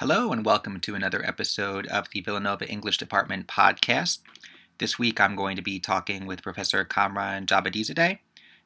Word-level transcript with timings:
Hello, 0.00 0.30
and 0.30 0.46
welcome 0.46 0.78
to 0.78 0.94
another 0.94 1.26
episode 1.26 1.84
of 1.88 2.08
the 2.10 2.20
Villanova 2.20 2.64
English 2.68 2.98
Department 2.98 3.48
podcast. 3.48 4.20
This 4.78 4.96
week 4.96 5.20
I'm 5.20 5.34
going 5.34 5.56
to 5.56 5.60
be 5.62 5.80
talking 5.80 6.24
with 6.24 6.40
Professor 6.40 6.84
Kamran 6.84 7.46
Javadizadeh, 7.46 8.20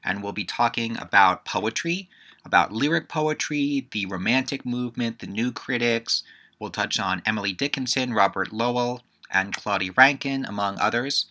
and 0.05 0.23
we'll 0.23 0.35
be 0.35 0.45
talking 0.45 0.99
about 0.99 1.47
poetry, 1.47 2.11
about 2.45 2.71
lyric 2.71 3.09
poetry, 3.09 3.89
the 3.93 4.05
Romantic 4.05 4.67
movement, 4.67 5.21
the 5.21 5.27
New 5.27 5.53
Critics. 5.53 6.23
We'll 6.59 6.69
touch 6.69 7.01
on 7.01 7.23
Emily 7.25 7.55
Dickinson, 7.55 8.13
Robert 8.13 8.53
Lowell, 8.53 9.01
and 9.31 9.57
Claudia 9.57 9.93
Rankine, 9.97 10.45
among 10.45 10.79
others. 10.79 11.29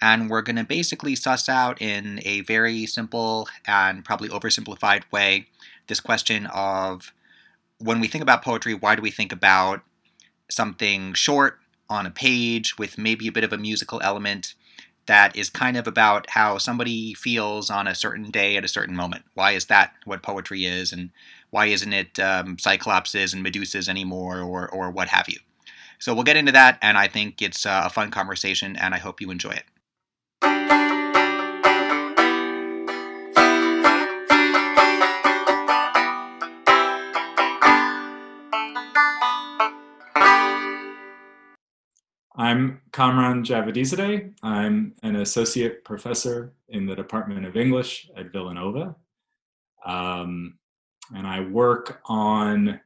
And 0.00 0.28
we're 0.28 0.42
going 0.42 0.56
to 0.56 0.64
basically 0.64 1.14
suss 1.14 1.48
out 1.48 1.80
in 1.80 2.18
a 2.24 2.40
very 2.40 2.86
simple 2.86 3.48
and 3.68 4.04
probably 4.04 4.30
oversimplified 4.30 5.04
way 5.12 5.46
this 5.86 6.00
question 6.00 6.46
of 6.46 7.12
when 7.78 8.00
we 8.00 8.08
think 8.08 8.22
about 8.22 8.42
poetry, 8.42 8.74
why 8.74 8.94
do 8.94 9.02
we 9.02 9.10
think 9.10 9.32
about 9.32 9.82
something 10.50 11.14
short 11.14 11.58
on 11.88 12.06
a 12.06 12.10
page 12.10 12.78
with 12.78 12.98
maybe 12.98 13.26
a 13.28 13.32
bit 13.32 13.44
of 13.44 13.52
a 13.52 13.58
musical 13.58 14.00
element 14.02 14.54
that 15.06 15.36
is 15.36 15.50
kind 15.50 15.76
of 15.76 15.86
about 15.86 16.30
how 16.30 16.56
somebody 16.56 17.12
feels 17.12 17.68
on 17.68 17.86
a 17.86 17.94
certain 17.94 18.30
day 18.30 18.56
at 18.56 18.64
a 18.64 18.68
certain 18.68 18.96
moment? 18.96 19.24
Why 19.34 19.52
is 19.52 19.66
that 19.66 19.92
what 20.04 20.22
poetry 20.22 20.64
is? 20.64 20.92
And 20.92 21.10
why 21.50 21.66
isn't 21.66 21.92
it 21.92 22.18
um, 22.18 22.56
Cyclopses 22.56 23.34
and 23.34 23.44
Medusas 23.44 23.88
anymore 23.88 24.40
or, 24.40 24.68
or 24.68 24.90
what 24.90 25.08
have 25.08 25.28
you? 25.28 25.38
So 25.98 26.14
we'll 26.14 26.24
get 26.24 26.36
into 26.36 26.52
that, 26.52 26.78
and 26.82 26.98
I 26.98 27.06
think 27.08 27.40
it's 27.40 27.64
uh, 27.64 27.82
a 27.86 27.90
fun 27.90 28.10
conversation, 28.10 28.76
and 28.76 28.94
I 28.94 28.98
hope 28.98 29.20
you 29.20 29.30
enjoy 29.30 29.52
it. 30.42 30.93
I'm 42.36 42.80
Kamran 42.90 43.44
Javadizadeh. 43.44 44.34
I'm 44.42 44.94
an 45.04 45.16
associate 45.16 45.84
professor 45.84 46.52
in 46.68 46.84
the 46.84 46.96
Department 46.96 47.46
of 47.46 47.56
English 47.56 48.10
at 48.16 48.32
Villanova. 48.32 48.96
Um, 49.86 50.58
and 51.14 51.28
I 51.28 51.40
work 51.40 52.00
on 52.06 52.80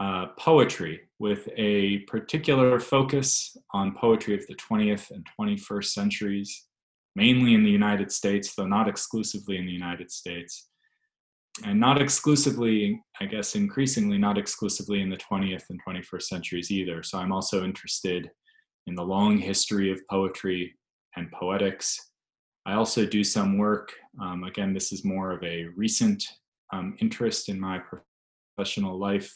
uh, 0.00 0.26
poetry 0.36 1.02
with 1.20 1.48
a 1.56 1.98
particular 2.08 2.80
focus 2.80 3.56
on 3.72 3.94
poetry 3.94 4.34
of 4.34 4.44
the 4.48 4.56
20th 4.56 5.12
and 5.12 5.24
21st 5.38 5.84
centuries, 5.84 6.64
mainly 7.14 7.54
in 7.54 7.62
the 7.62 7.70
United 7.70 8.10
States, 8.10 8.56
though 8.56 8.66
not 8.66 8.88
exclusively 8.88 9.56
in 9.56 9.66
the 9.66 9.72
United 9.72 10.10
States. 10.10 10.68
And 11.64 11.78
not 11.78 12.02
exclusively, 12.02 13.00
I 13.20 13.26
guess 13.26 13.54
increasingly 13.54 14.18
not 14.18 14.36
exclusively 14.36 15.00
in 15.00 15.10
the 15.10 15.16
20th 15.16 15.70
and 15.70 15.80
21st 15.86 16.22
centuries 16.22 16.72
either. 16.72 17.04
So 17.04 17.18
I'm 17.18 17.30
also 17.30 17.62
interested 17.62 18.32
in 18.86 18.94
the 18.94 19.02
long 19.02 19.38
history 19.38 19.90
of 19.90 20.06
poetry 20.08 20.74
and 21.16 21.30
poetics. 21.32 22.10
I 22.66 22.74
also 22.74 23.04
do 23.04 23.22
some 23.22 23.58
work, 23.58 23.92
um, 24.20 24.44
again, 24.44 24.72
this 24.72 24.92
is 24.92 25.04
more 25.04 25.32
of 25.32 25.42
a 25.42 25.66
recent 25.76 26.24
um, 26.72 26.96
interest 27.00 27.48
in 27.48 27.60
my 27.60 27.80
professional 28.56 28.98
life, 28.98 29.32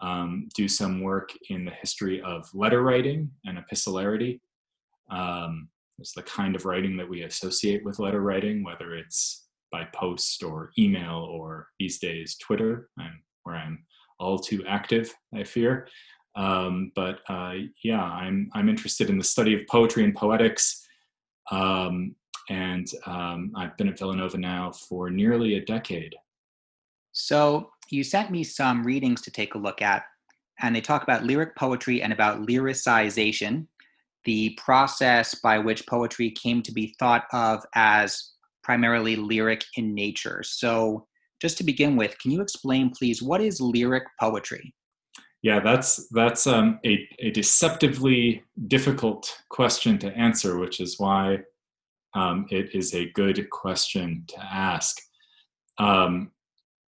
um, 0.00 0.48
do 0.54 0.66
some 0.68 1.02
work 1.02 1.30
in 1.50 1.64
the 1.64 1.70
history 1.72 2.20
of 2.22 2.48
letter 2.54 2.82
writing 2.82 3.30
and 3.44 3.58
epistolary. 3.58 4.40
Um, 5.10 5.68
it's 5.98 6.12
the 6.12 6.22
kind 6.22 6.56
of 6.56 6.64
writing 6.64 6.96
that 6.96 7.08
we 7.08 7.22
associate 7.22 7.84
with 7.84 7.98
letter 7.98 8.20
writing, 8.20 8.64
whether 8.64 8.94
it's 8.94 9.46
by 9.70 9.84
post 9.94 10.42
or 10.42 10.70
email 10.78 11.28
or 11.30 11.68
these 11.78 11.98
days 11.98 12.36
Twitter, 12.38 12.88
where 13.44 13.56
I'm 13.56 13.84
all 14.18 14.38
too 14.38 14.64
active, 14.66 15.14
I 15.34 15.44
fear. 15.44 15.88
Um, 16.36 16.90
but 16.94 17.20
uh, 17.28 17.54
yeah, 17.82 18.02
I'm 18.02 18.50
I'm 18.54 18.68
interested 18.68 19.08
in 19.08 19.18
the 19.18 19.24
study 19.24 19.54
of 19.54 19.66
poetry 19.68 20.04
and 20.04 20.14
poetics, 20.14 20.86
um, 21.50 22.14
and 22.50 22.86
um, 23.06 23.52
I've 23.56 23.76
been 23.76 23.88
at 23.88 23.98
Villanova 23.98 24.36
now 24.36 24.72
for 24.72 25.10
nearly 25.10 25.56
a 25.56 25.64
decade. 25.64 26.14
So 27.12 27.70
you 27.90 28.02
sent 28.02 28.30
me 28.30 28.42
some 28.42 28.84
readings 28.84 29.20
to 29.22 29.30
take 29.30 29.54
a 29.54 29.58
look 29.58 29.80
at, 29.80 30.02
and 30.60 30.74
they 30.74 30.80
talk 30.80 31.04
about 31.04 31.24
lyric 31.24 31.54
poetry 31.54 32.02
and 32.02 32.12
about 32.12 32.42
lyricization, 32.42 33.68
the 34.24 34.58
process 34.62 35.36
by 35.36 35.58
which 35.58 35.86
poetry 35.86 36.30
came 36.30 36.62
to 36.62 36.72
be 36.72 36.94
thought 36.98 37.26
of 37.32 37.64
as 37.74 38.32
primarily 38.64 39.14
lyric 39.14 39.64
in 39.76 39.94
nature. 39.94 40.42
So 40.42 41.06
just 41.40 41.58
to 41.58 41.64
begin 41.64 41.94
with, 41.94 42.18
can 42.18 42.30
you 42.32 42.40
explain, 42.40 42.90
please, 42.90 43.22
what 43.22 43.40
is 43.40 43.60
lyric 43.60 44.04
poetry? 44.18 44.74
Yeah, 45.44 45.60
that's 45.60 46.08
that's 46.08 46.46
um, 46.46 46.80
a, 46.86 47.06
a 47.18 47.30
deceptively 47.30 48.42
difficult 48.66 49.30
question 49.50 49.98
to 49.98 50.10
answer, 50.16 50.58
which 50.58 50.80
is 50.80 50.98
why 50.98 51.40
um, 52.14 52.46
it 52.48 52.74
is 52.74 52.94
a 52.94 53.10
good 53.10 53.50
question 53.50 54.24
to 54.28 54.42
ask. 54.42 55.02
Um, 55.76 56.30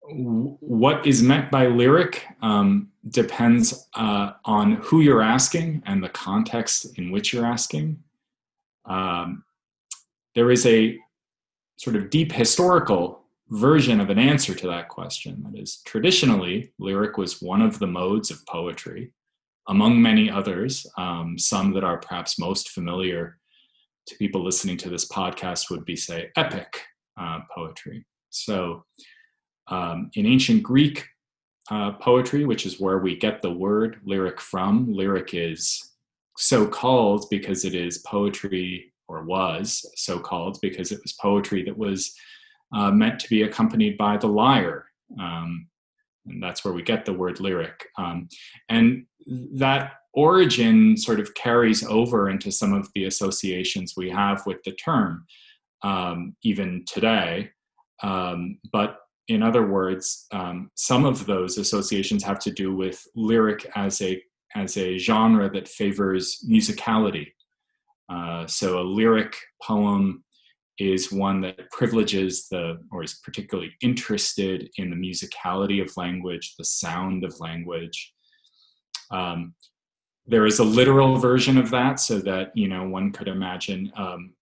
what 0.03 1.07
is 1.07 1.23
meant 1.23 1.51
by 1.51 1.69
lyric 1.69 2.27
um, 2.43 2.91
depends 3.09 3.89
uh, 3.95 4.33
on 4.45 4.73
who 4.73 5.01
you're 5.01 5.23
asking 5.23 5.83
and 5.87 6.05
the 6.05 6.11
context 6.11 6.99
in 6.99 7.11
which 7.11 7.33
you're 7.33 7.47
asking. 7.47 7.99
Um, 8.85 9.43
there 10.35 10.51
is 10.51 10.67
a 10.67 10.99
sort 11.77 11.97
of 11.97 12.11
deep 12.11 12.31
historical 12.31 13.24
version 13.51 14.01
of 14.01 14.11
an 14.11 14.19
answer 14.19 14.55
to 14.55 14.67
that 14.69 14.89
question. 14.89 15.43
That 15.45 15.59
is, 15.61 15.81
traditionally, 15.85 16.73
lyric 16.79 17.19
was 17.19 17.43
one 17.43 17.63
of 17.63 17.79
the 17.79 17.87
modes 17.87 18.31
of 18.31 18.45
poetry, 18.47 19.13
among 19.69 20.01
many 20.01 20.31
others. 20.31 20.87
Um, 20.97 21.39
some 21.39 21.73
that 21.75 21.85
are 21.85 21.99
perhaps 21.99 22.39
most 22.39 22.71
familiar 22.71 23.39
to 24.07 24.17
people 24.17 24.43
listening 24.45 24.77
to 24.79 24.91
this 24.91 25.09
podcast 25.09 25.71
would 25.71 25.85
be, 25.85 25.97
say, 25.97 26.31
epic 26.37 26.83
uh, 27.19 27.41
poetry. 27.55 28.05
So, 28.31 28.85
um, 29.69 30.11
in 30.15 30.27
ancient 30.27 30.63
Greek 30.63 31.07
uh, 31.71 31.93
poetry, 31.93 32.45
which 32.45 32.67
is 32.67 32.81
where 32.81 32.99
we 32.99 33.17
get 33.17 33.41
the 33.41 33.53
word 33.53 34.01
lyric 34.05 34.41
from, 34.41 34.93
lyric 34.93 35.31
is 35.33 35.93
so 36.37 36.67
called 36.67 37.27
because 37.31 37.65
it 37.65 37.75
is 37.75 37.99
poetry, 37.99 38.93
or 39.09 39.25
was 39.25 39.85
so 39.97 40.19
called 40.19 40.59
because 40.63 40.91
it 40.93 41.01
was 41.03 41.13
poetry 41.15 41.63
that 41.63 41.77
was 41.77 42.15
uh, 42.75 42.91
meant 42.91 43.21
to 43.21 43.29
be 43.29 43.43
accompanied 43.43 43.97
by 43.97 44.17
the 44.17 44.27
lyre. 44.27 44.87
Um, 45.19 45.69
and 46.27 46.43
that's 46.43 46.65
where 46.65 46.75
we 46.75 46.83
get 46.83 47.05
the 47.05 47.13
word 47.13 47.41
lyric. 47.41 47.87
Um, 47.99 48.29
and 48.69 49.07
that 49.55 49.93
origin 50.13 50.97
sort 50.97 51.21
of 51.21 51.35
carries 51.35 51.85
over 51.85 52.31
into 52.31 52.51
some 52.51 52.73
of 52.73 52.89
the 52.95 53.05
associations 53.05 53.95
we 53.97 54.11
have 54.11 54.45
with 54.47 54.63
the 54.65 54.73
term, 54.73 55.27
um, 55.83 56.35
even 56.43 56.85
today. 56.87 57.51
Um, 58.03 58.59
but 58.73 58.99
in 59.29 59.43
other 59.43 59.67
words, 59.67 60.27
um, 60.33 60.71
some 60.75 61.05
of 61.05 61.27
those 61.27 61.59
associations 61.59 62.23
have 62.25 62.39
to 62.41 62.51
do 62.51 62.75
with 62.75 63.07
lyric 63.15 63.71
as 63.75 64.01
a 64.03 64.23
as 64.57 64.77
a 64.77 64.99
genre 64.99 65.51
that 65.51 65.67
favors 65.67 66.45
musicality. 66.49 67.27
Uh, 68.09 68.47
so 68.47 68.81
a 68.81 68.85
lyric 68.85 69.37
poem 69.61 70.24
is 70.79 71.13
one 71.13 71.41
that 71.41 71.71
privileges 71.71 72.49
the 72.49 72.79
or 72.91 73.03
is 73.03 73.21
particularly 73.23 73.73
interested 73.81 74.69
in 74.77 74.91
the 74.91 74.97
musicality 74.97 75.81
of 75.81 75.97
language 75.97 76.55
the 76.59 76.65
sound 76.65 77.25
of 77.25 77.39
language. 77.41 78.13
Um, 79.11 79.55
there 80.27 80.47
is 80.47 80.59
a 80.59 80.65
literal 80.65 81.17
version 81.17 81.59
of 81.59 81.71
that 81.71 82.01
so 82.01 82.19
that 82.21 82.51
you 82.55 82.69
know 82.69 82.89
one 82.89 83.13
could 83.13 83.29
imagine 83.29 83.93
um, 83.97 84.35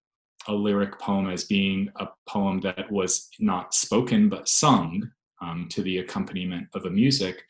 a 0.49 0.53
lyric 0.53 0.99
poem 0.99 1.29
as 1.29 1.45
being 1.45 1.89
a 1.97 2.09
poem 2.29 2.61
that 2.61 2.91
was 2.91 3.29
not 3.39 3.75
spoken 3.75 4.29
but 4.29 4.49
sung 4.49 5.11
um, 5.41 5.67
to 5.71 5.83
the 5.83 5.99
accompaniment 5.99 6.69
of 6.75 6.87
a 6.87 6.91
music. 6.91 7.43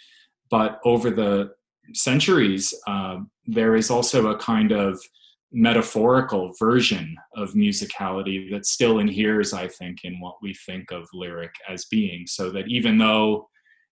But 0.51 0.81
over 0.85 1.11
the 1.11 1.53
centuries 1.95 2.75
uh, 2.87 3.19
there 3.47 3.77
is 3.77 3.91
also 3.91 4.29
a 4.29 4.39
kind 4.39 4.73
of 4.73 5.01
metaphorical 5.53 6.53
version 6.59 7.15
of 7.37 7.53
musicality 7.53 8.51
that 8.51 8.67
still 8.67 8.99
inheres, 8.99 9.53
I 9.53 9.69
think, 9.69 10.01
in 10.05 10.19
what 10.19 10.37
we 10.43 10.55
think 10.55 10.91
of 10.91 11.07
lyric 11.13 11.55
as 11.69 11.85
being. 11.87 12.27
So 12.27 12.51
that 12.51 12.69
even 12.69 12.99
though 12.99 13.49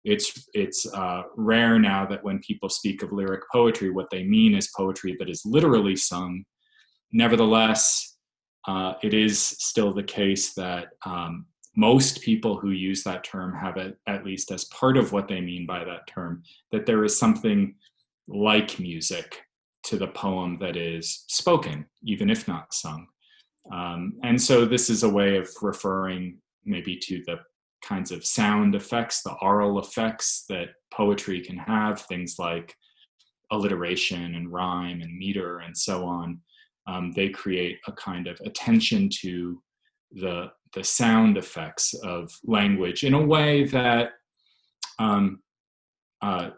it's 0.06 0.48
it's 0.54 0.86
uh, 0.94 1.24
rare 1.36 1.78
now 1.78 2.06
that 2.06 2.24
when 2.24 2.40
people 2.40 2.70
speak 2.70 3.04
of 3.04 3.12
lyric 3.12 3.42
poetry, 3.52 3.90
what 3.90 4.10
they 4.10 4.24
mean 4.24 4.56
is 4.56 4.72
poetry 4.76 5.16
that 5.20 5.30
is 5.30 5.42
literally 5.46 5.96
sung. 5.96 6.44
Nevertheless, 7.12 8.18
uh, 8.68 8.94
it 9.04 9.14
is 9.14 9.40
still 9.40 9.94
the 9.94 10.04
case 10.04 10.54
that 10.54 10.90
um, 11.06 11.46
most 11.76 12.22
people 12.22 12.58
who 12.58 12.72
use 12.72 13.04
that 13.04 13.24
term 13.24 13.54
have 13.54 13.78
it 13.78 13.98
at 14.08 14.26
least 14.26 14.52
as 14.52 14.66
part 14.66 14.98
of 14.98 15.12
what 15.12 15.28
they 15.28 15.42
mean 15.42 15.66
by 15.66 15.84
that 15.84 16.08
term 16.08 16.44
that 16.72 16.86
there 16.86 17.04
is 17.04 17.18
something 17.18 17.76
like 18.28 18.80
music 18.80 19.42
to 19.84 19.98
the 19.98 20.08
poem 20.08 20.58
that 20.60 20.76
is 20.76 21.24
spoken, 21.28 21.86
even 22.04 22.30
if 22.30 22.48
not 22.48 22.74
sung. 22.74 23.08
Um, 23.72 24.14
and 24.24 24.42
so 24.42 24.66
this 24.66 24.90
is 24.90 25.04
a 25.04 25.10
way 25.10 25.38
of 25.38 25.50
referring 25.62 26.38
maybe 26.66 26.98
to 26.98 27.24
the 27.26 27.38
kinds 27.84 28.12
of 28.12 28.26
sound 28.26 28.76
effects, 28.76 29.22
the 29.22 29.36
aural 29.42 29.80
effects 29.80 30.46
that 30.50 30.70
poetry 30.94 31.42
can 31.42 31.58
have, 31.58 32.02
things 32.02 32.36
like 32.40 32.76
alliteration 33.52 34.36
and 34.36 34.52
rhyme 34.52 35.02
and 35.02 35.18
meter 35.18 35.60
and 35.60 35.76
so 35.76 36.06
on. 36.06 36.40
Um, 36.88 37.12
they 37.16 37.30
create 37.30 37.80
a 37.88 37.92
kind 37.92 38.28
of 38.28 38.40
attention 38.46 39.10
to 39.22 39.62
the 40.12 40.52
the 40.74 40.84
sound 40.84 41.36
effects 41.38 41.96
of 42.04 42.32
language 42.44 43.04
in 43.04 43.16
a 43.16 43.26
way 43.26 43.64
that 43.64 44.12
um, 45.00 45.40
uh, 46.22 46.52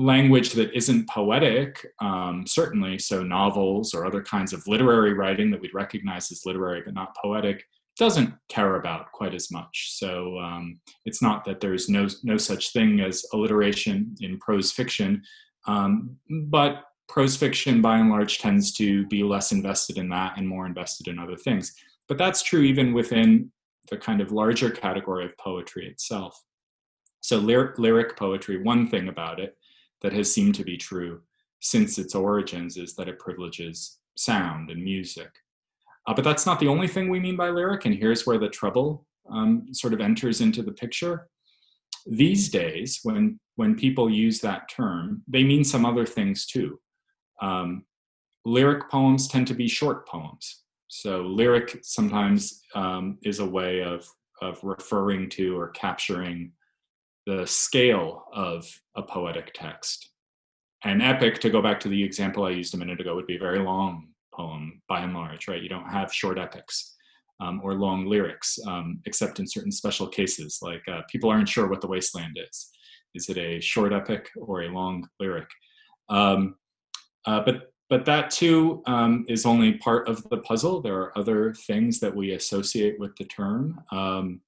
language 0.00 0.52
that 0.52 0.72
isn't 0.72 1.08
poetic, 1.08 1.86
um, 2.00 2.44
certainly, 2.46 2.98
so 2.98 3.22
novels 3.22 3.92
or 3.92 4.06
other 4.06 4.22
kinds 4.22 4.52
of 4.52 4.66
literary 4.66 5.12
writing 5.12 5.50
that 5.50 5.60
we'd 5.60 5.74
recognize 5.74 6.30
as 6.32 6.46
literary 6.46 6.82
but 6.84 6.94
not 6.94 7.14
poetic, 7.22 7.62
doesn't 7.98 8.32
care 8.48 8.76
about 8.76 9.12
quite 9.12 9.34
as 9.34 9.50
much. 9.50 9.92
So 9.98 10.38
um, 10.38 10.80
it's 11.04 11.20
not 11.20 11.44
that 11.44 11.60
there's 11.60 11.88
no 11.88 12.08
no 12.22 12.38
such 12.38 12.72
thing 12.72 13.00
as 13.00 13.26
alliteration 13.34 14.14
in 14.20 14.38
prose 14.38 14.72
fiction, 14.72 15.22
um, 15.66 16.16
but 16.46 16.84
prose 17.08 17.36
fiction 17.36 17.82
by 17.82 17.98
and 17.98 18.08
large 18.08 18.38
tends 18.38 18.72
to 18.72 19.06
be 19.08 19.22
less 19.22 19.52
invested 19.52 19.98
in 19.98 20.08
that 20.08 20.38
and 20.38 20.48
more 20.48 20.64
invested 20.64 21.08
in 21.08 21.18
other 21.18 21.36
things. 21.36 21.74
But 22.08 22.16
that's 22.16 22.42
true 22.42 22.62
even 22.62 22.94
within 22.94 23.52
the 23.90 23.98
kind 23.98 24.20
of 24.20 24.32
larger 24.32 24.70
category 24.70 25.26
of 25.26 25.36
poetry 25.36 25.86
itself. 25.88 26.40
So 27.20 27.36
lyric, 27.38 27.78
lyric 27.78 28.16
poetry, 28.16 28.62
one 28.62 28.88
thing 28.88 29.08
about 29.08 29.40
it 29.40 29.56
that 30.02 30.12
has 30.12 30.32
seemed 30.32 30.54
to 30.56 30.64
be 30.64 30.76
true 30.76 31.20
since 31.60 31.98
its 31.98 32.14
origins 32.14 32.76
is 32.76 32.94
that 32.94 33.08
it 33.08 33.18
privileges 33.18 33.98
sound 34.16 34.70
and 34.70 34.82
music. 34.82 35.30
Uh, 36.06 36.14
but 36.14 36.24
that's 36.24 36.46
not 36.46 36.58
the 36.58 36.68
only 36.68 36.88
thing 36.88 37.08
we 37.08 37.20
mean 37.20 37.36
by 37.36 37.50
lyric, 37.50 37.84
and 37.84 37.94
here's 37.94 38.26
where 38.26 38.38
the 38.38 38.48
trouble 38.48 39.06
um, 39.30 39.66
sort 39.72 39.92
of 39.92 40.00
enters 40.00 40.40
into 40.40 40.62
the 40.62 40.72
picture. 40.72 41.28
These 42.06 42.48
days, 42.48 43.00
when 43.02 43.38
when 43.56 43.74
people 43.74 44.08
use 44.08 44.40
that 44.40 44.70
term, 44.70 45.22
they 45.28 45.44
mean 45.44 45.64
some 45.64 45.84
other 45.84 46.06
things 46.06 46.46
too. 46.46 46.80
Um, 47.42 47.84
lyric 48.46 48.90
poems 48.90 49.28
tend 49.28 49.46
to 49.48 49.54
be 49.54 49.68
short 49.68 50.08
poems. 50.08 50.62
So 50.88 51.22
lyric 51.22 51.80
sometimes 51.82 52.62
um, 52.74 53.18
is 53.22 53.38
a 53.40 53.46
way 53.46 53.82
of 53.82 54.08
of 54.40 54.58
referring 54.62 55.28
to 55.30 55.58
or 55.58 55.68
capturing 55.68 56.52
the 57.30 57.46
scale 57.46 58.24
of 58.32 58.66
a 58.96 59.02
poetic 59.02 59.52
text. 59.54 60.10
An 60.82 61.00
epic, 61.00 61.40
to 61.40 61.50
go 61.50 61.62
back 61.62 61.78
to 61.80 61.88
the 61.88 62.02
example 62.02 62.44
I 62.44 62.50
used 62.50 62.74
a 62.74 62.78
minute 62.78 63.00
ago, 63.00 63.14
would 63.14 63.26
be 63.26 63.36
a 63.36 63.46
very 63.48 63.60
long 63.60 64.08
poem 64.34 64.82
by 64.88 65.00
and 65.00 65.14
large, 65.14 65.46
right? 65.46 65.62
You 65.62 65.68
don't 65.68 65.88
have 65.88 66.12
short 66.12 66.38
epics 66.38 66.96
um, 67.40 67.60
or 67.62 67.74
long 67.74 68.06
lyrics, 68.06 68.58
um, 68.66 69.00
except 69.06 69.38
in 69.38 69.46
certain 69.46 69.70
special 69.70 70.08
cases, 70.08 70.58
like 70.60 70.82
uh, 70.88 71.02
people 71.08 71.30
aren't 71.30 71.48
sure 71.48 71.68
what 71.68 71.80
the 71.80 71.86
Waste 71.86 72.16
Land 72.16 72.36
is. 72.48 72.70
Is 73.14 73.28
it 73.28 73.38
a 73.38 73.60
short 73.60 73.92
epic 73.92 74.28
or 74.36 74.62
a 74.62 74.68
long 74.68 75.06
lyric? 75.20 75.48
Um, 76.08 76.56
uh, 77.26 77.42
but 77.44 77.72
but 77.88 78.04
that 78.04 78.30
too 78.30 78.82
um, 78.86 79.24
is 79.28 79.44
only 79.44 79.74
part 79.74 80.08
of 80.08 80.22
the 80.30 80.38
puzzle. 80.38 80.80
There 80.80 80.96
are 80.96 81.18
other 81.18 81.54
things 81.54 81.98
that 82.00 82.14
we 82.14 82.32
associate 82.32 82.98
with 83.00 83.14
the 83.16 83.24
term. 83.24 83.80
Um, 83.90 84.40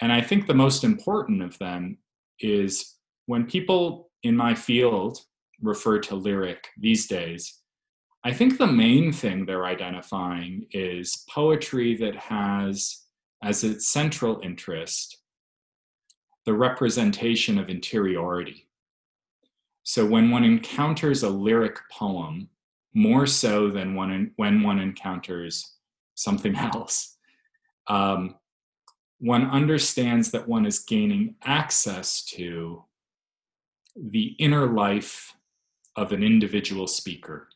and 0.00 0.10
I 0.10 0.22
think 0.22 0.46
the 0.46 0.54
most 0.54 0.84
important 0.84 1.42
of 1.42 1.58
them 1.58 1.98
is 2.40 2.96
when 3.26 3.46
people 3.46 4.10
in 4.22 4.36
my 4.36 4.54
field 4.54 5.18
refer 5.60 5.98
to 5.98 6.14
lyric 6.14 6.68
these 6.78 7.06
days, 7.06 7.60
I 8.24 8.32
think 8.32 8.58
the 8.58 8.66
main 8.66 9.12
thing 9.12 9.46
they're 9.46 9.66
identifying 9.66 10.66
is 10.72 11.24
poetry 11.30 11.96
that 11.96 12.16
has 12.16 13.04
as 13.42 13.62
its 13.64 13.88
central 13.88 14.40
interest 14.42 15.18
the 16.44 16.54
representation 16.54 17.58
of 17.58 17.68
interiority. 17.68 18.68
So 19.82 20.06
when 20.06 20.30
one 20.30 20.44
encounters 20.44 21.22
a 21.22 21.28
lyric 21.28 21.78
poem, 21.90 22.48
more 22.94 23.26
so 23.26 23.70
than 23.70 23.94
one, 23.94 24.32
when 24.36 24.62
one 24.62 24.78
encounters 24.78 25.74
something 26.14 26.56
else, 26.74 27.16
um, 27.86 28.34
one 29.18 29.50
understands 29.50 30.30
that 30.30 30.48
one 30.48 30.64
is 30.64 30.80
gaining 30.80 31.34
access 31.44 32.24
to 32.24 32.84
the 33.96 34.36
inner 34.38 34.66
life 34.66 35.34
of 35.96 36.12
an 36.12 36.22
individual 36.22 36.86
speaker. 36.86 37.48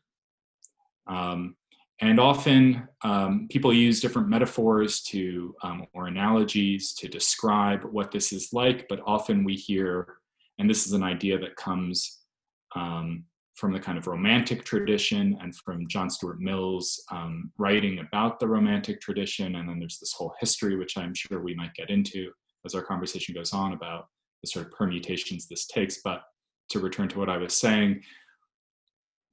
Um, 1.07 1.57
and 2.01 2.19
often 2.19 2.89
um, 3.03 3.47
people 3.49 3.73
use 3.73 4.01
different 4.01 4.29
metaphors 4.29 5.03
to 5.03 5.55
um, 5.63 5.87
or 5.95 6.09
analogies 6.09 6.95
to 6.95 7.07
describe 7.07 7.85
what 7.85 8.11
this 8.11 8.33
is 8.33 8.53
like, 8.53 8.89
but 8.89 9.01
often 9.07 9.45
we 9.45 9.55
hear, 9.55 10.17
and 10.59 10.69
this 10.69 10.85
is 10.85 10.93
an 10.93 11.05
idea 11.05 11.39
that 11.39 11.55
comes 11.55 12.23
um, 12.75 13.25
from 13.55 13.73
the 13.73 13.81
kind 13.81 13.99
of 13.99 14.07
romantic 14.07 14.65
tradition 14.65 15.39
and 15.41 15.55
from 15.57 15.87
John 15.89 16.09
Stuart 16.09 16.41
Mill's 16.41 17.05
um, 17.11 17.53
writing 17.59 17.99
about 17.99 18.41
the 18.41 18.49
romantic 18.49 19.01
tradition. 19.01 19.57
And 19.57 19.69
then 19.69 19.79
there's 19.79 19.99
this 19.99 20.13
whole 20.13 20.35
history, 20.41 20.77
which 20.77 20.97
I'm 20.97 21.15
sure 21.15 21.43
we 21.43 21.55
might 21.55 21.75
get 21.75 21.91
into 21.91 22.31
as 22.65 22.75
our 22.75 22.83
conversation 22.83 23.35
goes 23.35 23.53
on 23.53 23.73
about 23.73 24.07
the 24.43 24.49
sort 24.49 24.67
of 24.67 24.73
permutations 24.73 25.47
this 25.47 25.67
takes. 25.67 26.01
But 26.03 26.23
to 26.71 26.81
return 26.81 27.09
to 27.09 27.19
what 27.19 27.29
I 27.29 27.37
was 27.37 27.55
saying, 27.55 28.03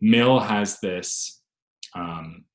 Mill 0.01 0.39
has 0.39 0.80
this 0.80 1.42
um, 1.95 2.45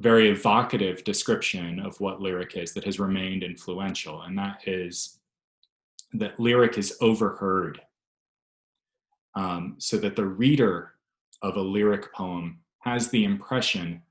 very 0.00 0.30
evocative 0.30 1.04
description 1.04 1.80
of 1.80 1.98
what 2.00 2.20
lyric 2.20 2.56
is 2.56 2.72
that 2.74 2.84
has 2.84 2.98
remained 2.98 3.42
influential, 3.42 4.22
and 4.22 4.36
that 4.38 4.66
is 4.66 5.20
that 6.14 6.38
lyric 6.38 6.78
is 6.78 6.96
overheard 7.00 7.80
um, 9.34 9.76
so 9.78 9.96
that 9.98 10.16
the 10.16 10.26
reader 10.26 10.94
of 11.42 11.56
a 11.56 11.60
lyric 11.60 12.12
poem 12.12 12.60
has 12.80 13.08
the 13.08 13.24
impression 13.24 14.02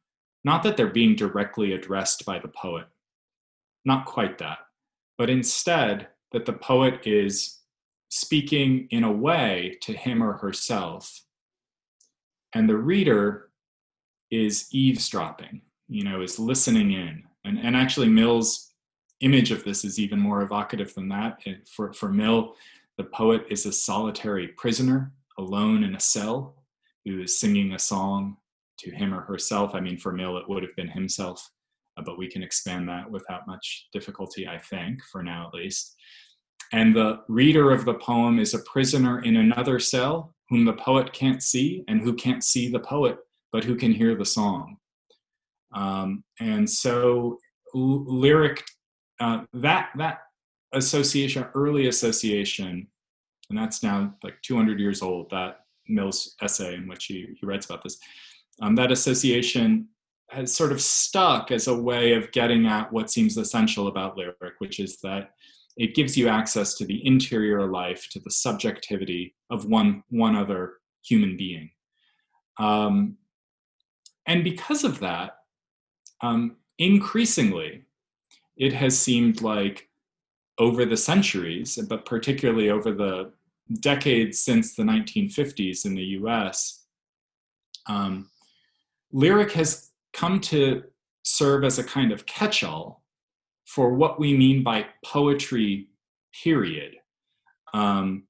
not 0.43 0.63
that 0.63 0.75
they're 0.75 0.87
being 0.87 1.15
directly 1.15 1.73
addressed 1.73 2.25
by 2.25 2.39
the 2.39 2.49
poet, 2.49 2.85
not 3.85 4.05
quite 4.05 4.37
that, 4.39 4.59
but 5.17 5.29
instead 5.29 6.07
that 6.31 6.45
the 6.45 6.53
poet 6.53 7.07
is 7.07 7.59
speaking 8.09 8.87
in 8.91 9.03
a 9.03 9.11
way 9.11 9.77
to 9.81 9.93
him 9.93 10.21
or 10.21 10.33
herself, 10.33 11.21
and 12.53 12.69
the 12.69 12.77
reader 12.77 13.49
is 14.31 14.67
eavesdropping, 14.71 15.61
you 15.87 16.03
know, 16.03 16.21
is 16.21 16.39
listening 16.39 16.91
in. 16.91 17.23
And, 17.45 17.57
and 17.57 17.75
actually, 17.75 18.09
Mill's 18.09 18.73
image 19.21 19.51
of 19.51 19.63
this 19.63 19.85
is 19.85 19.99
even 19.99 20.19
more 20.19 20.41
evocative 20.41 20.93
than 20.93 21.07
that. 21.09 21.39
It, 21.45 21.67
for, 21.67 21.93
for 21.93 22.09
Mill, 22.09 22.55
the 22.97 23.05
poet 23.05 23.45
is 23.49 23.65
a 23.65 23.73
solitary 23.73 24.49
prisoner 24.49 25.11
alone 25.37 25.83
in 25.83 25.95
a 25.95 25.99
cell 25.99 26.63
who 27.05 27.21
is 27.21 27.39
singing 27.39 27.73
a 27.73 27.79
song 27.79 28.37
to 28.79 28.91
him 28.91 29.13
or 29.13 29.21
herself. 29.21 29.73
I 29.73 29.79
mean, 29.79 29.97
for 29.97 30.11
Mill, 30.11 30.37
it 30.37 30.47
would 30.47 30.63
have 30.63 30.75
been 30.75 30.87
himself, 30.87 31.49
uh, 31.97 32.03
but 32.03 32.17
we 32.17 32.27
can 32.29 32.43
expand 32.43 32.87
that 32.89 33.09
without 33.09 33.47
much 33.47 33.87
difficulty, 33.91 34.47
I 34.47 34.57
think, 34.57 34.99
for 35.11 35.23
now 35.23 35.47
at 35.47 35.53
least. 35.53 35.95
And 36.71 36.95
the 36.95 37.19
reader 37.27 37.71
of 37.71 37.85
the 37.85 37.93
poem 37.95 38.39
is 38.39 38.53
a 38.53 38.59
prisoner 38.59 39.21
in 39.21 39.37
another 39.37 39.79
cell 39.79 40.33
whom 40.49 40.65
the 40.65 40.73
poet 40.73 41.13
can't 41.13 41.41
see 41.41 41.83
and 41.87 42.01
who 42.01 42.13
can't 42.13 42.43
see 42.43 42.69
the 42.69 42.79
poet, 42.79 43.17
but 43.51 43.63
who 43.63 43.75
can 43.75 43.91
hear 43.91 44.15
the 44.15 44.25
song. 44.25 44.77
Um, 45.73 46.23
and 46.39 46.69
so, 46.69 47.37
l- 47.75 48.05
lyric, 48.05 48.63
uh, 49.19 49.43
that, 49.53 49.89
that 49.97 50.19
association, 50.73 51.45
early 51.55 51.87
association 51.87 52.87
and 53.49 53.57
that's 53.57 53.83
now 53.83 54.13
like 54.23 54.41
200 54.41 54.79
years 54.79 55.01
old. 55.01 55.29
That 55.29 55.65
Mill's 55.87 56.35
essay 56.41 56.75
in 56.75 56.87
which 56.87 57.05
he, 57.05 57.27
he 57.39 57.45
writes 57.45 57.65
about 57.65 57.83
this, 57.83 57.99
um, 58.61 58.75
that 58.75 58.91
association 58.91 59.87
has 60.29 60.55
sort 60.55 60.71
of 60.71 60.81
stuck 60.81 61.51
as 61.51 61.67
a 61.67 61.75
way 61.75 62.13
of 62.13 62.31
getting 62.31 62.65
at 62.65 62.91
what 62.91 63.11
seems 63.11 63.37
essential 63.37 63.87
about 63.87 64.17
lyric, 64.17 64.55
which 64.59 64.79
is 64.79 64.97
that 65.01 65.31
it 65.77 65.93
gives 65.93 66.17
you 66.17 66.27
access 66.27 66.75
to 66.75 66.85
the 66.85 67.05
interior 67.05 67.67
life, 67.67 68.07
to 68.11 68.19
the 68.19 68.31
subjectivity 68.31 69.35
of 69.49 69.65
one 69.65 70.03
one 70.09 70.35
other 70.35 70.73
human 71.03 71.35
being. 71.37 71.69
Um, 72.57 73.17
and 74.25 74.43
because 74.43 74.83
of 74.83 74.99
that, 75.01 75.35
um, 76.21 76.55
increasingly, 76.79 77.83
it 78.55 78.71
has 78.73 78.97
seemed 78.97 79.41
like 79.41 79.89
over 80.59 80.85
the 80.85 80.97
centuries, 80.97 81.77
but 81.89 82.05
particularly 82.05 82.69
over 82.69 82.91
the 82.91 83.31
decades 83.79 84.39
since 84.39 84.75
the 84.75 84.83
1950s 84.83 85.85
in 85.85 85.95
the 85.95 86.03
US, 86.19 86.85
um, 87.87 88.29
lyric 89.11 89.51
has 89.53 89.91
come 90.13 90.39
to 90.39 90.83
serve 91.23 91.63
as 91.63 91.79
a 91.79 91.83
kind 91.83 92.11
of 92.11 92.25
catch 92.25 92.63
all 92.63 93.03
for 93.65 93.93
what 93.93 94.19
we 94.19 94.35
mean 94.37 94.63
by 94.63 94.85
poetry, 95.03 95.87
period. 96.43 96.95
Um, 97.73 98.23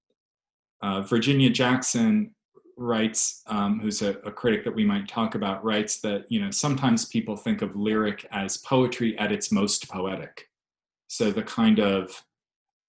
uh, 0.81 1.01
Virginia 1.01 1.49
Jackson 1.49 2.33
writes, 2.77 3.41
um, 3.47 3.79
who's 3.79 4.01
a, 4.01 4.11
a, 4.25 4.31
critic 4.31 4.63
that 4.63 4.73
we 4.73 4.85
might 4.85 5.07
talk 5.07 5.35
about, 5.35 5.63
writes 5.63 5.99
that 6.01 6.25
you 6.29 6.39
know 6.39 6.51
sometimes 6.51 7.05
people 7.05 7.35
think 7.35 7.61
of 7.61 7.75
lyric 7.75 8.25
as 8.31 8.57
poetry 8.57 9.17
at 9.19 9.31
its 9.31 9.51
most 9.51 9.89
poetic. 9.89 10.49
So 11.13 11.29
the 11.29 11.43
kind 11.43 11.77
of 11.77 12.23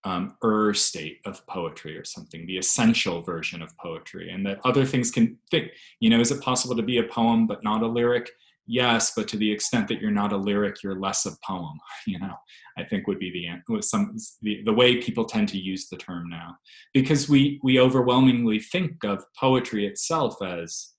um, 0.05 0.39
er 0.43 0.73
state 0.73 1.19
of 1.27 1.47
poetry 1.47 1.95
or 1.95 2.07
something, 2.07 2.47
the 2.47 2.57
essential 2.57 3.21
version 3.21 3.61
of 3.61 3.77
poetry, 3.77 4.31
and 4.31 4.47
that 4.47 4.61
other 4.65 4.87
things 4.87 5.11
can 5.11 5.37
think, 5.51 5.73
you 6.01 6.09
know, 6.09 6.19
is 6.19 6.31
it 6.31 6.41
possible 6.41 6.75
to 6.75 6.83
be 6.83 6.97
a 6.97 7.05
poem 7.05 7.47
but 7.47 7.63
not 7.63 7.83
a 7.83 7.87
lyric? 7.87 8.31
Yes, 8.67 9.13
but 9.15 9.29
to 9.29 9.37
the 9.37 9.53
extent 9.53 9.89
that 9.89 10.01
you're 10.01 10.11
not 10.11 10.33
a 10.33 10.39
lyric, 10.39 10.83
you're 10.83 10.99
less 10.99 11.27
a 11.27 11.33
poem, 11.47 11.79
you 12.07 12.19
know, 12.19 12.33
I 12.79 12.85
think 12.85 13.07
would 13.07 13.19
be 13.19 13.31
the, 13.31 13.83
some, 13.83 14.17
the, 14.41 14.63
the 14.65 14.73
way 14.73 15.03
people 15.03 15.27
tend 15.27 15.51
to 15.51 15.59
use 15.59 15.91
the 15.91 15.99
term 15.99 16.31
now. 16.31 16.57
Because 16.95 17.29
we, 17.29 17.61
we 17.63 17.79
overwhelmingly 17.79 18.59
think 18.59 19.05
of 19.05 19.23
poetry 19.39 19.87
itself 19.87 20.41
as 20.43 20.93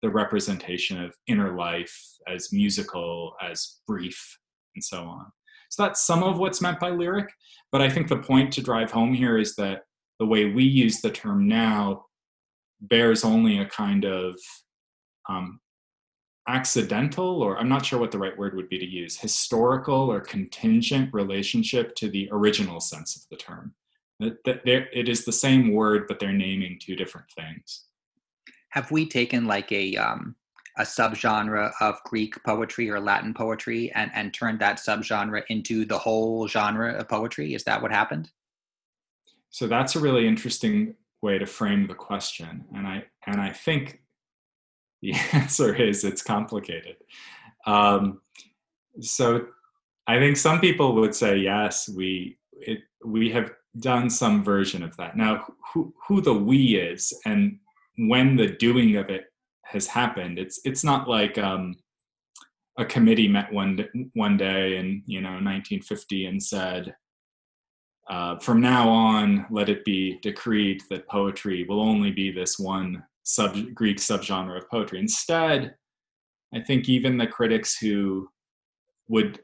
the 0.00 0.08
representation 0.08 0.98
of 1.04 1.14
inner 1.26 1.54
life, 1.58 1.94
as 2.26 2.54
musical, 2.54 3.34
as 3.42 3.80
brief, 3.86 4.38
and 4.74 4.82
so 4.82 5.02
on. 5.02 5.26
So 5.70 5.84
that's 5.84 6.04
some 6.04 6.22
of 6.22 6.38
what's 6.38 6.60
meant 6.60 6.78
by 6.78 6.90
lyric. 6.90 7.32
But 7.72 7.80
I 7.80 7.88
think 7.88 8.08
the 8.08 8.18
point 8.18 8.52
to 8.54 8.62
drive 8.62 8.90
home 8.90 9.14
here 9.14 9.38
is 9.38 9.56
that 9.56 9.84
the 10.18 10.26
way 10.26 10.44
we 10.44 10.64
use 10.64 11.00
the 11.00 11.10
term 11.10 11.48
now 11.48 12.06
bears 12.80 13.24
only 13.24 13.58
a 13.58 13.66
kind 13.66 14.04
of 14.04 14.38
um, 15.28 15.60
accidental, 16.48 17.42
or 17.42 17.58
I'm 17.58 17.68
not 17.68 17.86
sure 17.86 18.00
what 18.00 18.10
the 18.10 18.18
right 18.18 18.36
word 18.36 18.54
would 18.56 18.68
be 18.68 18.78
to 18.78 18.86
use, 18.86 19.16
historical 19.18 20.10
or 20.10 20.20
contingent 20.20 21.14
relationship 21.14 21.94
to 21.96 22.08
the 22.08 22.28
original 22.32 22.80
sense 22.80 23.16
of 23.16 23.22
the 23.30 23.36
term. 23.36 23.74
That, 24.18 24.44
that 24.44 24.66
it 24.66 25.08
is 25.08 25.24
the 25.24 25.32
same 25.32 25.72
word, 25.72 26.06
but 26.06 26.18
they're 26.18 26.32
naming 26.32 26.78
two 26.78 26.96
different 26.96 27.28
things. 27.30 27.84
Have 28.70 28.90
we 28.90 29.06
taken 29.06 29.46
like 29.46 29.72
a 29.72 29.96
um, 29.96 30.36
a 30.80 30.82
subgenre 30.82 31.72
of 31.80 32.02
Greek 32.04 32.42
poetry 32.42 32.90
or 32.90 32.98
Latin 32.98 33.34
poetry 33.34 33.92
and, 33.92 34.10
and 34.14 34.32
turned 34.32 34.58
that 34.60 34.78
subgenre 34.78 35.42
into 35.48 35.84
the 35.84 35.98
whole 35.98 36.48
genre 36.48 36.94
of 36.94 37.08
poetry? 37.08 37.54
Is 37.54 37.64
that 37.64 37.82
what 37.82 37.92
happened? 37.92 38.30
So 39.50 39.66
that's 39.66 39.94
a 39.94 40.00
really 40.00 40.26
interesting 40.26 40.94
way 41.22 41.38
to 41.38 41.46
frame 41.46 41.86
the 41.86 41.94
question. 41.94 42.64
And 42.74 42.86
I 42.86 43.04
and 43.26 43.40
I 43.40 43.50
think 43.50 44.00
the 45.02 45.14
answer 45.32 45.74
is 45.74 46.04
it's 46.04 46.22
complicated. 46.22 46.96
Um, 47.66 48.20
so 49.00 49.46
I 50.06 50.18
think 50.18 50.36
some 50.36 50.60
people 50.60 50.94
would 50.94 51.14
say 51.14 51.36
yes, 51.36 51.88
we 51.88 52.38
it, 52.52 52.80
we 53.04 53.30
have 53.30 53.52
done 53.78 54.10
some 54.10 54.42
version 54.42 54.82
of 54.82 54.96
that. 54.96 55.16
Now, 55.16 55.46
who, 55.72 55.94
who 56.06 56.20
the 56.20 56.34
we 56.34 56.76
is 56.76 57.12
and 57.24 57.58
when 57.96 58.36
the 58.36 58.48
doing 58.48 58.96
of 58.96 59.08
it 59.08 59.29
has 59.70 59.86
happened. 59.86 60.38
It's 60.38 60.60
it's 60.64 60.84
not 60.84 61.08
like 61.08 61.38
um, 61.38 61.74
a 62.78 62.84
committee 62.84 63.28
met 63.28 63.52
one 63.52 63.84
one 64.14 64.36
day 64.36 64.76
in 64.76 65.02
you 65.06 65.20
know 65.20 65.30
1950 65.30 66.26
and 66.26 66.42
said, 66.42 66.94
uh, 68.08 68.38
from 68.38 68.60
now 68.60 68.88
on, 68.88 69.46
let 69.50 69.68
it 69.68 69.84
be 69.84 70.18
decreed 70.22 70.82
that 70.90 71.08
poetry 71.08 71.64
will 71.68 71.80
only 71.80 72.10
be 72.10 72.30
this 72.30 72.58
one 72.58 73.02
sub 73.22 73.56
Greek 73.74 73.98
subgenre 73.98 74.58
of 74.58 74.68
poetry. 74.68 74.98
Instead, 74.98 75.74
I 76.54 76.60
think 76.60 76.88
even 76.88 77.16
the 77.16 77.26
critics 77.26 77.76
who 77.78 78.28
would 79.08 79.40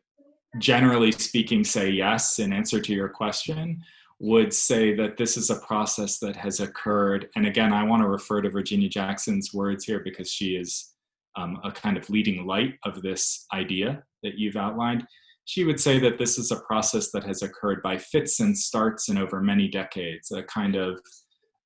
generally 0.58 1.12
speaking 1.12 1.62
say 1.64 1.90
yes 1.90 2.38
in 2.38 2.52
answer 2.52 2.80
to 2.80 2.92
your 2.94 3.08
question 3.08 3.82
would 4.18 4.52
say 4.52 4.94
that 4.94 5.16
this 5.16 5.36
is 5.36 5.50
a 5.50 5.60
process 5.60 6.18
that 6.20 6.36
has 6.36 6.60
occurred. 6.60 7.28
And 7.36 7.46
again, 7.46 7.72
I 7.72 7.82
want 7.82 8.02
to 8.02 8.08
refer 8.08 8.40
to 8.40 8.50
Virginia 8.50 8.88
Jackson's 8.88 9.52
words 9.52 9.84
here 9.84 10.00
because 10.00 10.30
she 10.30 10.56
is 10.56 10.94
um, 11.36 11.60
a 11.64 11.70
kind 11.70 11.96
of 11.96 12.08
leading 12.08 12.46
light 12.46 12.74
of 12.84 13.02
this 13.02 13.46
idea 13.52 14.02
that 14.22 14.38
you've 14.38 14.56
outlined. 14.56 15.06
She 15.44 15.64
would 15.64 15.78
say 15.78 15.98
that 16.00 16.18
this 16.18 16.38
is 16.38 16.50
a 16.50 16.60
process 16.60 17.10
that 17.12 17.24
has 17.24 17.42
occurred 17.42 17.82
by 17.82 17.98
fits 17.98 18.40
and 18.40 18.56
starts 18.56 19.10
and 19.10 19.18
over 19.18 19.40
many 19.40 19.68
decades, 19.68 20.30
a 20.32 20.42
kind 20.42 20.76
of 20.76 20.98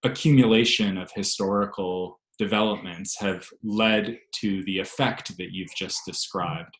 accumulation 0.02 0.98
of 0.98 1.10
historical 1.14 2.20
developments 2.38 3.18
have 3.20 3.46
led 3.62 4.18
to 4.32 4.64
the 4.64 4.78
effect 4.78 5.36
that 5.36 5.52
you've 5.52 5.74
just 5.76 6.00
described. 6.04 6.76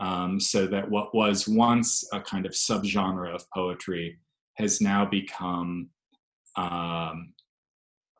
Um, 0.00 0.40
so 0.40 0.66
that 0.66 0.90
what 0.90 1.14
was 1.14 1.46
once 1.46 2.04
a 2.12 2.20
kind 2.20 2.46
of 2.46 2.52
subgenre 2.52 3.34
of 3.34 3.44
poetry 3.54 4.18
has 4.60 4.80
now 4.80 5.04
become 5.04 5.88
um, 6.56 7.32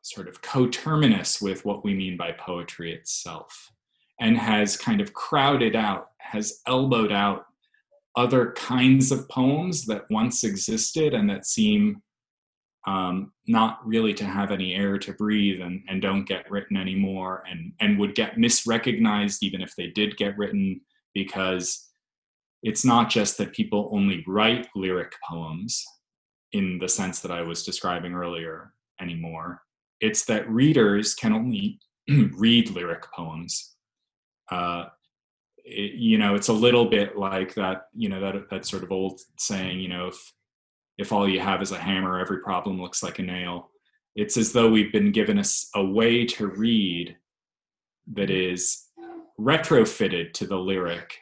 sort 0.01 0.27
of 0.27 0.41
coterminous 0.41 1.41
with 1.41 1.63
what 1.63 1.83
we 1.83 1.93
mean 1.93 2.17
by 2.17 2.31
poetry 2.31 2.93
itself 2.93 3.71
and 4.19 4.37
has 4.37 4.77
kind 4.77 5.01
of 5.01 5.13
crowded 5.13 5.75
out, 5.75 6.07
has 6.19 6.59
elbowed 6.67 7.11
out 7.11 7.45
other 8.15 8.51
kinds 8.53 9.11
of 9.11 9.27
poems 9.29 9.85
that 9.85 10.03
once 10.09 10.43
existed 10.43 11.13
and 11.13 11.29
that 11.29 11.45
seem 11.45 12.01
um, 12.87 13.31
not 13.47 13.79
really 13.85 14.13
to 14.13 14.25
have 14.25 14.51
any 14.51 14.73
air 14.73 14.97
to 14.97 15.13
breathe 15.13 15.61
and, 15.61 15.81
and 15.87 16.01
don't 16.01 16.27
get 16.27 16.49
written 16.49 16.77
anymore 16.77 17.43
and, 17.49 17.73
and 17.79 17.99
would 17.99 18.15
get 18.15 18.37
misrecognized 18.37 19.37
even 19.43 19.61
if 19.61 19.75
they 19.75 19.87
did 19.87 20.17
get 20.17 20.37
written 20.37 20.81
because 21.13 21.89
it's 22.63 22.83
not 22.83 23.09
just 23.09 23.37
that 23.37 23.53
people 23.53 23.89
only 23.93 24.23
write 24.27 24.67
lyric 24.75 25.13
poems 25.27 25.85
in 26.53 26.77
the 26.79 26.89
sense 26.89 27.19
that 27.21 27.31
I 27.31 27.41
was 27.41 27.63
describing 27.63 28.13
earlier 28.13 28.73
anymore. 28.99 29.61
It's 29.99 30.25
that 30.25 30.49
readers 30.49 31.13
can 31.13 31.33
only 31.33 31.79
read 32.09 32.69
lyric 32.71 33.11
poems. 33.11 33.75
Uh, 34.49 34.85
it, 35.63 35.93
you 35.93 36.17
know, 36.17 36.35
it's 36.35 36.49
a 36.49 36.53
little 36.53 36.85
bit 36.85 37.17
like 37.17 37.53
that. 37.55 37.83
You 37.93 38.09
know 38.09 38.19
that 38.19 38.49
that 38.49 38.65
sort 38.65 38.83
of 38.83 38.91
old 38.91 39.21
saying. 39.37 39.79
You 39.79 39.89
know, 39.89 40.07
if 40.07 40.33
if 40.97 41.11
all 41.11 41.29
you 41.29 41.39
have 41.39 41.61
is 41.61 41.71
a 41.71 41.77
hammer, 41.77 42.19
every 42.19 42.39
problem 42.39 42.81
looks 42.81 43.03
like 43.03 43.19
a 43.19 43.23
nail. 43.23 43.69
It's 44.15 44.37
as 44.37 44.51
though 44.51 44.69
we've 44.69 44.91
been 44.91 45.11
given 45.11 45.39
a, 45.39 45.43
a 45.75 45.85
way 45.85 46.25
to 46.25 46.47
read 46.47 47.15
that 48.13 48.29
is 48.29 48.87
retrofitted 49.39 50.33
to 50.33 50.45
the 50.45 50.57
lyric 50.57 51.17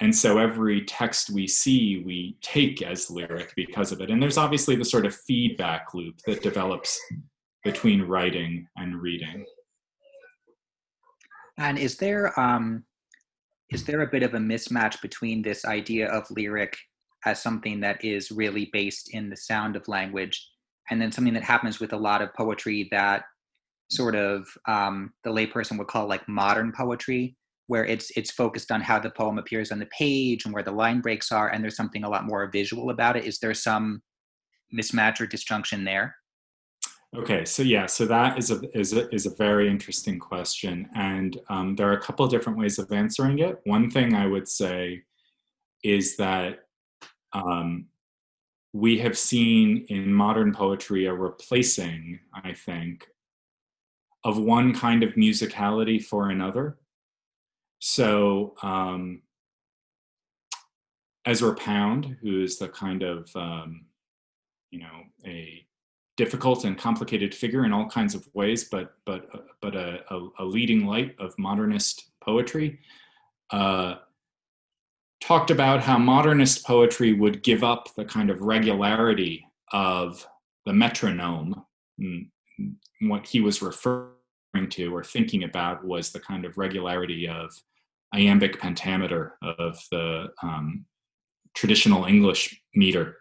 and 0.00 0.14
so 0.14 0.38
every 0.38 0.82
text 0.82 1.30
we 1.30 1.46
see 1.46 2.02
we 2.04 2.36
take 2.40 2.82
as 2.82 3.10
lyric 3.10 3.52
because 3.54 3.92
of 3.92 4.00
it. 4.00 4.10
And 4.10 4.22
there's 4.22 4.38
obviously 4.38 4.74
the 4.74 4.84
sort 4.84 5.04
of 5.04 5.14
feedback 5.14 5.92
loop 5.92 6.16
that 6.26 6.42
develops 6.42 6.98
between 7.64 8.02
writing 8.02 8.66
and 8.76 9.00
reading. 9.00 9.44
And 11.58 11.78
is 11.78 11.96
there 11.98 12.38
um 12.40 12.84
is 13.70 13.84
there 13.84 14.00
a 14.00 14.10
bit 14.10 14.22
of 14.22 14.34
a 14.34 14.38
mismatch 14.38 15.00
between 15.02 15.42
this 15.42 15.64
idea 15.64 16.08
of 16.08 16.30
lyric 16.30 16.76
as 17.26 17.42
something 17.42 17.80
that 17.80 18.02
is 18.02 18.32
really 18.32 18.70
based 18.72 19.14
in 19.14 19.28
the 19.28 19.36
sound 19.36 19.76
of 19.76 19.86
language 19.86 20.48
and 20.90 21.00
then 21.00 21.12
something 21.12 21.34
that 21.34 21.44
happens 21.44 21.78
with 21.78 21.92
a 21.92 21.96
lot 21.96 22.22
of 22.22 22.34
poetry 22.34 22.88
that 22.90 23.24
sort 23.90 24.14
of 24.16 24.48
um, 24.66 25.12
the 25.24 25.30
layperson 25.30 25.76
would 25.76 25.86
call 25.86 26.08
like 26.08 26.26
modern 26.26 26.72
poetry 26.72 27.36
where 27.70 27.86
it's 27.86 28.10
it's 28.16 28.32
focused 28.32 28.72
on 28.72 28.80
how 28.80 28.98
the 28.98 29.10
poem 29.10 29.38
appears 29.38 29.70
on 29.70 29.78
the 29.78 29.86
page 29.96 30.44
and 30.44 30.52
where 30.52 30.64
the 30.64 30.72
line 30.72 31.00
breaks 31.00 31.30
are 31.30 31.50
and 31.50 31.62
there's 31.62 31.76
something 31.76 32.02
a 32.02 32.08
lot 32.08 32.24
more 32.24 32.50
visual 32.50 32.90
about 32.90 33.16
it. 33.16 33.24
Is 33.24 33.38
there 33.38 33.54
some 33.54 34.02
mismatch 34.76 35.20
or 35.20 35.26
disjunction 35.28 35.84
there? 35.84 36.16
Okay 37.16 37.44
so 37.44 37.62
yeah 37.62 37.86
so 37.86 38.06
that 38.06 38.38
is 38.38 38.50
a 38.50 38.60
is 38.76 38.92
a, 38.92 39.08
is 39.14 39.26
a 39.26 39.36
very 39.36 39.68
interesting 39.68 40.18
question 40.18 40.88
and 40.96 41.38
um, 41.48 41.76
there 41.76 41.88
are 41.88 41.96
a 41.96 42.02
couple 42.02 42.24
of 42.24 42.32
different 42.32 42.58
ways 42.58 42.80
of 42.80 42.90
answering 42.90 43.38
it. 43.38 43.60
One 43.62 43.88
thing 43.88 44.14
i 44.14 44.26
would 44.26 44.48
say 44.48 45.02
is 45.84 46.16
that 46.16 46.58
um, 47.32 47.86
we 48.72 48.98
have 48.98 49.16
seen 49.16 49.86
in 49.88 50.12
modern 50.12 50.52
poetry 50.52 51.06
a 51.06 51.14
replacing 51.14 52.18
i 52.34 52.52
think 52.52 53.06
of 54.24 54.38
one 54.38 54.74
kind 54.74 55.04
of 55.04 55.10
musicality 55.14 56.02
for 56.02 56.30
another 56.30 56.79
so 57.80 58.54
um, 58.62 59.22
Ezra 61.26 61.54
Pound, 61.54 62.16
who 62.22 62.42
is 62.42 62.58
the 62.58 62.68
kind 62.68 63.02
of 63.02 63.28
um, 63.34 63.86
you 64.70 64.80
know 64.80 65.02
a 65.26 65.66
difficult 66.16 66.64
and 66.64 66.78
complicated 66.78 67.34
figure 67.34 67.64
in 67.64 67.72
all 67.72 67.86
kinds 67.86 68.14
of 68.14 68.28
ways, 68.34 68.64
but 68.64 68.94
but 69.06 69.28
uh, 69.34 69.38
but 69.62 69.74
a, 69.74 70.00
a, 70.10 70.28
a, 70.40 70.44
leading 70.44 70.86
light 70.86 71.16
of 71.18 71.34
modernist 71.38 72.10
poetry. 72.22 72.78
Uh, 73.50 73.96
talked 75.20 75.50
about 75.50 75.82
how 75.82 75.98
modernist 75.98 76.64
poetry 76.66 77.12
would 77.12 77.42
give 77.42 77.64
up 77.64 77.88
the 77.94 78.04
kind 78.04 78.30
of 78.30 78.40
regularity 78.40 79.46
of 79.72 80.26
the 80.66 80.72
metronome. 80.72 81.64
What 83.00 83.26
he 83.26 83.40
was 83.40 83.62
referring 83.62 84.12
to 84.70 84.94
or 84.94 85.02
thinking 85.02 85.44
about 85.44 85.84
was 85.84 86.10
the 86.10 86.20
kind 86.20 86.44
of 86.44 86.58
regularity 86.58 87.28
of 87.28 87.52
iambic 88.14 88.60
pentameter 88.60 89.34
of 89.42 89.78
the 89.90 90.28
um, 90.42 90.84
traditional 91.54 92.04
English 92.04 92.60
meter. 92.74 93.16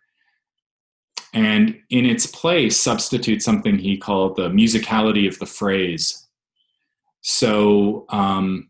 And 1.33 1.77
in 1.89 2.05
its 2.05 2.25
place, 2.25 2.75
substitute 2.75 3.43
something 3.43 3.77
he 3.77 3.97
called 3.97 4.35
the 4.35 4.49
musicality 4.49 5.27
of 5.27 5.37
the 5.37 5.45
phrase. 5.45 6.27
So, 7.21 8.05
um, 8.09 8.69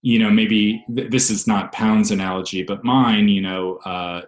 you 0.00 0.18
know, 0.18 0.30
maybe 0.30 0.84
th- 0.94 1.10
this 1.10 1.30
is 1.30 1.46
not 1.46 1.72
Pound's 1.72 2.10
analogy, 2.10 2.62
but 2.62 2.84
mine, 2.84 3.28
you 3.28 3.42
know, 3.42 3.76
uh, 3.84 4.22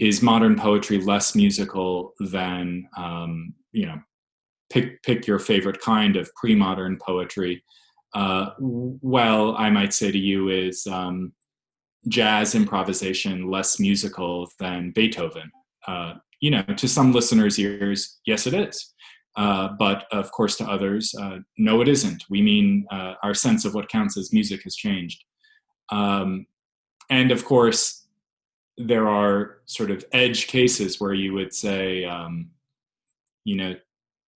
is 0.00 0.22
modern 0.22 0.56
poetry 0.56 0.98
less 0.98 1.34
musical 1.34 2.14
than 2.18 2.88
um, 2.96 3.54
you 3.70 3.86
know 3.86 4.00
pick 4.70 5.02
pick 5.02 5.26
your 5.26 5.38
favorite 5.38 5.80
kind 5.80 6.16
of 6.16 6.34
pre-modern 6.34 6.98
poetry 6.98 7.62
uh, 8.14 8.50
well 8.58 9.54
i 9.56 9.70
might 9.70 9.92
say 9.92 10.10
to 10.10 10.18
you 10.18 10.48
is 10.48 10.86
um, 10.86 11.32
jazz 12.08 12.54
improvisation 12.54 13.50
less 13.50 13.78
musical 13.78 14.48
than 14.58 14.90
beethoven. 14.92 15.50
Uh, 15.86 16.14
you 16.40 16.50
know 16.50 16.62
to 16.76 16.88
some 16.88 17.12
listeners 17.12 17.58
ears 17.58 18.20
yes 18.26 18.46
it 18.46 18.54
is. 18.54 18.94
Uh, 19.36 19.68
but 19.78 20.06
of 20.10 20.30
course 20.32 20.56
to 20.56 20.64
others 20.64 21.14
uh, 21.20 21.38
no 21.56 21.80
it 21.80 21.88
isn't. 21.88 22.24
We 22.28 22.42
mean 22.42 22.86
uh, 22.90 23.14
our 23.22 23.34
sense 23.34 23.64
of 23.64 23.74
what 23.74 23.88
counts 23.88 24.16
as 24.18 24.32
music 24.32 24.62
has 24.64 24.74
changed. 24.74 25.22
Um, 25.90 26.46
and 27.10 27.30
of 27.30 27.44
course 27.44 28.06
there 28.76 29.08
are 29.08 29.58
sort 29.66 29.90
of 29.90 30.04
edge 30.12 30.46
cases 30.46 31.00
where 31.00 31.12
you 31.12 31.34
would 31.34 31.52
say, 31.52 32.04
um, 32.04 32.50
you 33.44 33.56
know, 33.56 33.74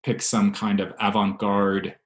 pick 0.05 0.21
some 0.21 0.53
kind 0.53 0.81
of 0.81 0.93
avant-garde 1.01 1.97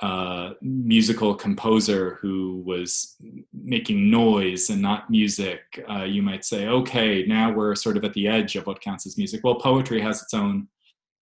uh, 0.00 0.54
musical 0.62 1.34
composer 1.34 2.18
who 2.22 2.62
was 2.64 3.16
making 3.52 4.10
noise 4.10 4.70
and 4.70 4.80
not 4.80 5.10
music. 5.10 5.60
Uh, 5.90 6.04
you 6.04 6.22
might 6.22 6.44
say, 6.44 6.68
okay, 6.68 7.24
now 7.26 7.52
we're 7.52 7.74
sort 7.74 7.96
of 7.98 8.04
at 8.04 8.14
the 8.14 8.26
edge 8.26 8.56
of 8.56 8.66
what 8.66 8.80
counts 8.80 9.06
as 9.06 9.18
music. 9.18 9.42
Well, 9.44 9.56
poetry 9.56 10.00
has 10.00 10.22
its 10.22 10.32
own 10.32 10.68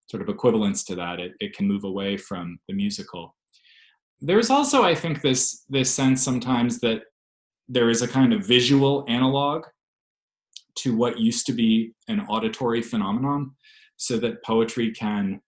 sort 0.09 0.21
of 0.21 0.29
equivalence 0.29 0.83
to 0.85 0.95
that. 0.95 1.19
It, 1.19 1.33
it 1.39 1.55
can 1.55 1.67
move 1.67 1.85
away 1.85 2.17
from 2.17 2.59
the 2.67 2.73
musical. 2.73 3.35
There's 4.21 4.49
also, 4.49 4.83
I 4.83 4.95
think, 4.95 5.21
this 5.21 5.63
this 5.69 5.93
sense 5.93 6.23
sometimes 6.23 6.79
that 6.79 7.01
there 7.67 7.89
is 7.89 8.01
a 8.01 8.07
kind 8.07 8.33
of 8.33 8.45
visual 8.45 9.05
analog 9.07 9.65
to 10.75 10.95
what 10.95 11.19
used 11.19 11.45
to 11.47 11.53
be 11.53 11.93
an 12.07 12.21
auditory 12.21 12.81
phenomenon 12.81 13.51
so 13.97 14.17
that 14.17 14.43
poetry 14.43 14.91
can 14.91 15.41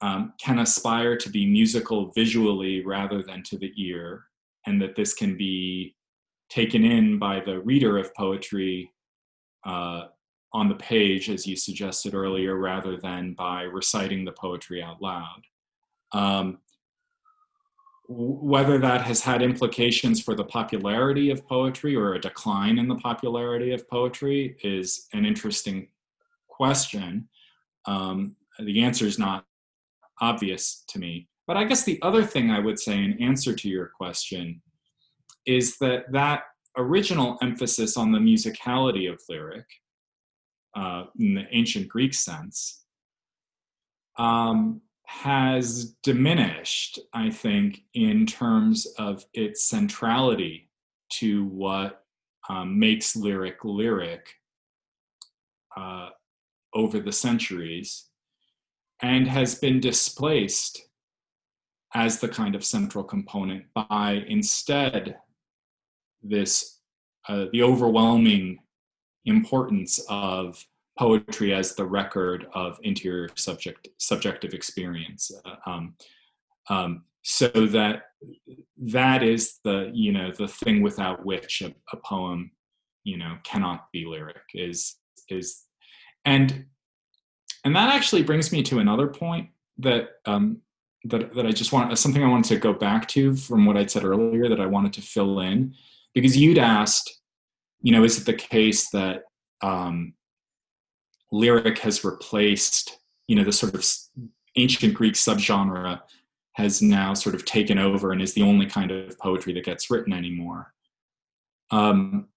um, 0.00 0.32
can 0.40 0.60
aspire 0.60 1.16
to 1.16 1.30
be 1.30 1.46
musical 1.46 2.12
visually 2.12 2.84
rather 2.84 3.22
than 3.22 3.42
to 3.44 3.58
the 3.58 3.72
ear 3.76 4.24
and 4.66 4.80
that 4.80 4.94
this 4.94 5.14
can 5.14 5.36
be 5.36 5.94
taken 6.50 6.84
in 6.84 7.18
by 7.18 7.40
the 7.40 7.60
reader 7.60 7.98
of 7.98 8.14
poetry 8.14 8.90
uh, 9.66 10.04
on 10.52 10.68
the 10.68 10.74
page 10.76 11.28
as 11.28 11.46
you 11.46 11.56
suggested 11.56 12.14
earlier 12.14 12.56
rather 12.56 12.96
than 12.96 13.34
by 13.34 13.62
reciting 13.62 14.24
the 14.24 14.32
poetry 14.32 14.82
out 14.82 15.02
loud 15.02 15.42
um, 16.12 16.58
whether 18.08 18.78
that 18.78 19.02
has 19.02 19.20
had 19.20 19.42
implications 19.42 20.22
for 20.22 20.34
the 20.34 20.44
popularity 20.44 21.30
of 21.30 21.46
poetry 21.46 21.94
or 21.94 22.14
a 22.14 22.20
decline 22.20 22.78
in 22.78 22.88
the 22.88 22.94
popularity 22.94 23.72
of 23.72 23.88
poetry 23.88 24.56
is 24.62 25.08
an 25.12 25.26
interesting 25.26 25.88
question. 26.48 27.28
Um, 27.84 28.34
the 28.58 28.82
answer 28.82 29.04
is 29.04 29.18
not 29.18 29.44
obvious 30.20 30.84
to 30.88 30.98
me. 30.98 31.28
But 31.46 31.56
I 31.56 31.64
guess 31.64 31.84
the 31.84 31.98
other 32.02 32.24
thing 32.24 32.50
I 32.50 32.60
would 32.60 32.78
say 32.78 33.02
in 33.02 33.22
answer 33.22 33.54
to 33.54 33.68
your 33.68 33.90
question 33.96 34.60
is 35.46 35.78
that 35.78 36.12
that 36.12 36.42
original 36.76 37.38
emphasis 37.42 37.96
on 37.96 38.12
the 38.12 38.18
musicality 38.18 39.10
of 39.10 39.20
lyric, 39.28 39.66
uh, 40.76 41.04
in 41.18 41.34
the 41.34 41.44
ancient 41.50 41.88
Greek 41.88 42.12
sense, 42.12 42.84
um, 44.18 44.82
has 45.06 45.94
diminished, 46.02 46.98
I 47.14 47.30
think, 47.30 47.80
in 47.94 48.26
terms 48.26 48.86
of 48.98 49.24
its 49.32 49.66
centrality 49.66 50.68
to 51.14 51.46
what 51.46 52.04
um, 52.50 52.78
makes 52.78 53.16
lyric 53.16 53.64
lyric 53.64 54.28
uh, 55.76 56.10
over 56.74 57.00
the 57.00 57.12
centuries 57.12 58.07
and 59.02 59.28
has 59.28 59.54
been 59.54 59.80
displaced 59.80 60.88
as 61.94 62.20
the 62.20 62.28
kind 62.28 62.54
of 62.54 62.64
central 62.64 63.04
component 63.04 63.64
by 63.74 64.24
instead 64.28 65.16
this 66.22 66.80
uh, 67.28 67.46
the 67.52 67.62
overwhelming 67.62 68.58
importance 69.24 70.00
of 70.08 70.64
poetry 70.98 71.54
as 71.54 71.74
the 71.74 71.84
record 71.84 72.46
of 72.54 72.78
interior 72.82 73.28
subject 73.36 73.88
subjective 73.98 74.52
experience. 74.52 75.30
Uh, 75.44 75.70
um, 75.70 75.94
um, 76.68 77.04
so 77.22 77.48
that 77.48 78.02
that 78.76 79.22
is 79.22 79.58
the 79.64 79.90
you 79.94 80.12
know 80.12 80.32
the 80.32 80.48
thing 80.48 80.82
without 80.82 81.24
which 81.24 81.62
a, 81.62 81.74
a, 81.92 81.96
poem 81.98 82.50
you 83.04 83.16
know 83.16 83.36
cannot 83.44 83.86
be 83.92 84.04
lyric 84.04 84.42
is 84.54 84.96
is 85.28 85.64
and 86.24 86.64
and 87.68 87.76
that 87.76 87.94
actually 87.94 88.22
brings 88.22 88.50
me 88.50 88.62
to 88.62 88.78
another 88.78 89.06
point 89.06 89.50
that 89.76 90.12
um, 90.24 90.62
that 91.04 91.34
that 91.34 91.44
I 91.44 91.50
just 91.50 91.70
want 91.70 91.96
something 91.98 92.24
I 92.24 92.28
wanted 92.28 92.48
to 92.54 92.58
go 92.58 92.72
back 92.72 93.06
to 93.08 93.36
from 93.36 93.66
what 93.66 93.76
I'd 93.76 93.90
said 93.90 94.04
earlier 94.04 94.48
that 94.48 94.58
I 94.58 94.64
wanted 94.64 94.94
to 94.94 95.02
fill 95.02 95.40
in 95.40 95.74
because 96.14 96.34
you'd 96.34 96.56
asked 96.56 97.20
you 97.82 97.92
know 97.92 98.04
is 98.04 98.18
it 98.18 98.24
the 98.24 98.32
case 98.32 98.88
that 98.90 99.24
um, 99.60 100.14
lyric 101.30 101.78
has 101.80 102.04
replaced, 102.04 103.00
you 103.26 103.36
know, 103.36 103.44
the 103.44 103.52
sort 103.52 103.74
of 103.74 103.86
ancient 104.56 104.94
Greek 104.94 105.14
subgenre 105.14 106.00
has 106.52 106.80
now 106.82 107.12
sort 107.12 107.34
of 107.34 107.44
taken 107.44 107.78
over 107.78 108.12
and 108.12 108.20
is 108.20 108.32
the 108.32 108.42
only 108.42 108.64
kind 108.64 108.90
of 108.90 109.18
poetry 109.18 109.52
that 109.52 109.64
gets 109.64 109.90
written 109.90 110.12
anymore. 110.12 110.72
Um, 111.70 112.28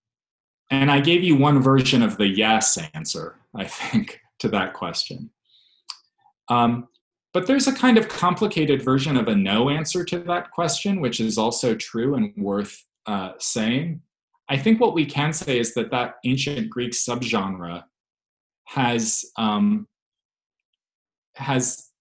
and 0.69 0.91
I 0.91 0.99
gave 0.99 1.23
you 1.23 1.35
one 1.35 1.61
version 1.61 2.01
of 2.01 2.17
the 2.17 2.27
yes 2.27 2.77
answer, 2.93 3.37
I 3.55 3.65
think, 3.65 4.20
to 4.41 4.49
that 4.49 4.73
question. 4.73 5.29
Um, 6.49 6.87
but 7.33 7.47
there's 7.47 7.67
a 7.67 7.73
kind 7.73 7.97
of 7.97 8.09
complicated 8.09 8.83
version 8.83 9.15
of 9.15 9.27
a 9.27 9.35
no 9.35 9.69
answer 9.69 10.03
to 10.05 10.19
that 10.19 10.51
question, 10.51 10.99
which 10.99 11.19
is 11.19 11.37
also 11.37 11.75
true 11.75 12.15
and 12.15 12.33
worth 12.35 12.85
uh, 13.05 13.31
saying. 13.39 14.01
I 14.49 14.57
think 14.57 14.81
what 14.81 14.93
we 14.93 15.05
can 15.05 15.31
say 15.31 15.57
is 15.57 15.73
that 15.75 15.91
that 15.91 16.15
ancient 16.25 16.69
Greek 16.69 16.91
subgenre 16.91 17.83
has 18.65 19.23
um, 19.37 19.87
has 21.35 21.91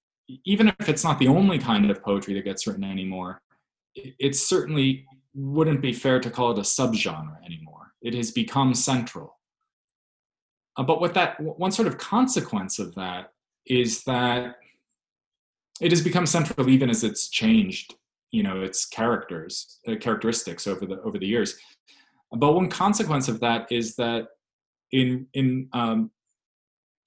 even 0.45 0.69
if 0.81 0.89
it's 0.89 1.05
not 1.05 1.19
the 1.19 1.29
only 1.29 1.59
kind 1.59 1.91
of 1.91 2.03
poetry 2.03 2.35
that 2.35 2.45
gets 2.45 2.67
written 2.67 2.85
anymore, 2.85 3.41
it, 3.95 4.15
it 4.19 4.37
certainly 4.37 5.07
wouldn't 5.35 5.81
be 5.81 5.93
fair 5.93 6.19
to 6.21 6.31
call 6.31 6.51
it 6.53 6.59
a 6.59 6.63
subgenre 6.63 7.45
anymore. 7.45 7.93
It 8.03 8.15
has 8.15 8.33
become 8.33 8.75
central. 8.75 9.39
Uh, 10.81 10.83
but 10.83 10.99
what 10.99 11.13
that 11.13 11.39
one 11.39 11.71
sort 11.71 11.87
of 11.87 11.99
consequence 11.99 12.79
of 12.79 12.95
that 12.95 13.33
is 13.67 14.03
that 14.05 14.57
it 15.79 15.93
has 15.93 16.01
become 16.01 16.25
central 16.25 16.71
even 16.71 16.89
as 16.89 17.05
it's 17.05 17.29
changed, 17.29 17.95
you 18.31 18.43
know, 18.43 18.63
its 18.63 18.87
characters, 18.87 19.79
uh, 19.87 19.95
characteristics 20.01 20.67
over 20.67 20.87
the 20.87 20.99
over 21.03 21.19
the 21.19 21.27
years. 21.27 21.57
But 22.33 22.55
one 22.55 22.71
consequence 22.71 23.29
of 23.29 23.41
that 23.41 23.71
is 23.71 23.97
that 23.97 24.29
in 24.91 25.27
in 25.35 25.69
um, 25.75 26.11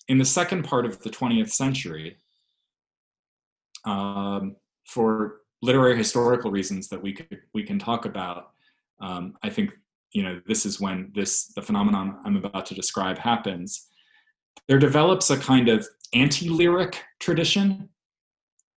in 0.08 0.20
the 0.20 0.26
second 0.26 0.66
part 0.66 0.86
of 0.86 1.02
the 1.02 1.10
20th 1.10 1.50
century, 1.50 2.18
um, 3.86 4.56
for 4.86 5.38
literary 5.64 5.98
historical 5.98 6.52
reasons 6.52 6.90
that 6.90 7.02
we 7.02 7.14
could 7.14 7.40
we 7.56 7.64
can 7.64 7.80
talk 7.80 8.06
about, 8.06 8.52
um, 9.02 9.34
I 9.42 9.50
think 9.50 9.72
you 10.14 10.24
know 10.24 10.42
this 10.48 10.66
is 10.66 10.80
when 10.80 11.12
this 11.16 11.48
the 11.54 11.62
phenomenon 11.62 12.20
I'm 12.26 12.38
about 12.38 12.66
to 12.68 12.76
describe 12.76 13.18
happens. 13.18 13.88
There 14.68 14.80
develops 14.80 15.30
a 15.30 15.38
kind 15.38 15.70
of 15.70 15.88
anti-lyric 16.14 17.02
tradition 17.20 17.90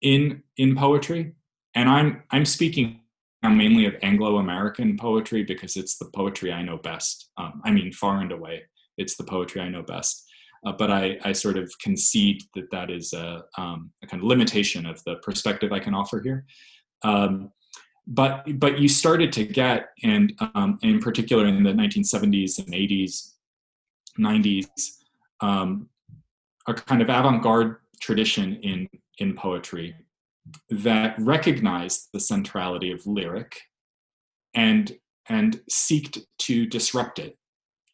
in 0.01 0.43
in 0.57 0.75
poetry, 0.75 1.33
and 1.75 1.89
I'm 1.89 2.23
I'm 2.31 2.45
speaking 2.45 3.01
mainly 3.43 3.85
of 3.85 3.95
Anglo-American 4.01 4.97
poetry 4.97 5.43
because 5.43 5.77
it's 5.77 5.97
the 5.97 6.09
poetry 6.13 6.51
I 6.51 6.61
know 6.61 6.77
best. 6.77 7.29
Um, 7.37 7.61
I 7.63 7.71
mean, 7.71 7.91
far 7.93 8.19
and 8.19 8.31
away, 8.31 8.63
it's 8.97 9.15
the 9.15 9.23
poetry 9.23 9.61
I 9.61 9.69
know 9.69 9.83
best. 9.83 10.25
Uh, 10.65 10.71
but 10.71 10.91
I, 10.91 11.17
I 11.23 11.31
sort 11.31 11.57
of 11.57 11.71
concede 11.81 12.43
that 12.55 12.69
that 12.71 12.89
is 12.89 13.13
a, 13.13 13.43
um, 13.57 13.91
a, 14.03 14.07
kind 14.07 14.21
of 14.21 14.27
limitation 14.27 14.85
of 14.85 15.01
the 15.03 15.15
perspective 15.17 15.71
I 15.71 15.79
can 15.79 15.93
offer 15.93 16.19
here. 16.19 16.45
Um, 17.03 17.51
but 18.07 18.59
but 18.59 18.79
you 18.79 18.87
started 18.87 19.33
to 19.33 19.43
get, 19.43 19.89
and 20.03 20.33
um, 20.55 20.79
in 20.81 20.99
particular 20.99 21.45
in 21.45 21.61
the 21.63 21.73
1970s 21.73 22.57
and 22.59 22.73
80s, 22.73 23.33
90s, 24.17 24.67
um, 25.41 25.89
a 26.67 26.73
kind 26.73 27.01
of 27.01 27.09
avant-garde 27.09 27.77
tradition 27.99 28.55
in 28.63 28.87
in 29.19 29.35
poetry 29.35 29.95
that 30.69 31.15
recognized 31.19 32.07
the 32.13 32.19
centrality 32.19 32.91
of 32.91 33.05
lyric 33.05 33.59
and 34.53 34.97
and 35.27 35.59
seeked 35.69 36.23
to 36.37 36.65
disrupt 36.65 37.19
it 37.19 37.37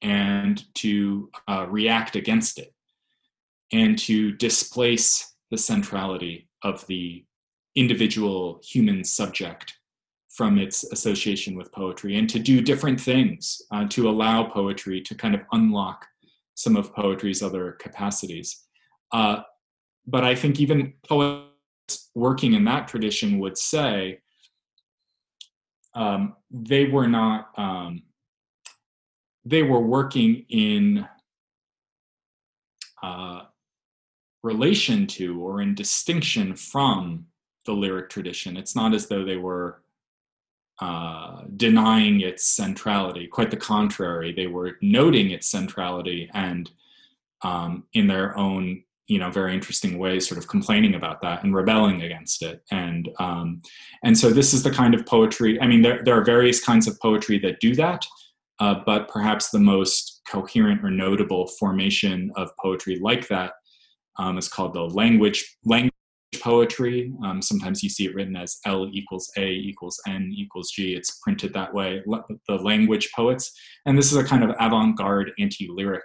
and 0.04 0.64
to 0.76 1.32
uh, 1.48 1.66
react 1.68 2.16
against 2.16 2.60
it 2.60 2.74
and 3.72 3.98
to 3.98 4.32
displace 4.34 5.34
the 5.50 5.58
centrality 5.58 6.48
of 6.62 6.86
the 6.86 7.26
individual 7.76 8.62
human 8.64 9.04
subject 9.04 9.74
from 10.34 10.58
its 10.58 10.84
association 10.86 11.56
with 11.56 11.72
poetry 11.72 12.18
and 12.18 12.28
to 12.28 12.40
do 12.40 12.60
different 12.60 13.00
things 13.00 13.62
uh, 13.72 13.86
to 13.88 14.10
allow 14.10 14.44
poetry 14.44 15.00
to 15.00 15.14
kind 15.14 15.36
of 15.36 15.42
unlock 15.52 16.08
some 16.56 16.76
of 16.76 16.94
poetry's 16.94 17.44
other 17.44 17.74
capacities. 17.74 18.64
Uh, 19.12 19.42
but 20.08 20.24
I 20.24 20.34
think 20.34 20.60
even 20.60 20.94
poets 21.08 22.10
working 22.16 22.54
in 22.54 22.66
that 22.66 22.88
tradition 22.88 23.40
would 23.40 23.58
say 23.58 24.20
um, 25.94 26.36
they 26.50 26.86
were 26.86 27.08
not 27.08 27.50
um, 27.58 28.02
they 29.46 29.62
were 29.62 29.82
working 29.82 30.46
in 30.50 31.06
uh, 33.04 33.42
relation 34.42 35.06
to 35.06 35.42
or 35.42 35.62
in 35.62 35.76
distinction 35.76 36.56
from 36.56 37.26
the 37.66 37.74
lyric 37.74 38.10
tradition. 38.10 38.58
It's 38.58 38.76
not 38.76 38.94
as 38.94 39.08
though 39.08 39.24
they 39.24 39.38
were 39.38 39.83
uh, 40.80 41.42
denying 41.56 42.22
its 42.22 42.48
centrality. 42.48 43.28
Quite 43.28 43.52
the 43.52 43.58
contrary, 43.58 44.34
they 44.34 44.48
were 44.48 44.78
noting 44.82 45.32
its 45.32 45.50
centrality 45.50 46.30
and, 46.34 46.72
um, 47.44 47.84
in 47.94 48.08
their 48.08 48.38
own, 48.38 48.84
you 49.08 49.20
know, 49.20 49.30
very 49.30 49.54
interesting 49.54 49.98
ways, 50.00 50.28
sort 50.28 50.40
of 50.40 50.48
complaining 50.48 50.96
about 50.96 51.22
that 51.22 51.44
and 51.44 51.54
rebelling 51.54 52.02
against 52.02 52.42
it. 52.42 52.64
And 52.72 53.10
um, 53.20 53.62
and 54.04 54.18
so 54.18 54.30
this 54.30 54.54
is 54.54 54.64
the 54.64 54.72
kind 54.72 54.96
of 54.96 55.06
poetry. 55.06 55.62
I 55.62 55.68
mean, 55.68 55.82
there 55.82 56.02
there 56.04 56.18
are 56.18 56.24
various 56.24 56.64
kinds 56.64 56.88
of 56.88 57.00
poetry 57.00 57.38
that 57.40 57.60
do 57.60 57.76
that. 57.76 58.06
Uh, 58.60 58.76
but 58.86 59.10
perhaps 59.10 59.50
the 59.50 59.60
most 59.60 60.22
coherent 60.28 60.84
or 60.84 60.90
notable 60.90 61.48
formation 61.60 62.32
of 62.36 62.50
poetry 62.62 62.98
like 63.02 63.28
that 63.28 63.54
um, 64.18 64.38
is 64.38 64.48
called 64.48 64.74
the 64.74 64.82
language 64.82 65.58
language 65.66 65.93
poetry. 66.44 67.14
Um, 67.24 67.42
sometimes 67.42 67.82
you 67.82 67.90
see 67.90 68.06
it 68.06 68.14
written 68.14 68.36
as 68.36 68.58
L 68.66 68.90
equals 68.92 69.32
A 69.38 69.48
equals 69.48 70.00
N 70.06 70.32
equals 70.36 70.72
G. 70.72 70.94
It's 70.94 71.20
printed 71.24 71.54
that 71.54 71.74
way. 71.74 72.04
The 72.48 72.56
language 72.56 73.10
poets, 73.16 73.52
and 73.86 73.98
this 73.98 74.12
is 74.12 74.18
a 74.18 74.26
kind 74.26 74.44
of 74.44 74.56
avant-garde 74.60 75.32
anti-lyric 75.40 76.04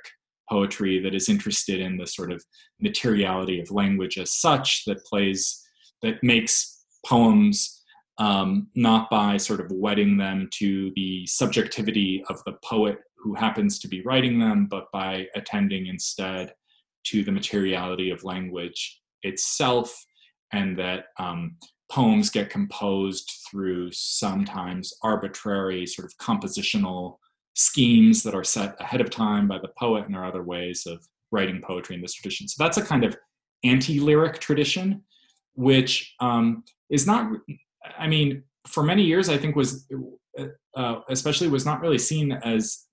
poetry 0.49 1.01
that 1.01 1.15
is 1.15 1.29
interested 1.29 1.81
in 1.81 1.99
the 1.99 2.07
sort 2.07 2.33
of 2.33 2.43
materiality 2.81 3.61
of 3.61 3.71
language 3.71 4.17
as 4.17 4.33
such 4.33 4.85
that 4.87 5.05
plays 5.05 5.63
that 6.03 6.23
makes 6.23 6.85
poems 7.05 7.83
um, 8.19 8.69
not 8.75 9.11
by 9.11 9.37
sort 9.37 9.61
of 9.61 9.71
wedding 9.71 10.17
them 10.17 10.49
to 10.55 10.93
the 10.95 11.27
subjectivity 11.27 12.25
of 12.29 12.41
the 12.47 12.55
poet 12.65 12.99
who 13.17 13.35
happens 13.35 13.79
to 13.81 13.89
be 13.89 14.03
writing 14.03 14.39
them, 14.39 14.69
but 14.71 14.87
by 14.93 15.27
attending 15.35 15.87
instead 15.87 16.53
to 17.05 17.25
the 17.25 17.33
materiality 17.33 18.11
of 18.11 18.25
language 18.25 19.01
itself, 19.23 20.05
and 20.53 20.79
that 20.79 21.07
um, 21.19 21.57
poems 21.91 22.31
get 22.31 22.51
composed 22.51 23.31
through 23.51 23.91
sometimes 23.93 24.93
arbitrary 25.03 25.87
sort 25.87 26.07
of 26.07 26.17
compositional 26.19 27.17
schemes 27.55 28.23
that 28.23 28.35
are 28.35 28.45
set 28.45 28.77
ahead 28.81 29.01
of 29.01 29.11
time 29.11 29.49
by 29.49 29.59
the 29.59 29.73
poet, 29.79 30.05
and 30.05 30.15
there 30.15 30.23
are 30.23 30.29
other 30.29 30.45
ways 30.45 30.87
of 30.87 31.05
writing 31.33 31.61
poetry 31.63 31.97
in 31.97 32.03
this 32.03 32.15
tradition. 32.15 32.49
So 32.49 32.63
that's 32.63 32.79
a 32.79 32.85
kind 32.85 33.05
of 33.05 33.17
anti-lyric 33.65 34.39
tradition, 34.39 35.03
which 35.55 36.15
um, 36.21 36.65
is 36.91 37.07
not 37.07 37.33
I 37.99 38.07
mean, 38.07 38.43
for 38.67 38.83
many 38.83 39.03
years, 39.03 39.29
I 39.29 39.39
think 39.39 39.57
was, 39.57 39.89
uh, 40.77 41.01
especially, 41.09 41.49
was 41.49 41.65
not 41.65 41.81
really 41.81 41.99
seen 41.99 42.33
as, 42.33 42.87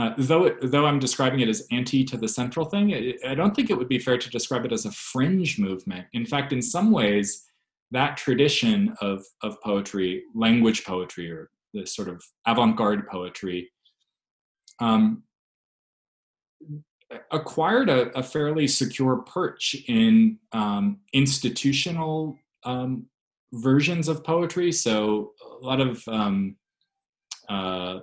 uh, 0.00 0.14
though 0.16 0.44
it, 0.44 0.70
though 0.70 0.86
I'm 0.86 0.98
describing 0.98 1.40
it 1.40 1.48
as 1.50 1.66
anti 1.70 2.04
to 2.04 2.16
the 2.16 2.26
central 2.26 2.64
thing. 2.64 2.88
It, 2.88 3.16
I 3.26 3.34
don't 3.34 3.54
think 3.54 3.68
it 3.68 3.76
would 3.76 3.88
be 3.88 3.98
fair 3.98 4.16
to 4.16 4.30
describe 4.30 4.64
it 4.64 4.72
as 4.72 4.86
a 4.86 4.92
fringe 4.92 5.58
movement. 5.58 6.06
In 6.14 6.24
fact, 6.24 6.54
in 6.54 6.62
some 6.62 6.90
ways, 6.90 7.44
that 7.90 8.16
tradition 8.16 8.94
of 9.02 9.22
of 9.42 9.60
poetry, 9.60 10.22
language 10.34 10.86
poetry, 10.86 11.30
or 11.30 11.50
the 11.74 11.86
sort 11.86 12.08
of 12.08 12.24
avant-garde 12.46 13.08
poetry, 13.08 13.70
um, 14.80 15.22
acquired 17.30 17.90
a, 17.90 18.08
a, 18.16 18.22
fairly 18.22 18.66
secure 18.66 19.18
perch 19.18 19.76
in 19.86 20.38
um, 20.52 21.00
institutional 21.12 22.38
um, 22.64 23.04
versions 23.52 24.08
of 24.08 24.24
poetry. 24.24 24.72
So 24.72 25.32
a 25.60 25.66
lot 25.66 25.80
of 25.80 26.02
um, 26.08 26.56
uh, 27.50 28.00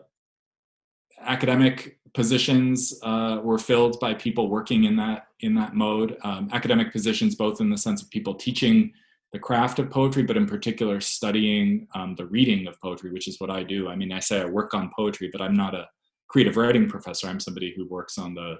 academic 1.22 2.00
positions 2.14 3.00
uh, 3.04 3.40
were 3.44 3.58
filled 3.58 4.00
by 4.00 4.14
people 4.14 4.50
working 4.50 4.86
in 4.86 4.96
that 4.96 5.28
in 5.42 5.54
that 5.56 5.76
mode. 5.76 6.18
Um, 6.24 6.50
academic 6.52 6.92
positions, 6.92 7.36
both 7.36 7.62
in 7.62 7.70
the 7.70 7.78
sense 7.78 8.02
of 8.02 8.10
people 8.10 8.34
teaching 8.34 8.92
the 9.34 9.40
craft 9.40 9.78
of 9.80 9.90
poetry, 9.90 10.24
but 10.24 10.38
in 10.38 10.46
particular 10.46 11.02
studying 11.02 11.88
um, 11.94 12.16
the 12.16 12.26
reading 12.26 12.66
of 12.68 12.80
poetry, 12.82 13.12
which 13.12 13.28
is 13.28 13.40
what 13.40 13.50
I 13.50 13.62
do. 13.62 13.90
I 13.90 13.96
mean, 13.96 14.12
I 14.12 14.20
say 14.20 14.42
I 14.42 14.46
work 14.46 14.74
on 14.74 14.90
poetry, 14.96 15.30
but 15.32 15.42
I'm 15.42 15.56
not 15.56 15.76
a 15.76 15.88
creative 16.30 16.58
writing 16.58 16.90
professor. 16.90 17.28
I'm 17.28 17.40
somebody 17.40 17.74
who 17.76 17.88
works 17.88 18.18
on 18.18 18.34
the 18.34 18.56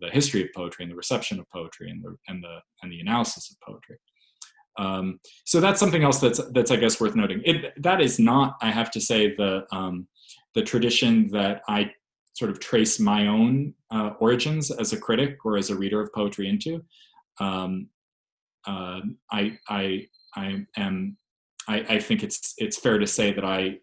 the 0.00 0.10
history 0.10 0.42
of 0.42 0.48
poetry 0.54 0.84
and 0.84 0.92
the 0.92 0.96
reception 0.96 1.40
of 1.40 1.48
poetry 1.50 1.90
and 1.90 2.02
the 2.02 2.16
and 2.28 2.42
the 2.42 2.58
and 2.82 2.92
the 2.92 3.00
analysis 3.00 3.50
of 3.50 3.56
poetry. 3.60 3.98
Um, 4.78 5.18
so 5.44 5.60
that's 5.60 5.80
something 5.80 6.04
else 6.04 6.20
that's 6.20 6.40
that's 6.52 6.70
I 6.70 6.76
guess 6.76 7.00
worth 7.00 7.16
noting. 7.16 7.42
It, 7.44 7.82
that 7.82 8.00
is 8.00 8.18
not, 8.18 8.56
I 8.62 8.70
have 8.70 8.90
to 8.92 9.00
say, 9.00 9.34
the 9.34 9.66
um, 9.72 10.06
the 10.54 10.62
tradition 10.62 11.28
that 11.28 11.62
I 11.68 11.92
sort 12.34 12.50
of 12.50 12.60
trace 12.60 13.00
my 13.00 13.26
own 13.26 13.74
uh, 13.90 14.10
origins 14.20 14.70
as 14.70 14.92
a 14.92 15.00
critic 15.00 15.38
or 15.44 15.56
as 15.56 15.70
a 15.70 15.76
reader 15.76 16.00
of 16.00 16.12
poetry 16.12 16.48
into. 16.48 16.84
Um, 17.40 17.88
uh, 18.66 19.00
I 19.32 19.58
I 19.68 20.06
I 20.36 20.66
am 20.76 21.16
I, 21.68 21.84
I 21.88 21.98
think 21.98 22.22
it's 22.22 22.54
it's 22.58 22.78
fair 22.78 22.98
to 22.98 23.06
say 23.06 23.32
that 23.32 23.44
I, 23.44 23.78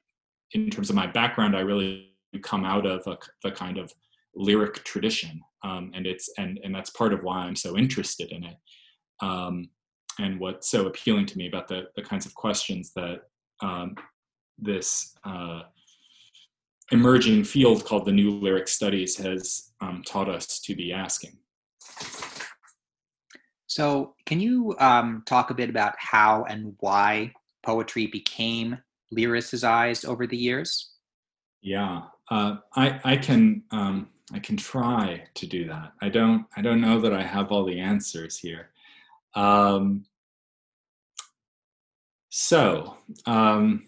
in 0.52 0.70
terms 0.70 0.90
of 0.90 0.96
my 0.96 1.08
background, 1.08 1.56
I 1.56 1.62
really 1.62 2.14
come 2.44 2.66
out 2.66 2.86
of 2.86 3.06
a, 3.08 3.18
the 3.44 3.52
kind 3.52 3.78
of 3.78 3.94
lyric 4.36 4.84
tradition, 4.84 5.42
um, 5.64 5.92
and 5.94 6.06
it's 6.06 6.30
and 6.38 6.60
and 6.64 6.74
that's 6.74 6.90
part 6.90 7.14
of 7.14 7.24
why 7.24 7.40
I'm 7.40 7.56
so 7.56 7.78
interested 7.78 8.32
in 8.32 8.44
it. 8.44 8.58
Um, 9.22 9.70
and 10.20 10.40
what's 10.40 10.70
so 10.70 10.88
appealing 10.88 11.26
to 11.26 11.38
me 11.38 11.48
about 11.48 11.68
the, 11.68 11.90
the 11.98 12.02
kinds 12.02 12.26
of 12.26 12.34
questions 12.36 12.94
that 12.96 13.24
um, 13.62 13.96
this 14.58 15.14
uh, 15.26 15.64
emerging 16.92 17.44
field 17.44 17.86
called 17.86 18.06
the 18.06 18.12
New 18.12 18.32
Lyric 18.32 18.68
Studies 18.68 19.18
has 19.18 19.72
um, 19.82 20.04
taught 20.06 20.30
us 20.30 20.60
to 20.60 20.76
be 20.76 20.94
asking. 20.94 21.38
So, 23.68 24.16
can 24.26 24.40
you 24.40 24.76
um, 24.80 25.24
talk 25.26 25.50
a 25.50 25.56
bit 25.56 25.70
about 25.70 25.96
how 25.98 26.46
and 26.46 26.76
why 26.80 27.34
poetry 27.64 28.08
became 28.08 28.78
lyricized 29.14 30.06
over 30.06 30.28
the 30.28 30.38
years? 30.38 30.94
Yeah, 31.62 32.04
uh, 32.30 32.58
I, 32.76 33.00
I 33.04 33.18
can 33.18 33.64
um, 33.72 34.10
I 34.34 34.40
can 34.40 34.56
try 34.56 35.24
to 35.34 35.48
do 35.48 35.68
that. 35.68 35.94
I 36.02 36.10
don't 36.10 36.46
I 36.56 36.62
don't 36.62 36.82
know 36.82 37.02
that 37.02 37.14
I 37.14 37.24
have 37.24 37.52
all 37.52 37.66
the 37.66 37.80
answers 37.80 38.38
here. 38.38 38.70
Um, 39.36 40.06
so, 42.38 42.98
um, 43.26 43.86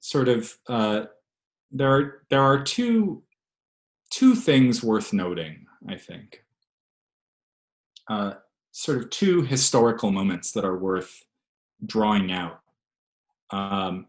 sort 0.00 0.28
of, 0.28 0.52
uh, 0.68 1.04
there 1.70 1.90
are 1.90 2.22
there 2.30 2.42
are 2.42 2.62
two 2.62 3.22
two 4.10 4.34
things 4.34 4.82
worth 4.82 5.12
noting. 5.12 5.66
I 5.88 5.96
think, 5.96 6.42
uh, 8.08 8.34
sort 8.72 8.98
of 8.98 9.10
two 9.10 9.42
historical 9.42 10.10
moments 10.10 10.52
that 10.52 10.64
are 10.64 10.76
worth 10.76 11.22
drawing 11.84 12.32
out. 12.32 12.60
Um, 13.50 14.06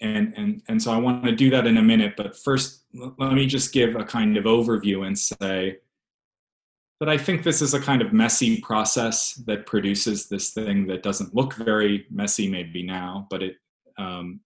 and 0.00 0.34
and 0.36 0.62
and 0.68 0.82
so 0.82 0.92
I 0.92 0.98
want 0.98 1.24
to 1.24 1.32
do 1.32 1.50
that 1.50 1.66
in 1.66 1.76
a 1.76 1.82
minute. 1.82 2.14
But 2.16 2.36
first, 2.36 2.84
let 2.92 3.32
me 3.32 3.46
just 3.46 3.72
give 3.72 3.96
a 3.96 4.04
kind 4.04 4.36
of 4.36 4.44
overview 4.44 5.06
and 5.06 5.18
say 5.18 5.78
but 7.00 7.08
I 7.08 7.18
think 7.18 7.42
this 7.42 7.60
is 7.60 7.74
a 7.74 7.80
kind 7.80 8.02
of 8.02 8.12
messy 8.12 8.60
process 8.60 9.34
that 9.46 9.66
produces 9.66 10.28
this 10.28 10.50
thing 10.50 10.86
that 10.86 11.02
doesn't 11.02 11.34
look 11.34 11.54
very 11.54 12.06
messy 12.10 12.48
maybe 12.48 12.82
now, 12.82 13.26
but 13.30 13.42
it 13.42 13.56
um, 13.98 14.40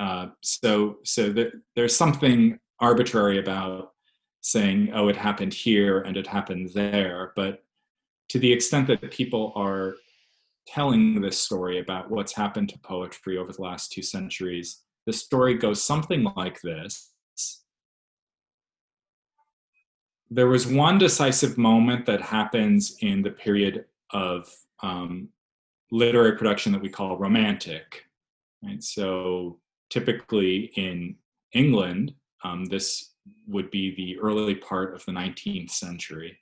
uh, 0.00 0.26
so 0.40 0.96
so 1.04 1.32
there's 1.76 1.96
something 1.96 2.58
arbitrary 2.80 3.38
about 3.38 3.92
saying 4.40 4.90
oh 4.94 5.08
it 5.08 5.16
happened 5.16 5.52
here 5.52 6.00
and 6.00 6.16
it 6.16 6.26
happened 6.26 6.70
there, 6.74 7.32
but 7.36 7.62
to 8.30 8.38
the 8.38 8.52
extent 8.52 8.86
that 8.86 9.10
people 9.10 9.52
are 9.54 9.94
telling 10.66 11.20
this 11.20 11.38
story 11.38 11.78
about 11.80 12.10
what's 12.10 12.34
happened 12.34 12.68
to 12.68 12.78
poetry 12.78 13.36
over 13.36 13.52
the 13.52 13.62
last 13.62 13.92
two 13.92 14.02
centuries, 14.02 14.82
the 15.06 15.12
story 15.12 15.54
goes 15.54 15.82
something 15.82 16.24
like 16.36 16.60
this 16.62 17.10
there 20.30 20.46
was 20.46 20.66
one 20.66 20.96
decisive 20.96 21.58
moment 21.58 22.06
that 22.06 22.22
happens 22.22 22.96
in 23.00 23.20
the 23.20 23.30
period 23.30 23.84
of 24.12 24.48
um, 24.82 25.28
literary 25.90 26.36
production 26.36 26.72
that 26.72 26.80
we 26.80 26.88
call 26.88 27.18
romantic. 27.18 28.04
Right? 28.62 28.82
So 28.82 29.58
typically 29.90 30.72
in 30.76 31.16
England, 31.52 32.14
um, 32.44 32.64
this 32.64 33.14
would 33.46 33.70
be 33.70 33.94
the 33.94 34.18
early 34.20 34.54
part 34.54 34.94
of 34.94 35.04
the 35.04 35.12
19th 35.12 35.70
century. 35.70 36.38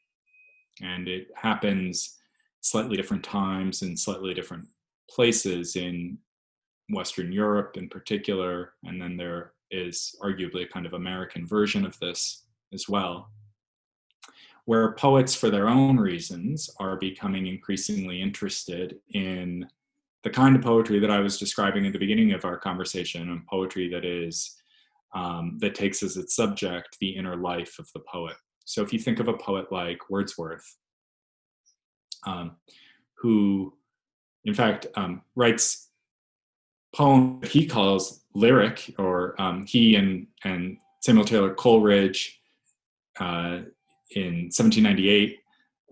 And 0.80 1.08
it 1.08 1.28
happens 1.34 2.16
slightly 2.61 2.96
different 2.96 3.24
times 3.24 3.82
in 3.82 3.96
slightly 3.96 4.34
different 4.34 4.66
places 5.11 5.74
in 5.76 6.18
Western 6.90 7.32
Europe 7.32 7.76
in 7.76 7.88
particular. 7.88 8.74
And 8.84 9.00
then 9.00 9.16
there 9.16 9.52
is 9.70 10.14
arguably 10.22 10.64
a 10.64 10.68
kind 10.68 10.87
of 10.87 10.92
American 10.92 11.46
version 11.46 11.84
of 11.84 11.98
this 11.98 12.44
as 12.72 12.88
well. 12.88 13.30
where 14.66 14.92
poets, 14.92 15.34
for 15.34 15.48
their 15.48 15.66
own 15.66 15.96
reasons, 15.96 16.68
are 16.78 16.96
becoming 16.96 17.46
increasingly 17.46 18.20
interested 18.20 18.98
in 19.14 19.66
the 20.24 20.31
kind 20.31 20.57
of 20.57 20.62
poetry 20.62 20.98
that 20.98 21.11
I 21.11 21.20
was 21.20 21.38
describing 21.38 21.87
at 21.87 21.92
the 21.92 21.98
beginning 21.98 22.33
of 22.33 22.44
our 22.44 22.59
conversation, 22.59 23.31
and 23.31 23.46
poetry 23.46 23.88
that 23.90 24.04
is 24.04 24.57
um, 25.14 25.59
that 25.61 25.74
takes 25.74 26.02
as 26.02 26.16
its 26.16 26.35
subject 26.37 26.96
the 27.00 27.11
inner 27.11 27.37
life 27.37 27.78
of 27.78 27.88
the 27.94 28.00
poet. 28.00 28.37
So 28.64 28.83
if 28.83 28.92
you 28.92 28.98
think 28.98 29.20
of 29.20 29.28
a 29.28 29.37
poet 29.37 29.72
like 29.72 30.11
Wordsworth, 30.11 30.76
um, 32.26 32.57
who, 33.16 33.72
in 34.44 34.54
fact, 34.54 34.87
um, 34.96 35.22
writes 35.35 35.88
poem 36.94 37.40
he 37.44 37.66
calls 37.66 38.24
lyric, 38.35 38.94
or 38.98 39.40
um, 39.40 39.66
he 39.66 39.96
and 39.96 40.26
and 40.44 40.76
Samuel 41.00 41.24
Taylor 41.24 41.54
Coleridge 41.54 42.40
uh, 43.20 43.61
in 44.14 44.50
1798 44.50 45.38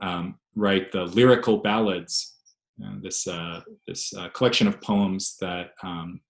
um, 0.03 0.39
write 0.55 0.93
the 0.93 1.05
lyrical 1.05 1.59
ballads. 1.59 2.36
Uh, 2.85 2.97
this 3.03 3.27
uh, 3.27 3.61
this 3.87 4.13
uh, 4.15 4.29
collection 4.31 4.67
of 4.69 4.81
poems 4.83 5.37
that 5.41 5.71
um, 5.83 6.21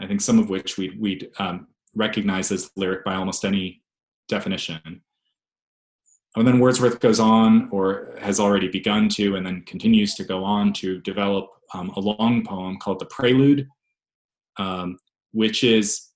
I 0.00 0.06
think 0.06 0.20
some 0.20 0.38
of 0.38 0.50
which 0.50 0.76
we'd, 0.76 1.00
we'd 1.00 1.30
um, 1.38 1.68
recognize 1.94 2.50
as 2.52 2.70
lyric 2.76 3.04
by 3.04 3.14
almost 3.14 3.44
any 3.44 3.82
definition. 4.28 5.02
And 6.36 6.46
then 6.46 6.58
Wordsworth 6.58 7.00
goes 7.00 7.18
on, 7.18 7.68
or 7.70 8.14
has 8.20 8.38
already 8.38 8.68
begun 8.68 9.08
to, 9.10 9.36
and 9.36 9.46
then 9.46 9.62
continues 9.62 10.14
to 10.16 10.24
go 10.24 10.44
on 10.44 10.72
to 10.74 11.00
develop 11.00 11.48
um, 11.72 11.90
a 11.90 12.00
long 12.00 12.44
poem 12.44 12.76
called 12.78 12.98
The 12.98 13.06
Prelude, 13.06 13.68
um, 14.58 14.98
which 15.32 15.64
is 15.64 16.10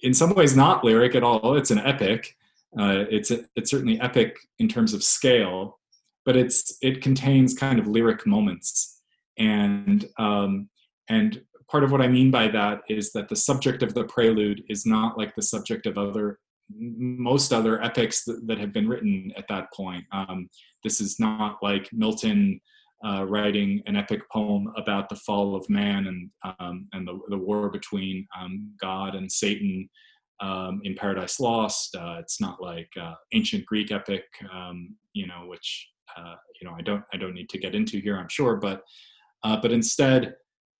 in 0.00 0.14
some 0.14 0.34
ways 0.34 0.56
not 0.56 0.84
lyric 0.84 1.14
at 1.14 1.22
all. 1.22 1.56
It's 1.56 1.70
an 1.70 1.78
epic. 1.78 2.34
Uh, 2.78 3.04
it's 3.10 3.30
a, 3.30 3.44
it's 3.56 3.70
certainly 3.70 4.00
epic 4.00 4.36
in 4.58 4.68
terms 4.68 4.94
of 4.94 5.04
scale, 5.04 5.78
but 6.24 6.36
it's 6.36 6.76
it 6.82 7.02
contains 7.02 7.54
kind 7.54 7.78
of 7.78 7.86
lyric 7.86 8.26
moments, 8.26 9.00
and 9.38 10.06
um, 10.18 10.68
and 11.08 11.42
part 11.70 11.84
of 11.84 11.92
what 11.92 12.02
I 12.02 12.08
mean 12.08 12.30
by 12.30 12.48
that 12.48 12.80
is 12.88 13.12
that 13.12 13.28
the 13.28 13.36
subject 13.36 13.82
of 13.82 13.94
the 13.94 14.04
prelude 14.04 14.64
is 14.68 14.84
not 14.86 15.16
like 15.16 15.34
the 15.34 15.42
subject 15.42 15.86
of 15.86 15.96
other 15.96 16.38
most 16.78 17.52
other 17.52 17.82
epics 17.82 18.24
that, 18.24 18.46
that 18.46 18.58
have 18.58 18.72
been 18.72 18.88
written 18.88 19.32
at 19.36 19.48
that 19.48 19.72
point. 19.72 20.04
Um, 20.12 20.48
this 20.84 21.00
is 21.00 21.18
not 21.18 21.58
like 21.62 21.88
Milton 21.92 22.60
uh, 23.04 23.24
writing 23.26 23.82
an 23.86 23.96
epic 23.96 24.20
poem 24.30 24.72
about 24.76 25.08
the 25.08 25.16
fall 25.16 25.56
of 25.56 25.68
man 25.68 26.06
and 26.06 26.30
um, 26.58 26.88
and 26.92 27.06
the, 27.06 27.18
the 27.28 27.38
war 27.38 27.70
between 27.70 28.26
um, 28.38 28.72
God 28.80 29.14
and 29.14 29.30
Satan 29.30 29.88
um, 30.40 30.80
in 30.84 30.94
Paradise 30.94 31.40
Lost. 31.40 31.94
Uh, 31.96 32.16
it's 32.18 32.40
not 32.40 32.60
like 32.60 32.90
uh, 33.00 33.14
ancient 33.32 33.64
Greek 33.66 33.90
epic, 33.90 34.24
um, 34.52 34.96
you 35.12 35.26
know, 35.26 35.46
which 35.46 35.88
uh, 36.16 36.34
you 36.60 36.68
know 36.68 36.74
I 36.76 36.82
don't 36.82 37.04
I 37.12 37.16
don't 37.16 37.34
need 37.34 37.48
to 37.50 37.58
get 37.58 37.74
into 37.74 38.00
here, 38.00 38.16
I'm 38.16 38.28
sure, 38.28 38.56
but 38.56 38.82
uh, 39.44 39.56
but 39.60 39.72
instead 39.72 40.34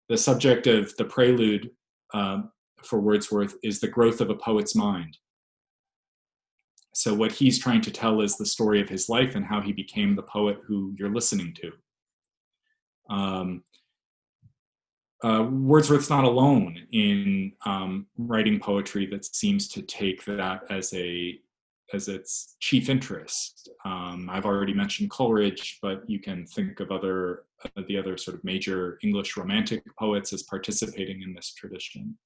the 0.09 0.17
subject 0.17 0.67
of 0.67 0.95
the 0.97 1.05
prelude 1.05 1.71
um, 2.13 2.51
for 2.83 3.01
Wordsworth 3.01 3.55
is 3.63 3.81
the 3.81 3.89
growth 3.89 4.21
of 4.21 4.31
a 4.31 4.35
poet's 4.35 4.75
mind. 4.75 5.17
So, 6.93 7.15
what 7.15 7.33
he's 7.33 7.59
trying 7.59 7.81
to 7.83 7.91
tell 7.91 8.21
is 8.21 8.37
the 8.37 8.47
story 8.47 8.81
of 8.81 8.89
his 8.89 9.09
life 9.09 9.37
and 9.37 9.45
how 9.45 9.61
he 9.61 9.73
became 9.73 10.17
the 10.17 10.23
poet 10.23 10.59
who 10.67 10.95
you're 10.99 11.15
listening 11.15 11.55
to. 11.55 11.73
Um, 13.15 13.63
uh, 15.23 15.47
Wordsworth's 15.51 16.11
not 16.11 16.25
alone 16.25 16.79
in 16.93 17.53
um, 17.65 18.07
writing 18.19 18.59
poetry 18.59 19.07
that 19.07 19.25
seems 19.25 19.69
to 19.69 19.83
take 19.83 20.25
that 20.25 20.63
as 20.71 20.93
a 20.95 21.39
as 21.93 22.09
its 22.09 22.57
chief 22.61 22.89
interest. 22.89 23.69
Um, 23.85 24.29
I've 24.31 24.47
already 24.47 24.75
mentioned 24.75 25.11
Coleridge, 25.11 25.79
but 25.83 26.03
you 26.09 26.21
can 26.21 26.47
think 26.47 26.81
of 26.81 26.91
other 26.91 27.45
uh, 27.65 27.83
the 27.89 27.99
other 27.99 28.17
sort 28.17 28.37
of 28.37 28.45
major 28.45 28.99
English 29.03 29.37
Romantic 29.37 29.83
poets 29.99 30.33
as 30.33 30.43
participating 30.45 31.23
in 31.23 31.35
this 31.35 31.53
tradition. 31.53 32.17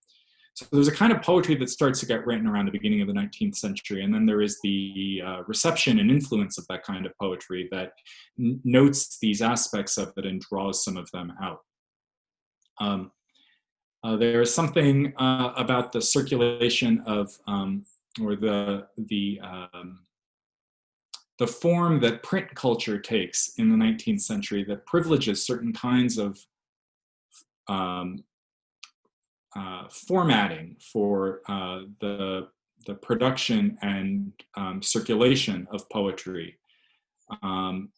So 0.55 0.67
there's 0.71 0.87
a 0.87 0.93
kind 0.93 1.13
of 1.13 1.21
poetry 1.21 1.57
that 1.57 1.69
starts 1.69 1.99
to 2.01 2.07
get 2.07 2.25
written 2.25 2.47
around 2.47 2.67
the 2.67 2.73
beginning 2.73 3.01
of 3.01 3.09
the 3.09 3.13
19th 3.13 3.57
century, 3.57 4.05
and 4.05 4.15
then 4.15 4.25
there 4.25 4.41
is 4.41 4.61
the 4.63 5.21
uh, 5.27 5.43
reception 5.49 5.99
and 5.99 6.13
influence 6.13 6.59
of 6.59 6.67
that 6.69 6.85
kind 6.85 7.07
of 7.07 7.13
poetry 7.21 7.69
that 7.73 7.91
n- 8.39 8.61
notes 8.63 9.19
these 9.19 9.43
aspects 9.43 9.99
of 9.99 10.13
it 10.17 10.25
and 10.25 10.41
draws 10.43 10.85
some 10.85 10.97
of 10.97 11.11
them 11.11 11.33
out. 11.43 11.59
Um, 12.81 13.11
uh, 14.05 14.17
there 14.17 14.43
is 14.43 14.55
something 14.55 15.13
uh, 15.17 15.55
about 15.57 15.91
the 15.91 16.01
circulation 16.01 17.03
of, 17.05 17.37
um, 17.49 17.85
or 18.23 18.37
the 18.37 18.87
the 18.97 19.41
um, 19.43 20.01
the 21.39 21.47
form 21.47 22.01
that 22.01 22.23
print 22.23 22.55
culture 22.55 22.99
takes 22.99 23.55
in 23.59 23.69
the 23.69 23.77
19th 23.77 24.21
century 24.21 24.65
that 24.65 24.87
privileges 24.87 25.45
certain 25.45 25.73
kinds 25.73 26.17
of 26.17 26.39
um, 27.69 28.23
uh, 29.57 29.89
formatting 29.89 30.77
for 30.93 31.41
uh, 31.49 31.81
the 32.01 32.49
the 32.87 32.95
production 32.95 33.79
and 33.83 34.33
um, 34.57 34.83
circulation 34.83 35.67
of 35.71 35.89
poetry. 35.89 36.59
Um, 37.43 37.91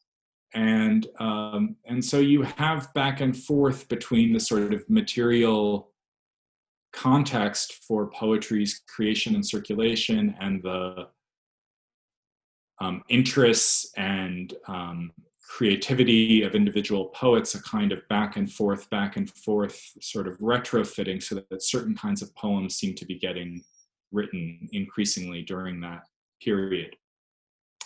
and 0.54 1.06
um, 1.18 1.76
and 1.84 2.04
so 2.04 2.20
you 2.20 2.42
have 2.42 2.92
back 2.94 3.20
and 3.20 3.36
forth 3.36 3.88
between 3.88 4.32
the 4.32 4.40
sort 4.40 4.72
of 4.72 4.88
material 4.88 5.90
context 6.92 7.84
for 7.86 8.10
poetry's 8.10 8.82
creation 8.88 9.34
and 9.34 9.46
circulation 9.46 10.34
and 10.40 10.62
the 10.62 11.08
um, 12.80 13.02
interests 13.08 13.92
and 13.96 14.54
um, 14.68 15.12
creativity 15.48 16.42
of 16.42 16.54
individual 16.54 17.06
poets, 17.06 17.54
a 17.54 17.62
kind 17.62 17.92
of 17.92 18.06
back 18.08 18.36
and 18.36 18.50
forth, 18.52 18.90
back 18.90 19.16
and 19.16 19.30
forth 19.30 19.80
sort 20.00 20.26
of 20.26 20.36
retrofitting 20.38 21.22
so 21.22 21.36
that 21.36 21.62
certain 21.62 21.94
kinds 21.94 22.20
of 22.20 22.34
poems 22.34 22.76
seem 22.76 22.94
to 22.94 23.06
be 23.06 23.18
getting 23.18 23.62
written 24.12 24.68
increasingly 24.72 25.42
during 25.42 25.80
that 25.80 26.02
period. 26.42 26.96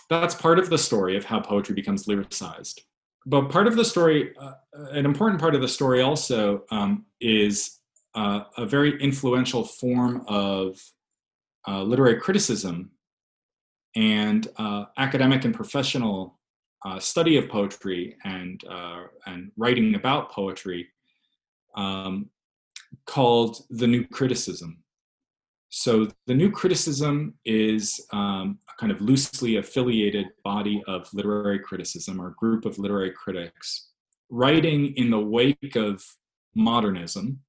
That's 0.09 0.35
part 0.35 0.59
of 0.59 0.69
the 0.69 0.77
story 0.77 1.15
of 1.15 1.23
how 1.23 1.39
poetry 1.39 1.75
becomes 1.75 2.05
lyricized. 2.05 2.81
But 3.25 3.49
part 3.49 3.67
of 3.67 3.75
the 3.75 3.85
story, 3.85 4.33
uh, 4.37 4.53
an 4.91 5.05
important 5.05 5.39
part 5.39 5.55
of 5.55 5.61
the 5.61 5.67
story 5.67 6.01
also 6.01 6.63
um, 6.71 7.05
is 7.21 7.80
uh, 8.15 8.41
a 8.57 8.65
very 8.65 9.01
influential 9.01 9.63
form 9.63 10.23
of 10.27 10.79
uh, 11.67 11.81
literary 11.83 12.19
criticism 12.19 12.91
and 13.95 14.47
uh, 14.57 14.85
academic 14.97 15.45
and 15.45 15.53
professional 15.53 16.39
uh, 16.85 16.99
study 16.99 17.37
of 17.37 17.47
poetry 17.49 18.15
and 18.23 18.63
uh, 18.69 19.03
and 19.27 19.51
writing 19.57 19.95
about 19.95 20.31
poetry 20.31 20.87
um, 21.75 22.29
called 23.05 23.63
the 23.69 23.87
New 23.87 24.05
Criticism. 24.07 24.83
So 25.69 26.09
the 26.27 26.33
New 26.33 26.51
Criticism 26.51 27.35
is 27.45 28.05
um, 28.11 28.59
a 28.69 28.79
kind 28.79 28.91
of 28.91 28.99
loosely 28.99 29.57
affiliated 29.57 30.27
body 30.43 30.83
of 30.87 31.07
literary 31.13 31.59
criticism 31.59 32.19
or 32.19 32.31
group 32.31 32.65
of 32.65 32.77
literary 32.77 33.11
critics 33.11 33.89
writing 34.29 34.93
in 34.97 35.09
the 35.09 35.19
wake 35.19 35.75
of 35.75 36.03
modernism. 36.55 37.39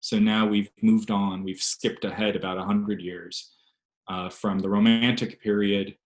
So 0.00 0.18
now 0.18 0.46
we've 0.46 0.70
moved 0.82 1.10
on, 1.10 1.42
we've 1.42 1.60
skipped 1.60 2.04
ahead 2.04 2.36
about 2.36 2.56
100 2.56 3.00
years 3.00 3.52
uh, 4.08 4.30
from 4.30 4.60
the 4.60 4.68
Romantic 4.68 5.42
period 5.42 5.96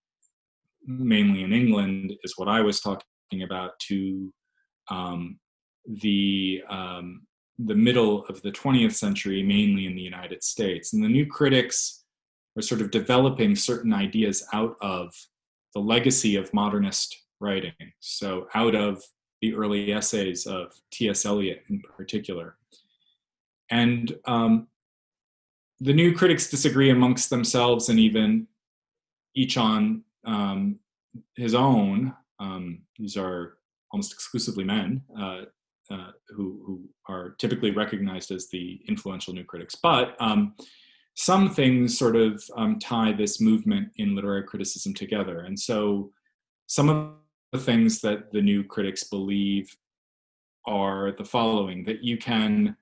mainly 0.86 1.42
in 1.42 1.52
England, 1.52 2.12
is 2.24 2.34
what 2.36 2.48
I 2.48 2.60
was 2.60 2.80
talking 2.80 3.42
about, 3.42 3.78
to 3.88 4.32
um, 4.88 5.38
the 5.86 6.62
um, 6.68 7.22
the 7.58 7.74
middle 7.74 8.24
of 8.26 8.42
the 8.42 8.50
20th 8.50 8.94
century, 8.94 9.42
mainly 9.42 9.86
in 9.86 9.94
the 9.94 10.02
United 10.02 10.42
States. 10.42 10.92
And 10.92 11.04
the 11.04 11.08
new 11.08 11.26
critics 11.26 12.04
are 12.56 12.62
sort 12.62 12.80
of 12.80 12.90
developing 12.90 13.54
certain 13.54 13.92
ideas 13.92 14.44
out 14.52 14.76
of 14.80 15.14
the 15.74 15.80
legacy 15.80 16.36
of 16.36 16.52
modernist 16.52 17.16
writing. 17.40 17.72
So 18.00 18.48
out 18.54 18.74
of 18.74 19.02
the 19.42 19.54
early 19.54 19.92
essays 19.92 20.46
of 20.46 20.72
T.S. 20.90 21.24
Eliot 21.24 21.62
in 21.68 21.80
particular. 21.80 22.56
And 23.72 24.14
um, 24.26 24.68
the 25.80 25.94
new 25.94 26.14
critics 26.14 26.50
disagree 26.50 26.90
amongst 26.90 27.30
themselves 27.30 27.88
and 27.88 27.98
even 27.98 28.46
each 29.34 29.56
on 29.56 30.04
um, 30.26 30.78
his 31.36 31.54
own. 31.54 32.14
Um, 32.38 32.82
these 32.98 33.16
are 33.16 33.54
almost 33.90 34.12
exclusively 34.12 34.62
men 34.62 35.02
uh, 35.18 35.42
uh, 35.90 36.10
who, 36.28 36.62
who, 36.66 36.80
are 37.08 37.30
typically 37.38 37.72
recognized 37.72 38.30
as 38.30 38.48
the 38.48 38.80
influential 38.88 39.34
new 39.34 39.44
critics. 39.44 39.74
But 39.74 40.16
um, 40.20 40.54
some 41.14 41.50
things 41.50 41.98
sort 41.98 42.14
of 42.14 42.42
um, 42.56 42.78
tie 42.78 43.12
this 43.12 43.40
movement 43.40 43.88
in 43.96 44.14
literary 44.14 44.44
criticism 44.44 44.94
together. 44.94 45.40
And 45.40 45.58
so 45.58 46.12
some 46.66 46.88
of 46.88 47.14
the 47.52 47.58
things 47.58 48.00
that 48.02 48.32
the 48.32 48.40
new 48.40 48.64
critics 48.64 49.04
believe 49.04 49.74
are 50.66 51.12
the 51.18 51.24
following 51.24 51.84
that 51.84 52.04
you 52.04 52.16
can 52.18 52.76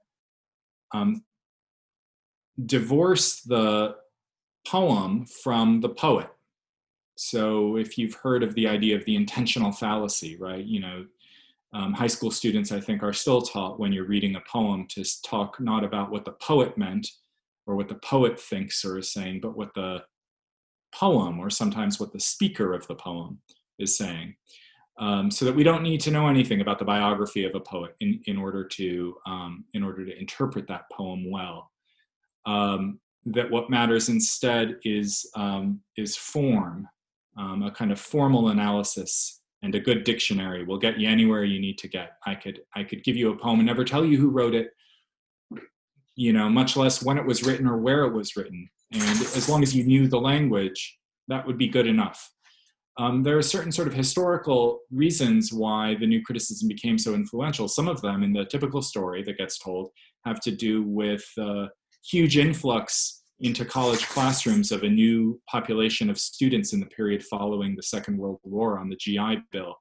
um, 0.92 1.24
divorce 2.66 3.40
the 3.40 3.96
poem 4.66 5.24
from 5.26 5.80
the 5.80 5.88
poet 5.88 6.30
so 7.22 7.76
if 7.76 7.98
you've 7.98 8.14
heard 8.14 8.42
of 8.42 8.54
the 8.54 8.66
idea 8.66 8.96
of 8.96 9.04
the 9.04 9.14
intentional 9.14 9.72
fallacy, 9.72 10.38
right? 10.38 10.64
You 10.64 10.80
know, 10.80 11.06
um, 11.74 11.92
high 11.92 12.06
school 12.06 12.30
students, 12.30 12.72
I 12.72 12.80
think, 12.80 13.02
are 13.02 13.12
still 13.12 13.42
taught 13.42 13.78
when 13.78 13.92
you're 13.92 14.06
reading 14.06 14.36
a 14.36 14.42
poem 14.50 14.86
to 14.92 15.04
talk 15.22 15.60
not 15.60 15.84
about 15.84 16.10
what 16.10 16.24
the 16.24 16.32
poet 16.32 16.78
meant 16.78 17.06
or 17.66 17.76
what 17.76 17.88
the 17.88 17.96
poet 17.96 18.40
thinks 18.40 18.82
or 18.86 18.96
is 18.96 19.12
saying, 19.12 19.40
but 19.42 19.54
what 19.54 19.74
the 19.74 20.02
poem 20.94 21.38
or 21.38 21.50
sometimes 21.50 22.00
what 22.00 22.10
the 22.14 22.18
speaker 22.18 22.72
of 22.72 22.86
the 22.86 22.94
poem 22.94 23.40
is 23.78 23.98
saying. 23.98 24.34
Um, 25.00 25.30
so 25.30 25.46
that 25.46 25.54
we 25.54 25.64
don't 25.64 25.82
need 25.82 26.00
to 26.02 26.10
know 26.10 26.28
anything 26.28 26.60
about 26.60 26.78
the 26.78 26.84
biography 26.84 27.44
of 27.46 27.54
a 27.54 27.60
poet 27.60 27.96
in, 28.00 28.20
in 28.26 28.36
order 28.36 28.64
to 28.64 29.16
um, 29.26 29.64
in 29.72 29.82
order 29.82 30.04
to 30.04 30.18
interpret 30.18 30.68
that 30.68 30.90
poem 30.92 31.30
well. 31.30 31.70
Um, 32.44 33.00
that 33.26 33.50
what 33.50 33.70
matters 33.70 34.08
instead 34.08 34.76
is 34.84 35.30
um, 35.34 35.80
is 35.96 36.16
form, 36.16 36.86
um, 37.38 37.62
a 37.62 37.70
kind 37.70 37.92
of 37.92 37.98
formal 37.98 38.48
analysis 38.48 39.40
and 39.62 39.74
a 39.74 39.80
good 39.80 40.04
dictionary 40.04 40.64
will 40.64 40.78
get 40.78 40.98
you 40.98 41.08
anywhere 41.08 41.44
you 41.44 41.60
need 41.60 41.78
to 41.78 41.88
get. 41.88 42.12
I 42.26 42.34
could 42.34 42.60
I 42.74 42.84
could 42.84 43.04
give 43.04 43.16
you 43.16 43.30
a 43.30 43.36
poem 43.36 43.60
and 43.60 43.66
never 43.66 43.84
tell 43.84 44.04
you 44.04 44.18
who 44.18 44.30
wrote 44.30 44.54
it, 44.54 44.70
you 46.16 46.32
know, 46.32 46.48
much 46.48 46.76
less 46.76 47.02
when 47.02 47.18
it 47.18 47.26
was 47.26 47.42
written 47.42 47.66
or 47.66 47.78
where 47.78 48.04
it 48.04 48.12
was 48.12 48.36
written. 48.36 48.68
And 48.92 49.20
as 49.20 49.48
long 49.48 49.62
as 49.62 49.74
you 49.74 49.84
knew 49.84 50.08
the 50.08 50.20
language, 50.20 50.98
that 51.28 51.46
would 51.46 51.58
be 51.58 51.68
good 51.68 51.86
enough. 51.86 52.30
Um, 53.00 53.22
there 53.22 53.38
are 53.38 53.42
certain 53.42 53.72
sort 53.72 53.88
of 53.88 53.94
historical 53.94 54.80
reasons 54.90 55.54
why 55.54 55.94
the 55.94 56.06
new 56.06 56.22
criticism 56.22 56.68
became 56.68 56.98
so 56.98 57.14
influential. 57.14 57.66
Some 57.66 57.88
of 57.88 58.02
them, 58.02 58.22
in 58.22 58.34
the 58.34 58.44
typical 58.44 58.82
story 58.82 59.22
that 59.22 59.38
gets 59.38 59.58
told, 59.58 59.88
have 60.26 60.38
to 60.40 60.50
do 60.50 60.82
with 60.82 61.24
uh, 61.40 61.68
huge 62.04 62.36
influx 62.36 63.22
into 63.40 63.64
college 63.64 64.06
classrooms 64.08 64.70
of 64.70 64.82
a 64.82 64.88
new 64.88 65.40
population 65.50 66.10
of 66.10 66.18
students 66.18 66.74
in 66.74 66.80
the 66.80 66.86
period 66.86 67.24
following 67.24 67.74
the 67.74 67.82
Second 67.82 68.18
World 68.18 68.38
War 68.42 68.78
on 68.78 68.90
the 68.90 68.96
GI 68.96 69.44
Bill. 69.50 69.74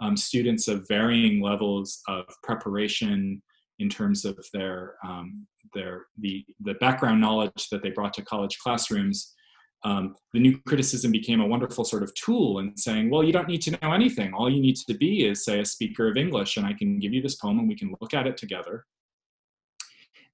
Um, 0.00 0.16
students 0.16 0.66
of 0.66 0.84
varying 0.88 1.40
levels 1.40 2.00
of 2.08 2.24
preparation 2.42 3.40
in 3.78 3.88
terms 3.88 4.24
of 4.24 4.44
their 4.52 4.96
um, 5.06 5.46
their 5.72 6.06
the 6.18 6.44
the 6.64 6.74
background 6.74 7.20
knowledge 7.20 7.68
that 7.70 7.84
they 7.84 7.90
brought 7.90 8.14
to 8.14 8.22
college 8.22 8.58
classrooms. 8.58 9.35
Um, 9.84 10.16
the 10.32 10.40
new 10.40 10.58
criticism 10.66 11.12
became 11.12 11.40
a 11.40 11.46
wonderful 11.46 11.84
sort 11.84 12.02
of 12.02 12.12
tool 12.14 12.58
in 12.58 12.76
saying, 12.76 13.10
well, 13.10 13.22
you 13.22 13.32
don't 13.32 13.48
need 13.48 13.62
to 13.62 13.78
know 13.82 13.92
anything. 13.92 14.32
All 14.32 14.50
you 14.50 14.60
need 14.60 14.76
to 14.76 14.94
be 14.94 15.26
is, 15.26 15.44
say, 15.44 15.60
a 15.60 15.64
speaker 15.64 16.08
of 16.08 16.16
English, 16.16 16.56
and 16.56 16.66
I 16.66 16.72
can 16.72 16.98
give 16.98 17.12
you 17.12 17.22
this 17.22 17.36
poem 17.36 17.58
and 17.58 17.68
we 17.68 17.76
can 17.76 17.94
look 18.00 18.14
at 18.14 18.26
it 18.26 18.36
together. 18.36 18.84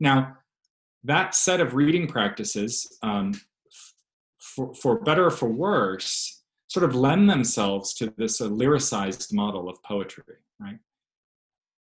Now, 0.00 0.38
that 1.04 1.34
set 1.34 1.60
of 1.60 1.74
reading 1.74 2.06
practices, 2.06 2.98
um, 3.02 3.32
for, 4.40 4.74
for 4.74 5.00
better 5.00 5.26
or 5.26 5.30
for 5.30 5.48
worse, 5.48 6.42
sort 6.68 6.84
of 6.84 6.94
lend 6.94 7.28
themselves 7.28 7.92
to 7.94 8.12
this 8.16 8.40
uh, 8.40 8.46
lyricized 8.46 9.32
model 9.32 9.68
of 9.68 9.82
poetry, 9.82 10.24
right? 10.58 10.78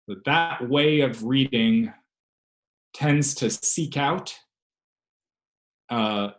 But 0.07 0.23
that 0.25 0.69
way 0.69 1.01
of 1.01 1.23
reading 1.23 1.91
tends 2.93 3.33
to 3.35 3.49
seek 3.49 3.97
out 3.97 4.37
uh, 5.89 6.29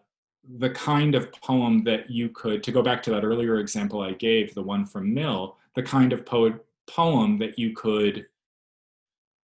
the 0.59 0.71
kind 0.71 1.15
of 1.15 1.33
poem 1.33 1.83
that 1.85 2.11
you 2.11 2.29
could, 2.31 2.63
to 2.63 2.73
go 2.73 2.83
back 2.83 3.03
to 3.03 3.11
that 3.11 3.25
earlier 3.25 3.59
example 3.59 4.01
I 4.01 4.13
gave, 4.13 4.55
the 4.55 4.63
one 4.63 4.87
from 4.87 5.13
Mill, 5.13 5.57
the 5.75 5.83
kind 5.83 6.13
of 6.13 6.25
poet, 6.25 6.55
poem 6.87 7.39
that 7.39 7.59
you 7.59 7.75
could 7.75 8.27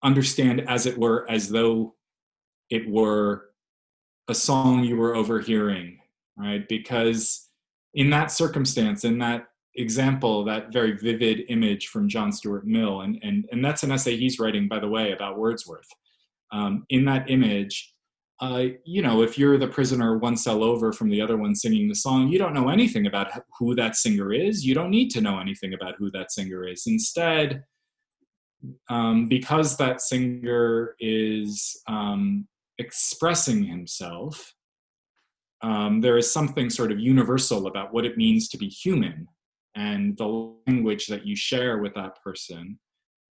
understand 0.03 0.61
as 0.69 0.85
it 0.85 0.97
were, 0.97 1.29
as 1.29 1.49
though 1.49 1.95
it 2.69 2.89
were 2.89 3.49
a 4.27 4.35
song 4.35 4.83
you 4.83 4.95
were 4.95 5.15
overhearing, 5.15 5.99
right? 6.37 6.67
Because 6.67 7.49
in 7.93 8.09
that 8.11 8.31
circumstance, 8.31 9.03
in 9.03 9.17
that 9.19 9.47
example, 9.75 10.43
that 10.45 10.71
very 10.71 10.93
vivid 10.93 11.43
image 11.49 11.87
from 11.87 12.07
John 12.07 12.31
Stuart 12.31 12.65
Mill, 12.65 13.01
and, 13.01 13.19
and, 13.21 13.45
and 13.51 13.63
that's 13.63 13.83
an 13.83 13.91
essay 13.91 14.15
he's 14.15 14.39
writing, 14.39 14.67
by 14.67 14.79
the 14.79 14.87
way, 14.87 15.11
about 15.11 15.37
Wordsworth. 15.37 15.87
Um, 16.51 16.85
in 16.89 17.05
that 17.05 17.29
image, 17.29 17.94
uh, 18.41 18.65
you 18.83 19.01
know, 19.01 19.21
if 19.21 19.37
you're 19.37 19.57
the 19.57 19.67
prisoner 19.67 20.17
one 20.17 20.35
cell 20.35 20.63
over 20.63 20.91
from 20.91 21.09
the 21.09 21.21
other 21.21 21.37
one 21.37 21.55
singing 21.55 21.87
the 21.87 21.95
song, 21.95 22.27
you 22.27 22.37
don't 22.37 22.53
know 22.53 22.69
anything 22.69 23.07
about 23.07 23.27
who 23.57 23.75
that 23.75 23.95
singer 23.95 24.33
is. 24.33 24.65
You 24.65 24.75
don't 24.75 24.89
need 24.89 25.09
to 25.11 25.21
know 25.21 25.39
anything 25.39 25.73
about 25.73 25.95
who 25.97 26.11
that 26.11 26.31
singer 26.31 26.67
is. 26.67 26.83
Instead, 26.85 27.63
um, 28.89 29.27
because 29.27 29.77
that 29.77 30.01
singer 30.01 30.95
is 30.99 31.81
um, 31.87 32.47
expressing 32.77 33.63
himself, 33.63 34.53
um, 35.61 36.01
there 36.01 36.17
is 36.17 36.31
something 36.31 36.69
sort 36.69 36.91
of 36.91 36.99
universal 36.99 37.67
about 37.67 37.93
what 37.93 38.05
it 38.05 38.17
means 38.17 38.49
to 38.49 38.57
be 38.57 38.67
human 38.67 39.27
and 39.75 40.17
the 40.17 40.53
language 40.67 41.07
that 41.07 41.25
you 41.25 41.35
share 41.37 41.77
with 41.77 41.93
that 41.95 42.21
person. 42.21 42.79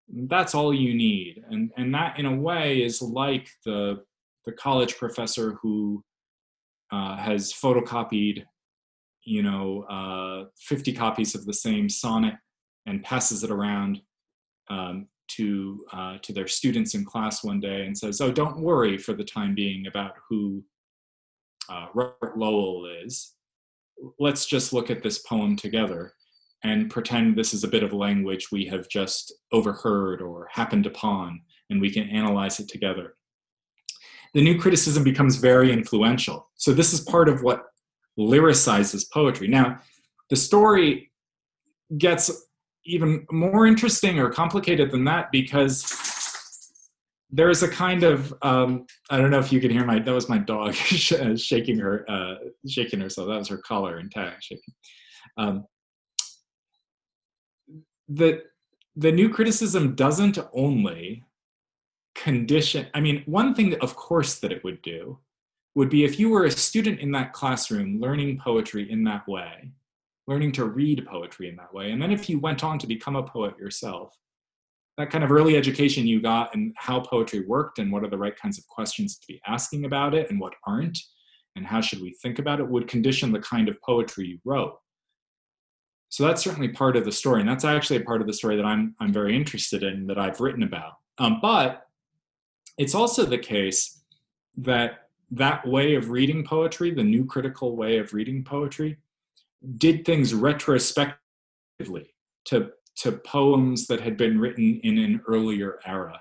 That's 0.08 0.54
all 0.54 0.72
you 0.72 0.94
need. 0.94 1.42
And, 1.50 1.70
and 1.76 1.94
that, 1.94 2.18
in 2.18 2.26
a 2.26 2.34
way, 2.34 2.82
is 2.82 3.02
like 3.02 3.48
the, 3.66 4.02
the 4.46 4.52
college 4.52 4.96
professor 4.96 5.58
who 5.62 6.02
uh, 6.92 7.16
has 7.16 7.52
photocopied, 7.52 8.44
you 9.24 9.42
know, 9.42 9.82
uh, 9.90 10.48
50 10.58 10.92
copies 10.92 11.34
of 11.34 11.46
the 11.46 11.54
same 11.54 11.88
sonnet 11.88 12.34
and 12.86 13.02
passes 13.02 13.42
it 13.42 13.50
around 13.50 14.00
um, 14.68 15.08
to 15.26 15.84
uh, 15.92 16.18
to 16.22 16.32
their 16.32 16.46
students 16.46 16.94
in 16.94 17.04
class 17.04 17.42
one 17.42 17.60
day 17.60 17.86
and 17.86 17.96
says, 17.96 18.20
"Oh, 18.20 18.30
don't 18.30 18.60
worry 18.60 18.98
for 18.98 19.14
the 19.14 19.24
time 19.24 19.54
being 19.54 19.86
about 19.86 20.12
who 20.28 20.62
uh, 21.68 21.86
Robert 21.94 22.36
Lowell 22.36 22.86
is. 23.04 23.34
Let's 24.18 24.46
just 24.46 24.72
look 24.72 24.90
at 24.90 25.02
this 25.02 25.20
poem 25.20 25.56
together 25.56 26.12
and 26.62 26.90
pretend 26.90 27.36
this 27.36 27.54
is 27.54 27.64
a 27.64 27.68
bit 27.68 27.82
of 27.82 27.92
language 27.92 28.48
we 28.50 28.66
have 28.66 28.88
just 28.88 29.32
overheard 29.52 30.20
or 30.20 30.48
happened 30.50 30.86
upon, 30.86 31.40
and 31.70 31.80
we 31.80 31.90
can 31.90 32.08
analyze 32.10 32.60
it 32.60 32.68
together." 32.68 33.16
The 34.34 34.42
new 34.42 34.58
criticism 34.58 35.04
becomes 35.04 35.36
very 35.36 35.72
influential. 35.72 36.50
So 36.56 36.72
this 36.72 36.92
is 36.92 37.00
part 37.00 37.28
of 37.28 37.42
what 37.42 37.64
lyricizes 38.18 39.04
poetry. 39.12 39.48
Now, 39.48 39.80
the 40.30 40.36
story 40.36 41.10
gets 41.98 42.30
even 42.86 43.26
more 43.30 43.66
interesting 43.66 44.18
or 44.18 44.30
complicated 44.30 44.90
than 44.90 45.04
that 45.04 45.30
because 45.32 45.84
there's 47.30 47.62
a 47.62 47.68
kind 47.68 48.04
of 48.04 48.32
um, 48.42 48.86
I 49.10 49.18
don't 49.18 49.30
know 49.30 49.38
if 49.38 49.52
you 49.52 49.60
can 49.60 49.70
hear 49.70 49.84
my 49.84 49.98
that 49.98 50.12
was 50.12 50.28
my 50.28 50.38
dog 50.38 50.74
shaking 50.74 51.78
her 51.78 52.08
uh, 52.08 52.34
shaking 52.68 53.00
herself 53.00 53.28
that 53.28 53.38
was 53.38 53.48
her 53.48 53.58
collar 53.58 53.98
and 53.98 54.10
tag 54.10 54.34
shaking. 54.40 54.74
Um, 55.36 55.64
the 58.08 58.42
the 58.96 59.10
new 59.10 59.28
criticism 59.28 59.94
doesn't 59.96 60.38
only 60.52 61.24
condition. 62.14 62.86
I 62.94 63.00
mean, 63.00 63.22
one 63.26 63.54
thing 63.54 63.70
that, 63.70 63.82
of 63.82 63.96
course 63.96 64.38
that 64.40 64.52
it 64.52 64.62
would 64.64 64.80
do 64.82 65.18
would 65.74 65.90
be 65.90 66.04
if 66.04 66.18
you 66.18 66.30
were 66.30 66.44
a 66.44 66.50
student 66.50 67.00
in 67.00 67.10
that 67.12 67.32
classroom 67.32 68.00
learning 68.00 68.40
poetry 68.42 68.90
in 68.90 69.04
that 69.04 69.26
way 69.26 69.72
learning 70.26 70.52
to 70.52 70.64
read 70.64 71.06
poetry 71.06 71.48
in 71.48 71.56
that 71.56 71.72
way. 71.72 71.90
And 71.90 72.00
then 72.00 72.10
if 72.10 72.28
you 72.28 72.38
went 72.38 72.64
on 72.64 72.78
to 72.78 72.86
become 72.86 73.16
a 73.16 73.22
poet 73.22 73.58
yourself, 73.58 74.16
that 74.96 75.10
kind 75.10 75.24
of 75.24 75.32
early 75.32 75.56
education 75.56 76.06
you 76.06 76.22
got 76.22 76.54
and 76.54 76.72
how 76.76 77.00
poetry 77.00 77.44
worked 77.46 77.78
and 77.78 77.90
what 77.90 78.04
are 78.04 78.10
the 78.10 78.18
right 78.18 78.36
kinds 78.36 78.58
of 78.58 78.66
questions 78.68 79.18
to 79.18 79.26
be 79.26 79.40
asking 79.46 79.84
about 79.84 80.14
it 80.14 80.30
and 80.30 80.38
what 80.38 80.54
aren't 80.66 80.98
and 81.56 81.66
how 81.66 81.80
should 81.80 82.00
we 82.00 82.14
think 82.22 82.38
about 82.38 82.60
it 82.60 82.68
would 82.68 82.88
condition 82.88 83.32
the 83.32 83.40
kind 83.40 83.68
of 83.68 83.80
poetry 83.82 84.26
you 84.26 84.38
wrote. 84.44 84.78
So 86.08 86.24
that's 86.24 86.44
certainly 86.44 86.68
part 86.68 86.96
of 86.96 87.04
the 87.04 87.10
story, 87.10 87.40
and 87.40 87.48
that's 87.48 87.64
actually 87.64 87.96
a 87.96 88.04
part 88.04 88.20
of 88.20 88.28
the 88.28 88.32
story 88.32 88.56
that 88.56 88.64
I'm 88.64 88.94
I'm 89.00 89.12
very 89.12 89.36
interested 89.36 89.82
in 89.82 90.06
that 90.06 90.18
I've 90.18 90.38
written 90.38 90.62
about. 90.62 90.92
Um, 91.18 91.40
but 91.42 91.83
it's 92.78 92.94
also 92.94 93.24
the 93.24 93.38
case 93.38 94.02
that 94.56 95.08
that 95.30 95.66
way 95.66 95.94
of 95.94 96.10
reading 96.10 96.44
poetry, 96.44 96.92
the 96.92 97.02
new 97.02 97.24
critical 97.24 97.76
way 97.76 97.98
of 97.98 98.12
reading 98.12 98.44
poetry, 98.44 98.98
did 99.78 100.04
things 100.04 100.34
retrospectively 100.34 102.14
to 102.46 102.70
to 102.96 103.12
poems 103.12 103.88
that 103.88 104.00
had 104.00 104.16
been 104.16 104.38
written 104.38 104.80
in 104.84 104.98
an 104.98 105.20
earlier 105.26 105.80
era. 105.84 106.20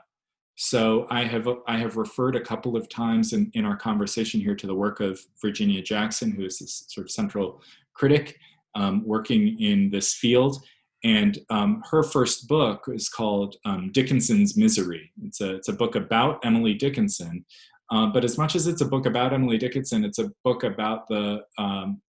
So 0.56 1.08
I 1.10 1.24
have 1.24 1.48
I 1.68 1.78
have 1.78 1.98
referred 1.98 2.36
a 2.36 2.42
couple 2.42 2.76
of 2.76 2.90
times 2.90 3.34
in, 3.34 3.52
in 3.54 3.66
our 3.66 3.76
conversation 3.76 4.40
here 4.40 4.56
to 4.56 4.68
the 4.68 4.76
work 4.76 5.00
of 5.00 5.20
Virginia 5.42 5.82
Jackson, 5.82 6.32
who 6.32 6.46
is 6.46 6.60
this 6.60 6.86
sort 6.88 7.08
of 7.08 7.12
central 7.12 7.62
critic 7.94 8.40
um, 8.76 9.06
working 9.06 9.60
in 9.60 9.90
this 9.90 10.14
field. 10.14 10.64
And 11.04 11.40
um, 11.50 11.84
her 11.92 12.02
first 12.02 12.48
book 12.48 12.86
is 12.88 13.10
called 13.10 13.58
um, 13.66 13.92
Dickinson's 13.92 14.56
Misery. 14.56 15.12
It's 15.24 15.42
a, 15.42 15.56
it's 15.56 15.68
a 15.68 15.74
book 15.74 15.96
about 15.96 16.46
Emily 16.46 16.74
Dickinson. 16.74 17.46
Uh, 17.92 18.08
but 18.08 18.24
as 18.24 18.38
much 18.38 18.56
as 18.56 18.68
it's 18.68 18.82
a 18.82 18.86
book 18.86 19.06
about 19.06 19.34
Emily 19.34 19.58
Dickinson, 19.58 20.06
it's 20.06 20.20
a 20.20 20.32
book 20.44 20.64
about 20.64 21.08
the 21.08 21.42
um, 21.58 22.02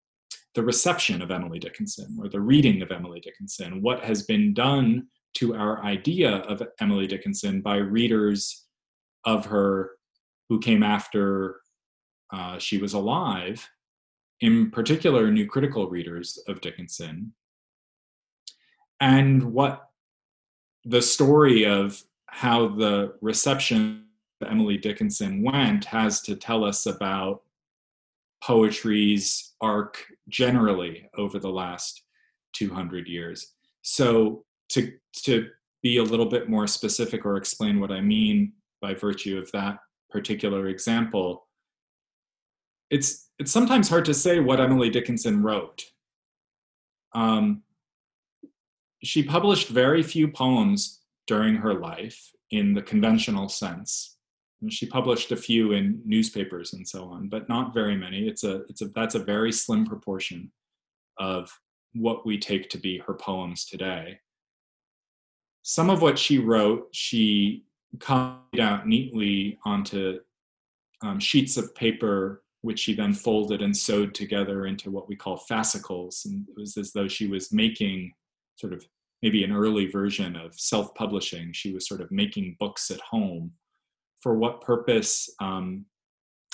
the 0.55 0.63
reception 0.63 1.21
of 1.21 1.31
Emily 1.31 1.59
Dickinson 1.59 2.17
or 2.21 2.29
the 2.29 2.41
reading 2.41 2.81
of 2.81 2.93
Emily 2.93 3.21
Dickinson, 3.21 3.83
what 3.83 4.05
has 4.05 4.23
been 4.23 4.55
done 4.55 5.09
to 5.35 5.55
our 5.55 5.83
idea 5.83 6.37
of 6.37 6.63
Emily 6.81 7.07
Dickinson 7.07 7.61
by 7.61 7.77
readers 7.77 8.67
of 9.25 9.47
her 9.47 9.91
who 10.49 10.61
came 10.61 10.83
after 10.83 11.57
uh, 12.33 12.59
she 12.59 12.79
was 12.79 12.95
alive 12.95 13.69
in 14.41 14.71
particular 14.71 15.31
new 15.31 15.47
critical 15.47 15.89
readers 15.89 16.39
of 16.49 16.61
Dickinson, 16.61 17.33
and 19.05 19.53
what 19.53 19.91
the 20.87 21.03
story 21.03 21.67
of 21.67 22.03
how 22.25 22.69
the 22.69 23.15
reception 23.21 24.07
of 24.41 24.49
Emily 24.49 24.79
Dickinson 24.79 25.43
went 25.43 25.85
has 25.85 26.23
to 26.23 26.35
tell 26.35 26.65
us 26.65 26.87
about 26.87 27.43
poetry's 28.43 29.53
arc 29.61 30.03
generally 30.29 31.07
over 31.19 31.39
the 31.39 31.51
last 31.51 32.03
200 32.55 33.07
years. 33.07 33.53
So 33.83 34.47
to 34.71 34.93
to 35.25 35.49
be 35.83 35.99
a 35.99 36.03
little 36.03 36.27
bit 36.27 36.49
more 36.49 36.67
specific 36.67 37.27
or 37.27 37.37
explain 37.37 37.81
what 37.81 37.93
I 37.93 38.01
mean 38.01 38.55
by 38.81 38.95
virtue 38.95 39.39
of 39.39 39.53
that 39.53 39.81
particular 40.09 40.69
example, 40.69 41.47
it's 42.89 43.29
it's 43.39 43.53
sometimes 43.53 43.91
hard 43.91 44.07
to 44.07 44.15
say 44.15 44.41
what 44.41 44.61
Emily 44.61 44.89
Dickinson 44.89 45.43
wrote. 45.43 45.85
Um, 47.15 47.65
she 49.07 49.23
published 49.23 49.69
very 49.69 50.03
few 50.03 50.29
poems 50.29 51.01
during 51.27 51.57
her 51.57 51.75
life 51.75 52.33
in 52.51 52.75
the 52.75 52.83
conventional 52.83 53.49
sense. 53.49 54.17
And 54.63 54.73
she 54.73 54.87
published 54.87 55.33
a 55.33 55.37
few 55.37 55.73
in 55.73 56.01
newspapers 56.05 56.73
and 56.73 56.87
so 56.87 57.05
on, 57.05 57.29
but 57.29 57.49
not 57.49 57.75
very 57.75 57.97
many. 57.97 58.29
It's 58.29 58.45
a 58.45 58.63
it's 58.69 58.81
a 58.81 58.87
that's 58.89 59.15
a 59.15 59.19
very 59.19 59.53
slim 59.53 59.85
proportion 59.85 60.53
of 61.19 61.51
what 61.93 62.25
we 62.27 62.39
take 62.39 62.71
to 62.71 62.79
be 62.79 62.99
her 62.99 63.15
poems 63.15 63.65
today. 63.65 64.19
Some 65.63 65.91
of 65.91 66.03
what 66.03 66.19
she 66.19 66.39
wrote, 66.39 66.89
she 66.93 67.65
copied 68.01 68.61
out 68.61 68.87
neatly 68.87 69.59
onto 69.65 70.21
um, 71.03 71.21
sheets 71.21 71.57
of 71.57 71.75
paper, 71.75 72.43
which 72.63 72.81
she 72.81 72.95
then 72.95 73.13
folded 73.13 73.63
and 73.63 73.77
sewed 73.77 74.15
together 74.15 74.67
into 74.67 74.91
what 74.91 75.09
we 75.09 75.17
call 75.17 75.37
fascicles. 75.37 76.23
And 76.25 76.47
it 76.49 76.59
was 76.59 76.77
as 76.77 76.93
though 76.93 77.09
she 77.09 77.27
was 77.27 77.53
making 77.53 78.13
sort 78.57 78.73
of 78.73 78.87
maybe 79.23 79.45
an 79.45 79.53
early 79.53 79.87
version 79.87 80.37
of 80.37 80.55
self 80.55 80.95
publishing. 80.95 81.53
She 81.53 81.73
was 81.73 81.89
sort 81.89 82.01
of 82.01 82.11
making 82.11 82.57
books 82.59 82.91
at 82.91 83.01
home. 83.01 83.53
For 84.21 84.37
what 84.37 84.61
purpose? 84.61 85.29
Um, 85.41 85.87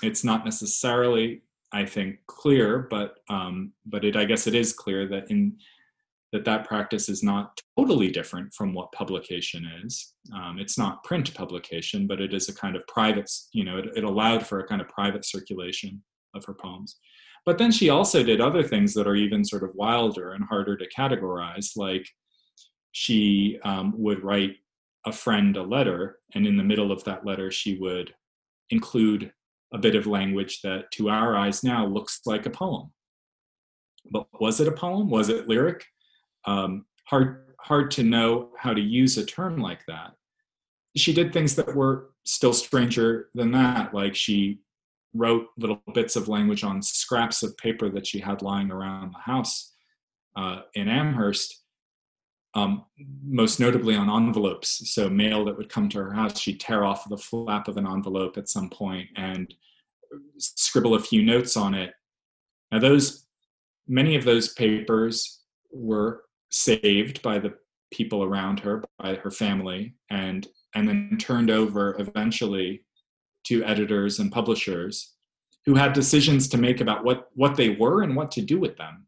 it's 0.02 0.24
not 0.24 0.44
necessarily 0.44 1.42
I 1.72 1.84
think 1.84 2.18
clear, 2.26 2.88
but 2.90 3.18
um, 3.28 3.72
but 3.86 4.04
it 4.04 4.16
I 4.16 4.24
guess 4.24 4.46
it 4.46 4.54
is 4.54 4.72
clear 4.72 5.06
that 5.08 5.30
in 5.30 5.56
that 6.32 6.44
that 6.44 6.66
practice 6.66 7.08
is 7.08 7.22
not 7.22 7.60
totally 7.76 8.08
different 8.08 8.54
from 8.54 8.72
what 8.72 8.92
publication 8.92 9.66
is. 9.84 10.14
Um, 10.32 10.58
it's 10.60 10.78
not 10.78 11.02
print 11.02 11.34
publication, 11.34 12.06
but 12.06 12.20
it 12.20 12.32
is 12.32 12.48
a 12.48 12.54
kind 12.54 12.76
of 12.76 12.86
private. 12.86 13.30
You 13.52 13.64
know, 13.64 13.78
it, 13.78 13.86
it 13.96 14.04
allowed 14.04 14.46
for 14.46 14.60
a 14.60 14.66
kind 14.66 14.80
of 14.80 14.88
private 14.88 15.24
circulation 15.24 16.02
of 16.34 16.44
her 16.44 16.54
poems. 16.54 16.98
But 17.50 17.58
then 17.58 17.72
she 17.72 17.90
also 17.90 18.22
did 18.22 18.40
other 18.40 18.62
things 18.62 18.94
that 18.94 19.08
are 19.08 19.16
even 19.16 19.44
sort 19.44 19.64
of 19.64 19.74
wilder 19.74 20.34
and 20.34 20.44
harder 20.44 20.76
to 20.76 20.88
categorize, 20.88 21.76
like 21.76 22.08
she 22.92 23.58
um, 23.64 23.92
would 23.96 24.22
write 24.22 24.58
a 25.04 25.10
friend 25.10 25.56
a 25.56 25.62
letter, 25.64 26.20
and 26.32 26.46
in 26.46 26.56
the 26.56 26.62
middle 26.62 26.92
of 26.92 27.02
that 27.02 27.26
letter, 27.26 27.50
she 27.50 27.76
would 27.78 28.14
include 28.70 29.32
a 29.74 29.78
bit 29.78 29.96
of 29.96 30.06
language 30.06 30.60
that 30.62 30.92
to 30.92 31.10
our 31.10 31.36
eyes 31.36 31.64
now 31.64 31.84
looks 31.84 32.20
like 32.24 32.46
a 32.46 32.50
poem. 32.50 32.92
But 34.12 34.28
was 34.40 34.60
it 34.60 34.68
a 34.68 34.72
poem? 34.86 35.10
Was 35.10 35.28
it 35.28 35.48
lyric? 35.48 35.84
Um, 36.44 36.84
hard, 37.06 37.56
hard 37.58 37.90
to 37.90 38.04
know 38.04 38.50
how 38.56 38.72
to 38.72 38.80
use 38.80 39.18
a 39.18 39.26
term 39.26 39.56
like 39.56 39.84
that. 39.88 40.12
She 40.96 41.12
did 41.12 41.32
things 41.32 41.56
that 41.56 41.74
were 41.74 42.10
still 42.22 42.52
stranger 42.52 43.28
than 43.34 43.50
that, 43.50 43.92
like 43.92 44.14
she 44.14 44.60
wrote 45.14 45.46
little 45.56 45.82
bits 45.94 46.16
of 46.16 46.28
language 46.28 46.64
on 46.64 46.82
scraps 46.82 47.42
of 47.42 47.56
paper 47.56 47.88
that 47.90 48.06
she 48.06 48.20
had 48.20 48.42
lying 48.42 48.70
around 48.70 49.12
the 49.12 49.18
house 49.18 49.74
uh, 50.36 50.60
in 50.74 50.88
Amherst, 50.88 51.62
um, 52.54 52.84
most 53.24 53.60
notably 53.60 53.96
on 53.96 54.10
envelopes. 54.10 54.92
So 54.92 55.08
mail 55.08 55.44
that 55.44 55.56
would 55.56 55.68
come 55.68 55.88
to 55.90 55.98
her 55.98 56.12
house, 56.12 56.38
she'd 56.38 56.60
tear 56.60 56.84
off 56.84 57.08
the 57.08 57.16
flap 57.16 57.68
of 57.68 57.76
an 57.76 57.86
envelope 57.86 58.36
at 58.36 58.48
some 58.48 58.70
point 58.70 59.08
and 59.16 59.52
scribble 60.38 60.94
a 60.94 61.00
few 61.00 61.22
notes 61.22 61.56
on 61.56 61.74
it. 61.74 61.92
Now 62.70 62.78
those, 62.78 63.26
many 63.88 64.16
of 64.16 64.24
those 64.24 64.52
papers 64.54 65.40
were 65.72 66.22
saved 66.50 67.22
by 67.22 67.38
the 67.38 67.54
people 67.92 68.22
around 68.22 68.60
her, 68.60 68.84
by 68.98 69.14
her 69.16 69.30
family, 69.30 69.94
and 70.10 70.46
and 70.74 70.86
then 70.86 71.16
turned 71.18 71.50
over 71.50 71.96
eventually 71.98 72.84
to 73.44 73.64
editors 73.64 74.18
and 74.18 74.32
publishers 74.32 75.14
who 75.66 75.74
had 75.74 75.92
decisions 75.92 76.48
to 76.48 76.58
make 76.58 76.80
about 76.80 77.04
what, 77.04 77.28
what 77.34 77.56
they 77.56 77.70
were 77.70 78.02
and 78.02 78.16
what 78.16 78.30
to 78.30 78.40
do 78.40 78.58
with 78.58 78.76
them 78.76 79.06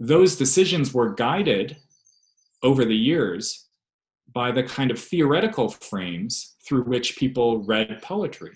those 0.00 0.36
decisions 0.36 0.92
were 0.92 1.14
guided 1.14 1.76
over 2.62 2.84
the 2.84 2.96
years 2.96 3.68
by 4.32 4.50
the 4.50 4.62
kind 4.62 4.90
of 4.90 4.98
theoretical 4.98 5.68
frames 5.68 6.56
through 6.66 6.82
which 6.84 7.16
people 7.16 7.62
read 7.64 8.02
poetry. 8.02 8.52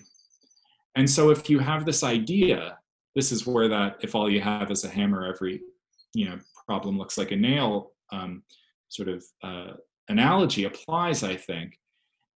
And 0.95 1.09
so 1.09 1.29
if 1.29 1.49
you 1.49 1.59
have 1.59 1.85
this 1.85 2.03
idea, 2.03 2.77
this 3.15 3.31
is 3.31 3.47
where 3.47 3.67
that 3.69 3.97
if 4.01 4.15
all 4.15 4.29
you 4.29 4.41
have 4.41 4.71
is 4.71 4.83
a 4.83 4.89
hammer, 4.89 5.25
every 5.25 5.61
you 6.13 6.27
know 6.27 6.39
problem 6.65 6.97
looks 6.97 7.17
like 7.17 7.31
a 7.31 7.35
nail 7.35 7.91
um, 8.11 8.43
sort 8.89 9.07
of 9.07 9.23
uh, 9.43 9.73
analogy 10.09 10.65
applies, 10.65 11.23
I 11.23 11.35
think. 11.35 11.79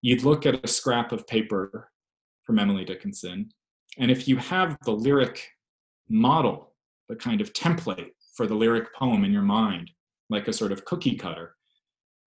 You'd 0.04 0.22
look 0.22 0.44
at 0.44 0.62
a 0.62 0.68
scrap 0.68 1.12
of 1.12 1.26
paper 1.26 1.90
from 2.42 2.58
Emily 2.58 2.84
Dickinson, 2.84 3.48
and 3.96 4.10
if 4.10 4.28
you 4.28 4.36
have 4.36 4.76
the 4.84 4.90
lyric 4.90 5.48
model, 6.10 6.74
the 7.08 7.16
kind 7.16 7.40
of 7.40 7.54
template 7.54 8.10
for 8.36 8.46
the 8.46 8.54
lyric 8.54 8.94
poem 8.94 9.24
in 9.24 9.32
your 9.32 9.40
mind, 9.40 9.90
like 10.28 10.46
a 10.46 10.52
sort 10.52 10.72
of 10.72 10.84
cookie 10.84 11.16
cutter, 11.16 11.56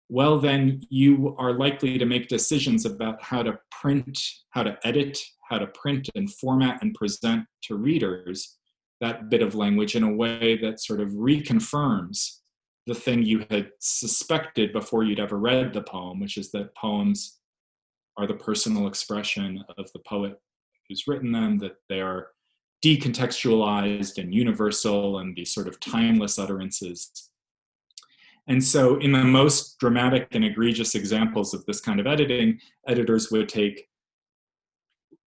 well, 0.09 0.39
then 0.39 0.83
you 0.89 1.35
are 1.37 1.53
likely 1.53 1.99
to 1.99 2.05
make 2.05 2.29
decisions 2.29 2.85
about 2.85 3.21
how 3.21 3.43
to 3.43 3.59
print, 3.73 4.21
how 4.51 4.63
to 4.63 4.79
edit, 4.85 5.19
how 5.51 5.59
to 5.59 5.67
print 5.67 6.09
and 6.15 6.33
format 6.33 6.81
and 6.81 6.95
present 6.95 7.45
to 7.65 7.75
readers 7.75 8.57
that 9.01 9.29
bit 9.31 9.43
of 9.43 9.57
language 9.57 9.97
in 9.97 10.05
a 10.05 10.15
way 10.15 10.57
that 10.59 10.81
sort 10.81 11.01
of 11.01 11.09
reconfirms 11.09 12.39
the 12.87 12.95
thing 12.95 13.25
you 13.25 13.45
had 13.51 13.73
suspected 13.81 14.73
before 14.73 15.03
you'd 15.03 15.19
ever 15.19 15.41
read 15.41 15.73
the 15.73 15.83
poem, 15.83 16.21
which 16.21 16.37
is 16.37 16.53
that 16.53 16.73
poems 16.77 17.41
are 18.17 18.27
the 18.27 18.35
personal 18.35 18.87
expression 18.87 19.65
of 19.77 19.91
the 19.93 20.01
poet 20.01 20.41
who's 20.89 21.07
written 21.07 21.33
them, 21.33 21.59
that 21.59 21.77
they 21.89 22.01
are 22.01 22.29
decontextualized 22.85 24.19
and 24.19 24.35
universal 24.35 25.19
and 25.19 25.35
these 25.35 25.53
sort 25.53 25.67
of 25.67 25.81
timeless 25.81 26.39
utterances. 26.39 27.31
And 28.47 28.63
so, 28.63 28.97
in 28.97 29.13
the 29.13 29.25
most 29.25 29.79
dramatic 29.79 30.29
and 30.33 30.45
egregious 30.45 30.95
examples 30.95 31.55
of 31.55 31.65
this 31.65 31.81
kind 31.81 31.99
of 31.99 32.07
editing, 32.07 32.61
editors 32.87 33.31
would 33.31 33.49
take 33.49 33.89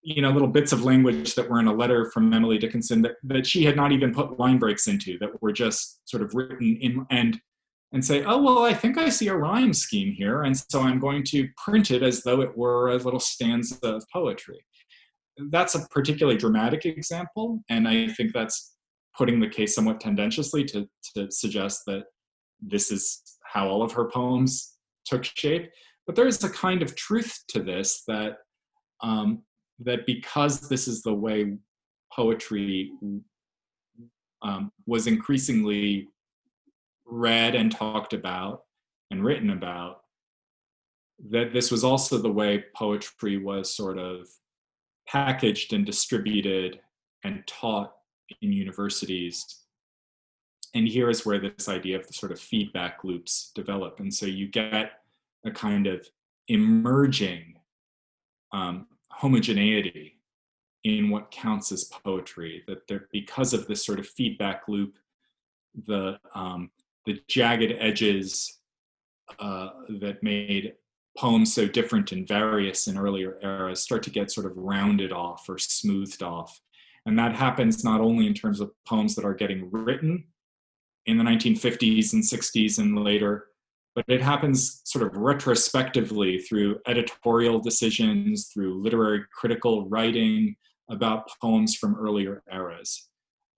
you 0.03 0.21
know 0.21 0.31
little 0.31 0.47
bits 0.47 0.71
of 0.71 0.83
language 0.83 1.35
that 1.35 1.49
were 1.49 1.59
in 1.59 1.67
a 1.67 1.73
letter 1.73 2.09
from 2.11 2.33
Emily 2.33 2.57
Dickinson 2.57 3.01
that, 3.03 3.15
that 3.23 3.45
she 3.45 3.63
had 3.63 3.75
not 3.75 3.91
even 3.91 4.13
put 4.13 4.39
line 4.39 4.57
breaks 4.57 4.87
into 4.87 5.17
that 5.19 5.41
were 5.41 5.51
just 5.51 6.07
sort 6.09 6.23
of 6.23 6.33
written 6.33 6.77
in 6.77 7.05
and 7.09 7.39
and 7.93 8.03
say, 8.03 8.23
oh 8.23 8.41
well, 8.41 8.59
I 8.59 8.73
think 8.73 8.97
I 8.97 9.09
see 9.09 9.27
a 9.27 9.35
rhyme 9.35 9.73
scheme 9.73 10.13
here, 10.13 10.43
and 10.43 10.57
so 10.57 10.81
I'm 10.81 10.99
going 10.99 11.23
to 11.25 11.47
print 11.57 11.91
it 11.91 12.03
as 12.03 12.23
though 12.23 12.41
it 12.41 12.57
were 12.57 12.89
a 12.89 12.97
little 12.97 13.19
stanza 13.19 13.77
of 13.83 14.03
poetry 14.13 14.63
that's 15.49 15.75
a 15.75 15.87
particularly 15.89 16.37
dramatic 16.37 16.85
example, 16.85 17.63
and 17.69 17.87
I 17.87 18.07
think 18.09 18.33
that's 18.33 18.75
putting 19.17 19.39
the 19.39 19.47
case 19.47 19.75
somewhat 19.75 19.99
tendentiously 19.99 20.63
to, 20.65 20.87
to 21.15 21.29
suggest 21.31 21.81
that 21.87 22.03
this 22.61 22.91
is 22.91 23.21
how 23.43 23.67
all 23.67 23.81
of 23.81 23.91
her 23.93 24.09
poems 24.09 24.77
took 25.05 25.23
shape. 25.23 25.69
But 26.05 26.15
there 26.15 26.27
is 26.27 26.43
a 26.43 26.49
kind 26.49 26.81
of 26.81 26.95
truth 26.95 27.43
to 27.49 27.61
this 27.61 28.03
that 28.07 28.37
um, 29.01 29.43
that 29.79 30.05
because 30.05 30.69
this 30.69 30.87
is 30.87 31.01
the 31.01 31.13
way 31.13 31.57
poetry 32.13 32.91
um, 34.43 34.71
was 34.85 35.07
increasingly 35.07 36.07
read 37.11 37.53
and 37.53 37.71
talked 37.71 38.13
about 38.13 38.63
and 39.11 39.23
written 39.23 39.51
about, 39.51 40.01
that 41.29 41.53
this 41.53 41.69
was 41.69 41.83
also 41.83 42.17
the 42.17 42.31
way 42.31 42.63
poetry 42.75 43.37
was 43.37 43.75
sort 43.75 43.99
of 43.99 44.27
packaged 45.07 45.73
and 45.73 45.85
distributed 45.85 46.79
and 47.23 47.45
taught 47.45 47.93
in 48.41 48.51
universities. 48.51 49.65
And 50.73 50.87
here 50.87 51.09
is 51.09 51.25
where 51.25 51.39
this 51.39 51.67
idea 51.67 51.99
of 51.99 52.07
the 52.07 52.13
sort 52.13 52.31
of 52.31 52.39
feedback 52.39 53.03
loops 53.03 53.51
develop. 53.53 53.99
And 53.99 54.11
so 54.11 54.25
you 54.25 54.47
get 54.47 54.93
a 55.45 55.51
kind 55.51 55.85
of 55.85 56.07
emerging 56.47 57.55
um, 58.53 58.87
homogeneity 59.09 60.17
in 60.83 61.09
what 61.09 61.29
counts 61.29 61.71
as 61.71 61.83
poetry. 61.83 62.63
That 62.67 62.87
there, 62.87 63.07
because 63.11 63.53
of 63.53 63.67
this 63.67 63.85
sort 63.85 63.99
of 63.99 64.07
feedback 64.07 64.63
loop, 64.67 64.97
the 65.87 66.17
um, 66.33 66.71
the 67.05 67.19
jagged 67.27 67.73
edges 67.79 68.59
uh, 69.39 69.69
that 69.99 70.21
made 70.21 70.73
poems 71.17 71.53
so 71.53 71.67
different 71.67 72.11
and 72.11 72.27
various 72.27 72.87
in 72.87 72.97
earlier 72.97 73.37
eras 73.41 73.81
start 73.81 74.03
to 74.03 74.09
get 74.09 74.31
sort 74.31 74.45
of 74.45 74.53
rounded 74.55 75.11
off 75.11 75.45
or 75.49 75.57
smoothed 75.57 76.23
off. 76.23 76.59
And 77.05 77.17
that 77.17 77.35
happens 77.35 77.83
not 77.83 78.01
only 78.01 78.27
in 78.27 78.33
terms 78.33 78.59
of 78.59 78.71
poems 78.87 79.15
that 79.15 79.25
are 79.25 79.33
getting 79.33 79.69
written 79.71 80.25
in 81.07 81.17
the 81.17 81.23
1950s 81.23 82.13
and 82.13 82.23
60s 82.23 82.79
and 82.79 83.03
later, 83.03 83.47
but 83.95 84.05
it 84.07 84.21
happens 84.21 84.81
sort 84.85 85.05
of 85.05 85.17
retrospectively 85.17 86.39
through 86.39 86.79
editorial 86.87 87.59
decisions, 87.59 88.49
through 88.53 88.81
literary 88.81 89.21
critical 89.37 89.89
writing 89.89 90.55
about 90.89 91.29
poems 91.41 91.75
from 91.75 91.95
earlier 91.95 92.43
eras. 92.51 93.09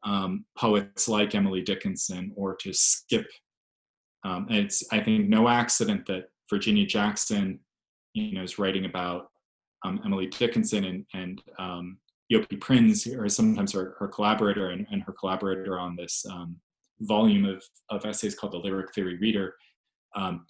Um, 0.05 0.45
poets 0.57 1.07
like 1.07 1.33
Emily 1.33 1.61
Dickinson, 1.61 2.33
or 2.35 2.55
to 2.57 2.73
skip. 2.73 3.25
Um, 4.25 4.47
it's 4.49 4.83
I 4.91 4.99
think 4.99 5.29
no 5.29 5.47
accident 5.47 6.05
that 6.07 6.25
Virginia 6.49 6.85
Jackson, 6.85 7.59
you 8.13 8.33
know, 8.33 8.43
is 8.43 8.59
writing 8.59 8.85
about 8.85 9.27
um, 9.85 10.01
Emily 10.05 10.27
Dickinson 10.27 10.83
and 10.83 11.05
and 11.13 11.41
um, 11.57 11.97
Yopie 12.31 12.59
Prins, 12.59 13.07
or 13.07 13.27
sometimes 13.29 13.73
her, 13.73 13.95
her 13.99 14.07
collaborator 14.07 14.69
and, 14.69 14.87
and, 14.91 15.03
her 15.03 15.13
collaborator 15.13 15.79
on 15.79 15.95
this 15.95 16.25
um, 16.29 16.55
volume 17.01 17.45
of, 17.45 17.63
of 17.89 18.05
essays 18.05 18.35
called 18.35 18.53
The 18.53 18.57
Lyric 18.57 18.93
Theory 18.93 19.17
Reader, 19.17 19.53
um, 20.15 20.45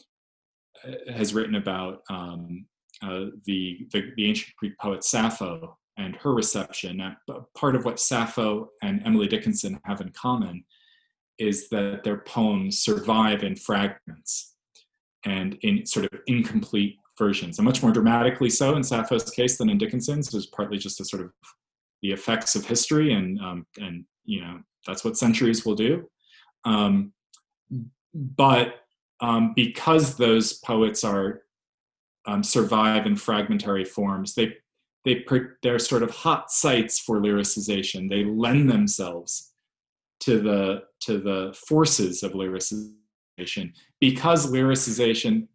has 1.12 1.34
written 1.34 1.56
about 1.56 2.01
um, 2.10 2.66
uh, 3.01 3.26
the, 3.45 3.88
the, 3.91 4.12
the 4.16 4.30
ancient 4.30 4.56
Greek 4.58 4.78
poet 4.80 5.04
Sappho 5.04 5.78
and 5.98 6.16
her 6.18 6.34
reception. 6.34 7.02
Uh, 7.02 7.16
part 7.56 7.76
of 7.76 7.86
what 7.86 8.00
Sappho 8.00 8.70
and 8.82 9.02
Emily 9.06 9.28
Dickinson 9.28 9.80
have 9.86 10.02
in 10.02 10.10
common 10.10 10.64
is 11.39 11.70
that 11.70 12.04
their 12.04 12.20
poems 12.20 12.80
survive 12.80 13.44
in 13.44 13.56
fragments 13.56 14.56
and 15.26 15.58
in 15.62 15.86
sort 15.86 16.12
of 16.12 16.20
incomplete 16.28 16.98
versions, 17.18 17.58
and 17.58 17.66
much 17.66 17.82
more 17.82 17.91
dramatically 17.91 18.50
so 18.50 18.76
in 18.76 18.84
Sappho's 18.84 19.30
case 19.30 19.58
than 19.58 19.70
in 19.70 19.78
Dickinson's. 19.78 20.34
Was 20.34 20.48
partly 20.48 20.78
just 20.78 21.00
a 21.00 21.06
sort 21.06 21.24
of 21.24 21.32
the 22.02 22.12
effects 22.12 22.56
of 22.56 22.66
history, 22.66 23.14
and 23.14 23.39
um, 23.39 23.66
and 23.80 24.06
you 24.26 24.41
know 24.41 24.60
that's 24.86 25.06
what 25.06 25.18
centuries 25.18 25.66
will 25.66 25.76
do. 25.76 26.10
Um, 26.66 27.14
but 28.14 28.76
um, 29.22 29.54
because 29.56 30.16
those 30.18 30.54
poets 30.60 31.04
are 31.04 31.44
um, 32.26 32.44
survive 32.44 33.06
in 33.06 33.16
fragmentary 33.16 33.86
forms, 33.86 34.36
they 34.36 34.56
they 35.06 35.26
they're 35.62 35.80
sort 35.80 36.04
of 36.04 36.12
hot 36.12 36.51
sites 36.51 36.99
for 36.99 37.20
lyricization. 37.20 38.10
They 38.10 38.24
lend 38.24 38.70
themselves 38.70 39.54
to 40.22 40.39
the 40.39 40.84
to 41.01 41.20
the 41.20 41.56
forces 41.68 42.24
of 42.24 42.32
lyricization. 42.34 43.74
Because 43.99 44.51
lyricization 44.51 45.47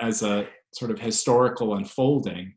as 0.00 0.22
a 0.22 0.48
sort 0.72 0.90
of 0.90 0.98
historical 0.98 1.76
unfolding 1.76 2.54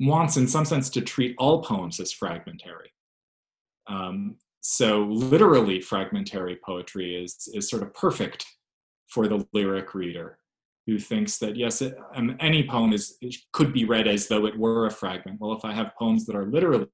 wants 0.00 0.36
in 0.36 0.46
some 0.46 0.64
sense 0.64 0.90
to 0.90 1.00
treat 1.00 1.34
all 1.38 1.62
poems 1.62 1.98
as 1.98 2.12
fragmentary. 2.12 2.92
Um, 3.86 4.36
so 4.60 5.04
literally 5.04 5.80
fragmentary 5.80 6.58
poetry 6.64 7.16
is 7.16 7.48
is 7.54 7.70
sort 7.70 7.82
of 7.82 7.94
perfect 7.94 8.44
for 9.08 9.26
the 9.26 9.46
lyric 9.54 9.94
reader 9.94 10.37
who 10.88 10.98
thinks 10.98 11.36
that 11.36 11.54
yes 11.54 11.82
it, 11.82 11.94
um, 12.16 12.34
any 12.40 12.66
poem 12.66 12.94
is 12.94 13.18
could 13.52 13.74
be 13.74 13.84
read 13.84 14.08
as 14.08 14.26
though 14.26 14.46
it 14.46 14.58
were 14.58 14.86
a 14.86 14.90
fragment. 14.90 15.38
Well 15.38 15.52
if 15.52 15.64
i 15.64 15.72
have 15.72 15.92
poems 15.98 16.24
that 16.26 16.34
are 16.34 16.46
literally 16.46 16.88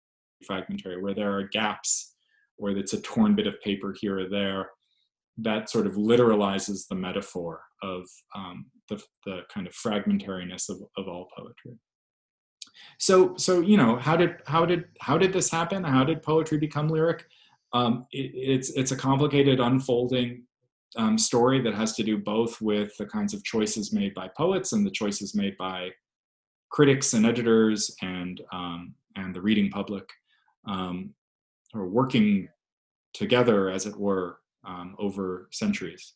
fragmentary 0.44 1.00
where 1.00 1.14
there 1.14 1.32
are 1.32 1.48
gaps 1.48 2.14
or 2.58 2.70
it's 2.70 2.92
a 2.92 3.00
torn 3.00 3.34
bit 3.34 3.46
of 3.46 3.54
paper 3.62 3.94
here 3.98 4.18
or 4.18 4.28
there 4.28 4.68
that 5.38 5.70
sort 5.70 5.86
of 5.86 5.94
literalizes 5.94 6.86
the 6.88 6.94
metaphor 6.94 7.60
of 7.82 8.02
um, 8.34 8.66
the, 8.88 9.00
the 9.24 9.40
kind 9.52 9.66
of 9.66 9.72
fragmentariness 9.72 10.68
of, 10.68 10.78
of 10.96 11.08
all 11.08 11.28
poetry. 11.36 11.78
So 12.98 13.36
so 13.36 13.60
you 13.60 13.76
know 13.76 13.96
how 13.96 14.16
did 14.16 14.36
how 14.46 14.66
did 14.66 14.84
how 15.00 15.16
did 15.18 15.32
this 15.32 15.50
happen? 15.50 15.84
How 15.84 16.04
did 16.04 16.22
poetry 16.22 16.58
become 16.58 16.88
lyric? 16.88 17.26
Um, 17.72 18.06
it, 18.12 18.32
it's 18.34 18.70
it's 18.70 18.92
a 18.92 18.96
complicated 18.96 19.60
unfolding 19.60 20.44
um, 20.96 21.18
story 21.18 21.60
that 21.62 21.74
has 21.74 21.94
to 21.94 22.02
do 22.02 22.18
both 22.18 22.60
with 22.60 22.96
the 22.96 23.06
kinds 23.06 23.34
of 23.34 23.44
choices 23.44 23.92
made 23.92 24.14
by 24.14 24.28
poets 24.36 24.72
and 24.72 24.86
the 24.86 24.90
choices 24.90 25.34
made 25.34 25.56
by 25.56 25.90
critics 26.70 27.14
and 27.14 27.24
editors 27.24 27.94
and 28.02 28.40
um, 28.52 28.94
and 29.16 29.34
the 29.34 29.40
reading 29.40 29.70
public, 29.70 30.08
um, 30.66 31.14
or 31.72 31.86
working 31.88 32.48
together, 33.12 33.70
as 33.70 33.86
it 33.86 33.96
were, 33.96 34.38
um, 34.66 34.96
over 34.98 35.48
centuries. 35.52 36.14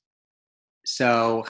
So, 0.85 1.45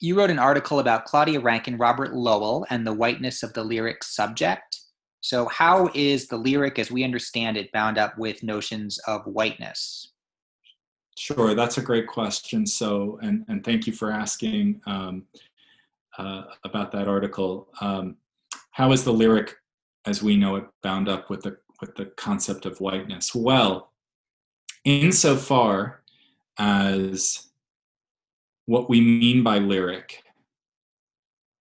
you 0.00 0.18
wrote 0.18 0.30
an 0.30 0.38
article 0.38 0.80
about 0.80 1.04
Claudia 1.04 1.40
Rankine, 1.40 1.78
Robert 1.78 2.14
Lowell, 2.14 2.66
and 2.70 2.84
the 2.84 2.92
whiteness 2.92 3.42
of 3.42 3.52
the 3.52 3.62
lyric 3.62 4.02
subject. 4.02 4.80
So, 5.20 5.46
how 5.46 5.90
is 5.94 6.26
the 6.26 6.36
lyric, 6.36 6.78
as 6.78 6.90
we 6.90 7.04
understand 7.04 7.56
it, 7.56 7.72
bound 7.72 7.98
up 7.98 8.18
with 8.18 8.42
notions 8.42 8.98
of 9.06 9.24
whiteness? 9.26 10.13
Sure, 11.16 11.54
that's 11.54 11.78
a 11.78 11.82
great 11.82 12.06
question. 12.06 12.66
So, 12.66 13.18
and, 13.22 13.44
and 13.48 13.64
thank 13.64 13.86
you 13.86 13.92
for 13.92 14.10
asking 14.10 14.80
um, 14.86 15.24
uh, 16.18 16.44
about 16.64 16.90
that 16.92 17.08
article. 17.08 17.68
Um, 17.80 18.16
how 18.72 18.90
is 18.92 19.04
the 19.04 19.12
lyric, 19.12 19.54
as 20.06 20.22
we 20.22 20.36
know 20.36 20.56
it, 20.56 20.64
bound 20.82 21.08
up 21.08 21.30
with 21.30 21.42
the 21.42 21.56
with 21.80 21.94
the 21.96 22.06
concept 22.16 22.66
of 22.66 22.80
whiteness? 22.80 23.34
Well, 23.34 23.92
insofar 24.84 26.02
as 26.58 27.48
what 28.66 28.88
we 28.88 29.00
mean 29.00 29.42
by 29.42 29.58
lyric, 29.58 30.22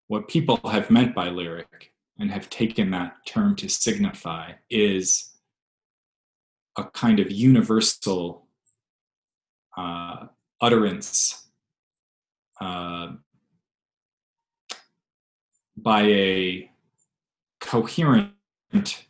what 0.08 0.28
people 0.28 0.60
have 0.66 0.90
meant 0.90 1.14
by 1.16 1.30
lyric, 1.30 1.92
and 2.20 2.32
have 2.32 2.50
taken 2.50 2.92
that 2.92 3.16
term 3.26 3.56
to 3.58 3.68
signify, 3.68 4.54
is 4.70 5.34
a 6.78 6.86
kind 6.86 7.20
of 7.20 7.32
universal 7.32 8.43
uh, 9.78 10.28
utterance 10.62 11.48
uh, 12.62 13.12
by 15.76 16.02
a 16.04 16.70
coherent 17.60 19.06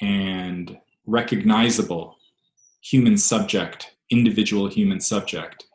and 0.00 0.78
recognizable 1.06 2.18
human 2.82 3.16
subject, 3.16 3.94
individual 4.10 4.68
human 4.68 5.00
subject. 5.00 5.66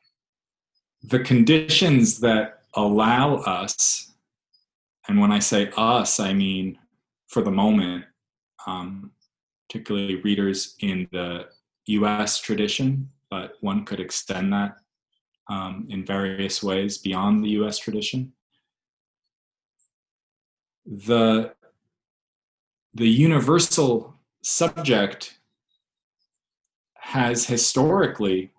The 1.03 1.19
conditions 1.19 2.19
that 2.21 2.63
allow 2.73 3.35
us, 3.37 4.13
and 5.07 5.19
when 5.19 5.31
I 5.31 5.39
say 5.39 5.71
us, 5.77 6.19
I 6.19 6.33
mean 6.33 6.79
for 7.27 7.41
the 7.41 7.51
moment, 7.51 8.05
um, 8.65 9.11
particularly 9.67 10.15
readers 10.17 10.75
in 10.79 11.07
the 11.11 11.45
US 11.87 12.39
tradition, 12.39 13.11
but 13.35 13.57
one 13.59 13.83
could 13.83 13.99
extend 13.99 14.53
that 14.53 14.77
um, 15.49 15.85
in 15.89 16.05
various 16.05 16.63
ways 16.63 16.97
beyond 16.97 17.43
the 17.43 17.49
US 17.61 17.77
tradition. 17.77 18.31
The, 20.85 21.53
the 22.93 23.09
universal 23.09 24.15
subject 24.41 25.37
has 26.93 27.45
historically, 27.45 28.51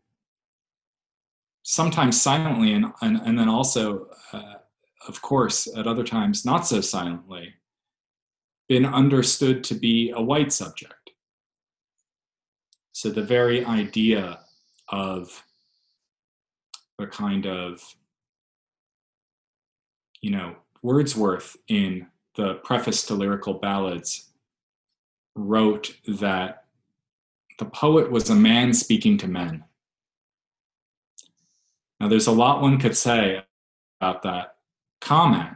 sometimes 1.62 2.20
silently, 2.20 2.74
and, 2.74 2.93
and, 3.01 3.16
and 3.24 3.39
then 3.39 3.49
also, 3.49 4.09
uh, 4.35 4.57
of 5.09 5.22
course, 5.22 5.66
at 5.74 5.87
other 5.87 6.05
times 6.05 6.45
not 6.45 6.66
so 6.66 6.83
silently, 6.83 7.55
been 8.68 8.85
understood 8.85 9.64
to 9.64 9.74
be 9.74 10.11
a 10.11 10.20
white 10.20 10.53
subject. 10.53 11.12
So 12.93 13.09
the 13.09 13.22
very 13.22 13.64
idea 13.64 14.41
of 14.89 15.45
a 16.99 17.07
kind 17.07 17.47
of 17.47 17.82
you 20.20 20.30
know 20.30 20.57
wordsworth 20.82 21.57
in 21.68 22.07
the 22.37 22.55
preface 22.64 23.05
to 23.07 23.14
lyrical 23.14 23.55
ballads 23.55 24.32
wrote 25.34 25.97
that 26.07 26.64
the 27.59 27.64
poet 27.64 28.11
was 28.11 28.30
a 28.30 28.34
man 28.34 28.72
speaking 28.72 29.16
to 29.18 29.28
men. 29.28 29.64
Now 32.01 32.09
there's 32.09 32.26
a 32.26 32.32
lot 32.32 32.61
one 32.61 32.78
could 32.78 32.97
say 32.97 33.43
about 34.01 34.22
that 34.22 34.57
comment. 35.01 35.51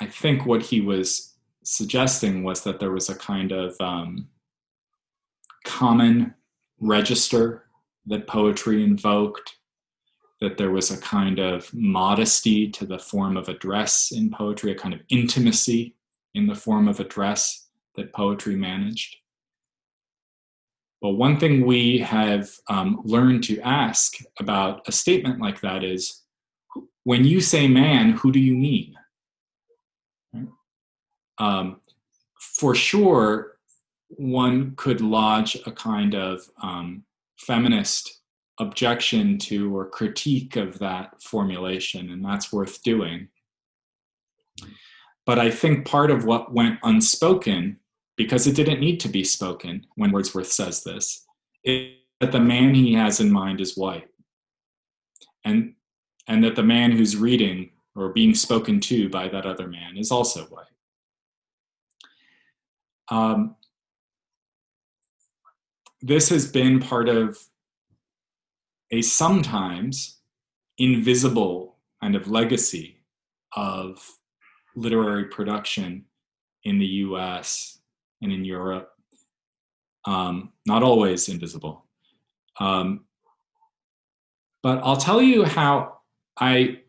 I 0.00 0.06
think 0.06 0.44
what 0.44 0.62
he 0.62 0.80
was 0.80 1.34
suggesting 1.62 2.42
was 2.42 2.62
that 2.64 2.80
there 2.80 2.90
was 2.90 3.08
a 3.08 3.14
kind 3.14 3.52
of 3.52 3.76
um, 3.80 4.28
common 5.64 6.34
register 6.80 7.63
that 8.06 8.26
poetry 8.26 8.84
invoked, 8.84 9.56
that 10.40 10.58
there 10.58 10.70
was 10.70 10.90
a 10.90 11.00
kind 11.00 11.38
of 11.38 11.72
modesty 11.72 12.68
to 12.70 12.84
the 12.84 12.98
form 12.98 13.36
of 13.36 13.48
address 13.48 14.12
in 14.12 14.30
poetry, 14.30 14.72
a 14.72 14.74
kind 14.74 14.94
of 14.94 15.00
intimacy 15.08 15.96
in 16.34 16.46
the 16.46 16.54
form 16.54 16.88
of 16.88 17.00
address 17.00 17.68
that 17.96 18.12
poetry 18.12 18.56
managed. 18.56 19.16
Well, 21.00 21.14
one 21.16 21.38
thing 21.38 21.66
we 21.66 21.98
have 21.98 22.50
um, 22.68 23.00
learned 23.04 23.44
to 23.44 23.60
ask 23.60 24.14
about 24.40 24.88
a 24.88 24.92
statement 24.92 25.40
like 25.40 25.60
that 25.60 25.84
is 25.84 26.22
when 27.04 27.24
you 27.24 27.40
say 27.40 27.68
man, 27.68 28.12
who 28.12 28.32
do 28.32 28.40
you 28.40 28.54
mean? 28.54 28.94
Um, 31.38 31.80
for 32.38 32.74
sure, 32.74 33.58
one 34.08 34.74
could 34.76 35.00
lodge 35.00 35.56
a 35.66 35.72
kind 35.72 36.14
of 36.14 36.48
um, 36.62 37.04
feminist 37.46 38.20
objection 38.60 39.38
to 39.38 39.76
or 39.76 39.88
critique 39.88 40.56
of 40.56 40.78
that 40.78 41.20
formulation, 41.22 42.10
and 42.10 42.24
that's 42.24 42.52
worth 42.52 42.82
doing. 42.82 43.28
But 45.26 45.38
I 45.38 45.50
think 45.50 45.86
part 45.86 46.10
of 46.10 46.24
what 46.24 46.52
went 46.52 46.78
unspoken, 46.82 47.78
because 48.16 48.46
it 48.46 48.54
didn't 48.54 48.80
need 48.80 49.00
to 49.00 49.08
be 49.08 49.24
spoken 49.24 49.86
when 49.96 50.12
Wordsworth 50.12 50.52
says 50.52 50.84
this, 50.84 51.24
is 51.64 51.94
that 52.20 52.32
the 52.32 52.40
man 52.40 52.74
he 52.74 52.94
has 52.94 53.20
in 53.20 53.32
mind 53.32 53.60
is 53.60 53.76
white. 53.76 54.08
And, 55.44 55.74
and 56.28 56.44
that 56.44 56.56
the 56.56 56.62
man 56.62 56.92
who's 56.92 57.16
reading 57.16 57.70
or 57.96 58.12
being 58.12 58.34
spoken 58.34 58.80
to 58.80 59.08
by 59.08 59.28
that 59.28 59.46
other 59.46 59.68
man 59.68 59.96
is 59.96 60.10
also 60.10 60.44
white. 60.44 60.66
Um, 63.08 63.56
this 66.06 66.28
has 66.28 66.46
been 66.46 66.80
part 66.80 67.08
of 67.08 67.38
a 68.90 69.00
sometimes 69.00 70.20
invisible 70.76 71.78
kind 72.02 72.14
of 72.14 72.28
legacy 72.28 72.98
of 73.56 74.06
literary 74.76 75.24
production 75.24 76.04
in 76.64 76.78
the 76.78 76.86
US 77.06 77.78
and 78.20 78.30
in 78.30 78.44
Europe. 78.44 78.90
Um, 80.04 80.52
not 80.66 80.82
always 80.82 81.30
invisible. 81.30 81.86
Um, 82.60 83.06
but 84.62 84.80
I'll 84.84 84.98
tell 84.98 85.22
you 85.22 85.44
how 85.44 86.00
I 86.38 86.80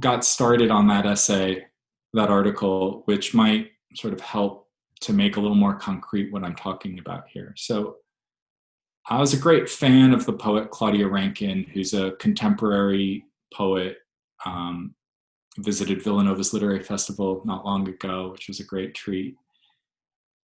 got 0.00 0.24
started 0.24 0.70
on 0.70 0.86
that 0.88 1.04
essay, 1.04 1.66
that 2.14 2.30
article, 2.30 3.02
which 3.04 3.34
might 3.34 3.72
sort 3.94 4.14
of 4.14 4.20
help 4.22 4.68
to 5.02 5.12
make 5.12 5.36
a 5.36 5.40
little 5.40 5.56
more 5.56 5.74
concrete 5.74 6.32
what 6.32 6.42
I'm 6.42 6.54
talking 6.54 6.98
about 6.98 7.24
here. 7.28 7.52
So 7.58 7.96
I 9.08 9.18
was 9.18 9.34
a 9.34 9.38
great 9.38 9.68
fan 9.68 10.14
of 10.14 10.26
the 10.26 10.32
poet 10.32 10.70
Claudia 10.70 11.08
Rankine, 11.08 11.64
who's 11.72 11.92
a 11.94 12.12
contemporary 12.12 13.24
poet. 13.52 13.98
Um, 14.44 14.94
visited 15.58 16.02
Villanova's 16.02 16.52
Literary 16.52 16.82
Festival 16.82 17.42
not 17.44 17.64
long 17.64 17.88
ago, 17.88 18.30
which 18.32 18.48
was 18.48 18.60
a 18.60 18.64
great 18.64 18.94
treat. 18.94 19.36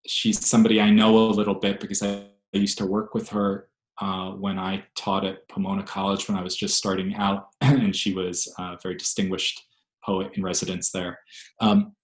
She's 0.07 0.47
somebody 0.47 0.81
I 0.81 0.91
know 0.91 1.17
a 1.17 1.31
little 1.31 1.55
bit 1.55 1.81
because 1.81 2.03
I, 2.03 2.27
I 2.55 2.59
used 2.59 2.79
to 2.79 2.87
work 2.87 3.15
with 3.15 3.29
her 3.31 3.69
uh, 4.01 4.31
when 4.31 4.59
I 4.59 4.85
taught 4.97 5.25
at 5.25 5.49
Pomona 5.49 5.83
College 5.83 6.29
when 6.29 6.39
I 6.39 6.43
was 6.43 6.57
just 6.57 6.77
starting 6.77 7.15
out, 7.15 7.49
and 7.61 7.95
she 7.95 8.15
was 8.15 8.53
a 8.59 8.79
very 8.83 8.97
distinguished 8.97 9.63
poet 10.05 10.33
in 10.35 10.43
residence 10.43 10.91
there. 10.91 11.19
Um, 11.61 11.95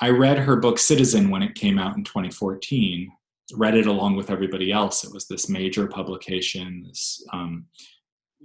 I 0.00 0.10
read 0.10 0.38
her 0.38 0.56
book 0.56 0.78
Citizen 0.78 1.30
when 1.30 1.42
it 1.42 1.54
came 1.54 1.78
out 1.78 1.96
in 1.96 2.04
2014, 2.04 3.10
read 3.52 3.76
it 3.76 3.86
along 3.86 4.16
with 4.16 4.30
everybody 4.30 4.72
else. 4.72 5.04
It 5.04 5.12
was 5.12 5.26
this 5.26 5.48
major 5.48 5.86
publication, 5.86 6.84
this 6.86 7.24
um, 7.32 7.66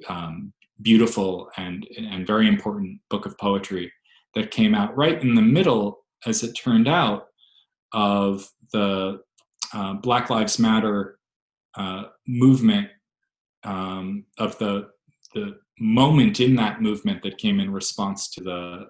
um, 0.08 0.54
beautiful 0.82 1.50
and, 1.58 1.88
and 1.98 2.28
very 2.28 2.48
important 2.48 3.00
book 3.10 3.26
of 3.26 3.38
poetry 3.38 3.92
that 4.36 4.52
came 4.52 4.76
out 4.76 4.96
right 4.96 5.22
in 5.22 5.36
the 5.36 5.42
middle, 5.42 6.06
as 6.26 6.44
it 6.44 6.54
turned 6.54 6.88
out, 6.88 7.28
of 7.92 8.48
the 8.72 9.20
uh, 9.74 9.94
Black 9.94 10.30
Lives 10.30 10.60
Matter 10.60 11.20
uh, 11.76 12.04
movement, 12.28 12.90
um, 13.64 14.26
of 14.38 14.58
the, 14.60 14.90
the 15.34 15.58
moment 15.80 16.40
in 16.40 16.56
that 16.56 16.82
movement 16.82 17.24
that 17.24 17.38
came 17.38 17.60
in 17.60 17.72
response 17.72 18.30
to 18.32 18.44
the 18.44 18.86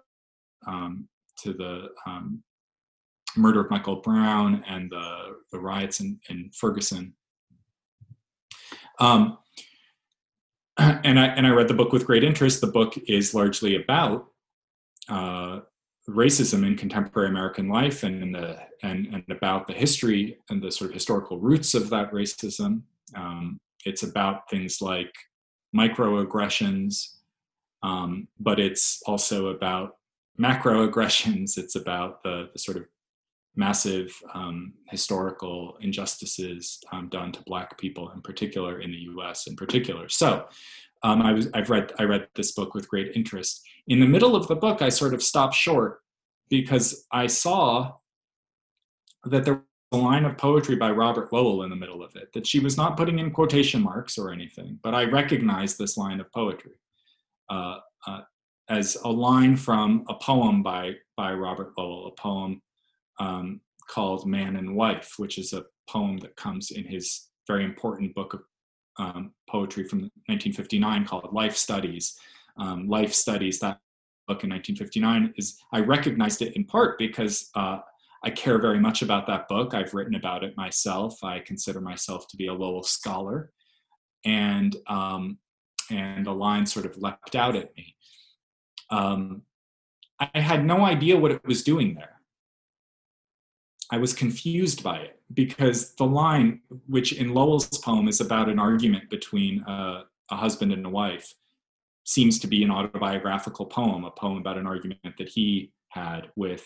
um, 0.67 1.07
to 1.37 1.53
the 1.53 1.87
um, 2.05 2.43
murder 3.35 3.61
of 3.61 3.69
Michael 3.69 3.97
Brown 3.97 4.63
and 4.67 4.89
the, 4.91 5.37
the 5.51 5.59
riots 5.59 5.99
in, 5.99 6.19
in 6.29 6.49
Ferguson. 6.53 7.13
Um, 8.99 9.37
and 10.77 11.19
I 11.19 11.27
and 11.27 11.45
I 11.45 11.49
read 11.49 11.67
the 11.67 11.73
book 11.73 11.91
with 11.91 12.05
great 12.05 12.23
interest. 12.23 12.61
The 12.61 12.67
book 12.67 12.97
is 13.07 13.33
largely 13.33 13.75
about 13.75 14.27
uh, 15.09 15.59
racism 16.09 16.65
in 16.65 16.75
contemporary 16.75 17.29
American 17.29 17.67
life 17.67 18.03
and 18.03 18.21
in 18.23 18.31
the 18.31 18.57
and 18.83 19.07
and 19.13 19.23
about 19.29 19.67
the 19.67 19.73
history 19.73 20.37
and 20.49 20.61
the 20.61 20.71
sort 20.71 20.89
of 20.89 20.93
historical 20.93 21.39
roots 21.39 21.73
of 21.73 21.89
that 21.89 22.11
racism. 22.11 22.81
Um, 23.15 23.59
it's 23.85 24.03
about 24.03 24.49
things 24.49 24.81
like 24.81 25.13
microaggressions, 25.75 27.15
um, 27.83 28.27
but 28.39 28.59
it's 28.59 29.01
also 29.05 29.47
about 29.47 29.97
macroaggressions. 30.39 31.57
It's 31.57 31.75
about 31.75 32.23
the, 32.23 32.49
the 32.53 32.59
sort 32.59 32.77
of 32.77 32.85
massive 33.55 34.13
um, 34.33 34.73
historical 34.89 35.77
injustices 35.81 36.79
um, 36.91 37.09
done 37.09 37.31
to 37.31 37.41
Black 37.43 37.77
people, 37.77 38.11
in 38.11 38.21
particular 38.21 38.81
in 38.81 38.91
the 38.91 38.97
U.S. 38.97 39.47
in 39.47 39.55
particular. 39.55 40.09
So, 40.09 40.45
um, 41.03 41.21
I 41.21 41.31
was 41.31 41.47
I've 41.53 41.69
read 41.69 41.93
I 41.97 42.03
read 42.03 42.27
this 42.35 42.51
book 42.51 42.73
with 42.73 42.89
great 42.89 43.15
interest. 43.15 43.61
In 43.87 43.99
the 43.99 44.05
middle 44.05 44.35
of 44.35 44.47
the 44.47 44.55
book, 44.55 44.81
I 44.81 44.89
sort 44.89 45.13
of 45.13 45.23
stopped 45.23 45.55
short 45.55 46.01
because 46.49 47.05
I 47.11 47.27
saw 47.27 47.93
that 49.25 49.45
there 49.45 49.55
was 49.55 49.63
a 49.93 49.97
line 49.97 50.25
of 50.25 50.37
poetry 50.37 50.75
by 50.75 50.91
Robert 50.91 51.31
Lowell 51.31 51.63
in 51.63 51.69
the 51.69 51.75
middle 51.75 52.03
of 52.03 52.15
it 52.15 52.31
that 52.33 52.45
she 52.45 52.59
was 52.59 52.77
not 52.77 52.97
putting 52.97 53.19
in 53.19 53.31
quotation 53.31 53.81
marks 53.81 54.17
or 54.17 54.31
anything, 54.31 54.79
but 54.83 54.93
I 54.93 55.05
recognized 55.05 55.77
this 55.77 55.97
line 55.97 56.19
of 56.19 56.31
poetry. 56.31 56.73
Uh, 57.49 57.77
uh, 58.05 58.21
as 58.69 58.95
a 59.03 59.09
line 59.09 59.55
from 59.55 60.05
a 60.09 60.13
poem 60.15 60.61
by 60.61 60.93
by 61.17 61.33
Robert 61.33 61.73
Lowell, 61.77 62.07
a 62.07 62.21
poem 62.21 62.61
um, 63.19 63.61
called 63.87 64.25
Man 64.25 64.55
and 64.55 64.75
Wife, 64.75 65.13
which 65.17 65.37
is 65.37 65.53
a 65.53 65.65
poem 65.87 66.17
that 66.19 66.35
comes 66.35 66.71
in 66.71 66.85
his 66.85 67.27
very 67.47 67.65
important 67.65 68.13
book 68.13 68.33
of 68.33 68.41
um, 68.97 69.31
poetry 69.49 69.85
from 69.85 69.99
1959 70.27 71.05
called 71.05 71.33
Life 71.33 71.55
Studies. 71.55 72.17
Um, 72.57 72.87
Life 72.87 73.13
Studies, 73.13 73.59
that 73.59 73.79
book 74.27 74.43
in 74.43 74.49
1959, 74.49 75.33
is 75.37 75.57
I 75.71 75.79
recognized 75.79 76.41
it 76.41 76.55
in 76.55 76.65
part 76.65 76.97
because 76.99 77.49
uh, 77.55 77.79
I 78.23 78.29
care 78.29 78.59
very 78.59 78.79
much 78.79 79.01
about 79.01 79.25
that 79.27 79.47
book. 79.47 79.73
I've 79.73 79.93
written 79.93 80.15
about 80.15 80.43
it 80.43 80.57
myself. 80.57 81.23
I 81.23 81.39
consider 81.39 81.79
myself 81.79 82.27
to 82.29 82.37
be 82.37 82.47
a 82.47 82.53
Lowell 82.53 82.83
scholar, 82.83 83.51
and 84.25 84.75
um, 84.87 85.37
and 85.89 86.27
a 86.27 86.31
line 86.31 86.65
sort 86.65 86.85
of 86.85 86.97
leapt 86.97 87.35
out 87.35 87.55
at 87.55 87.75
me. 87.75 87.95
Um, 88.89 89.43
I 90.19 90.41
had 90.41 90.65
no 90.65 90.83
idea 90.83 91.17
what 91.17 91.31
it 91.31 91.45
was 91.45 91.63
doing 91.63 91.95
there. 91.95 92.18
I 93.91 93.97
was 93.97 94.13
confused 94.13 94.83
by 94.83 94.99
it 94.99 95.19
because 95.33 95.95
the 95.95 96.05
line, 96.05 96.61
which 96.87 97.13
in 97.13 97.33
Lowell's 97.33 97.67
poem 97.79 98.07
is 98.07 98.21
about 98.21 98.49
an 98.49 98.59
argument 98.59 99.09
between 99.09 99.61
a, 99.67 100.03
a 100.31 100.35
husband 100.35 100.71
and 100.71 100.85
a 100.85 100.89
wife, 100.89 101.33
seems 102.05 102.39
to 102.39 102.47
be 102.47 102.63
an 102.63 102.71
autobiographical 102.71 103.65
poem, 103.65 104.03
a 104.03 104.11
poem 104.11 104.37
about 104.37 104.57
an 104.57 104.67
argument 104.67 104.99
that 105.17 105.29
he 105.29 105.71
had 105.89 106.29
with 106.35 106.63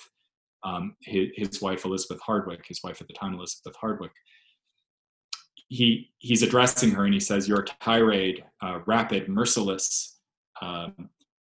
um, 0.64 0.96
his, 1.02 1.30
his, 1.36 1.62
wife 1.62 1.84
Elizabeth 1.84 2.22
Hardwick, 2.22 2.66
his 2.66 2.82
wife 2.84 3.02
at 3.02 3.08
the 3.08 3.14
time 3.14 3.34
Elizabeth 3.34 3.76
Hardwick. 3.76 4.12
He 5.68 6.12
he's 6.20 6.44
addressing 6.44 6.92
her 6.92 7.06
and 7.06 7.14
he 7.14 7.20
says, 7.20 7.48
"Your 7.48 7.64
tirade, 7.64 8.44
uh, 8.62 8.80
rapid, 8.86 9.28
merciless, 9.28 10.20
uh, 10.62 10.90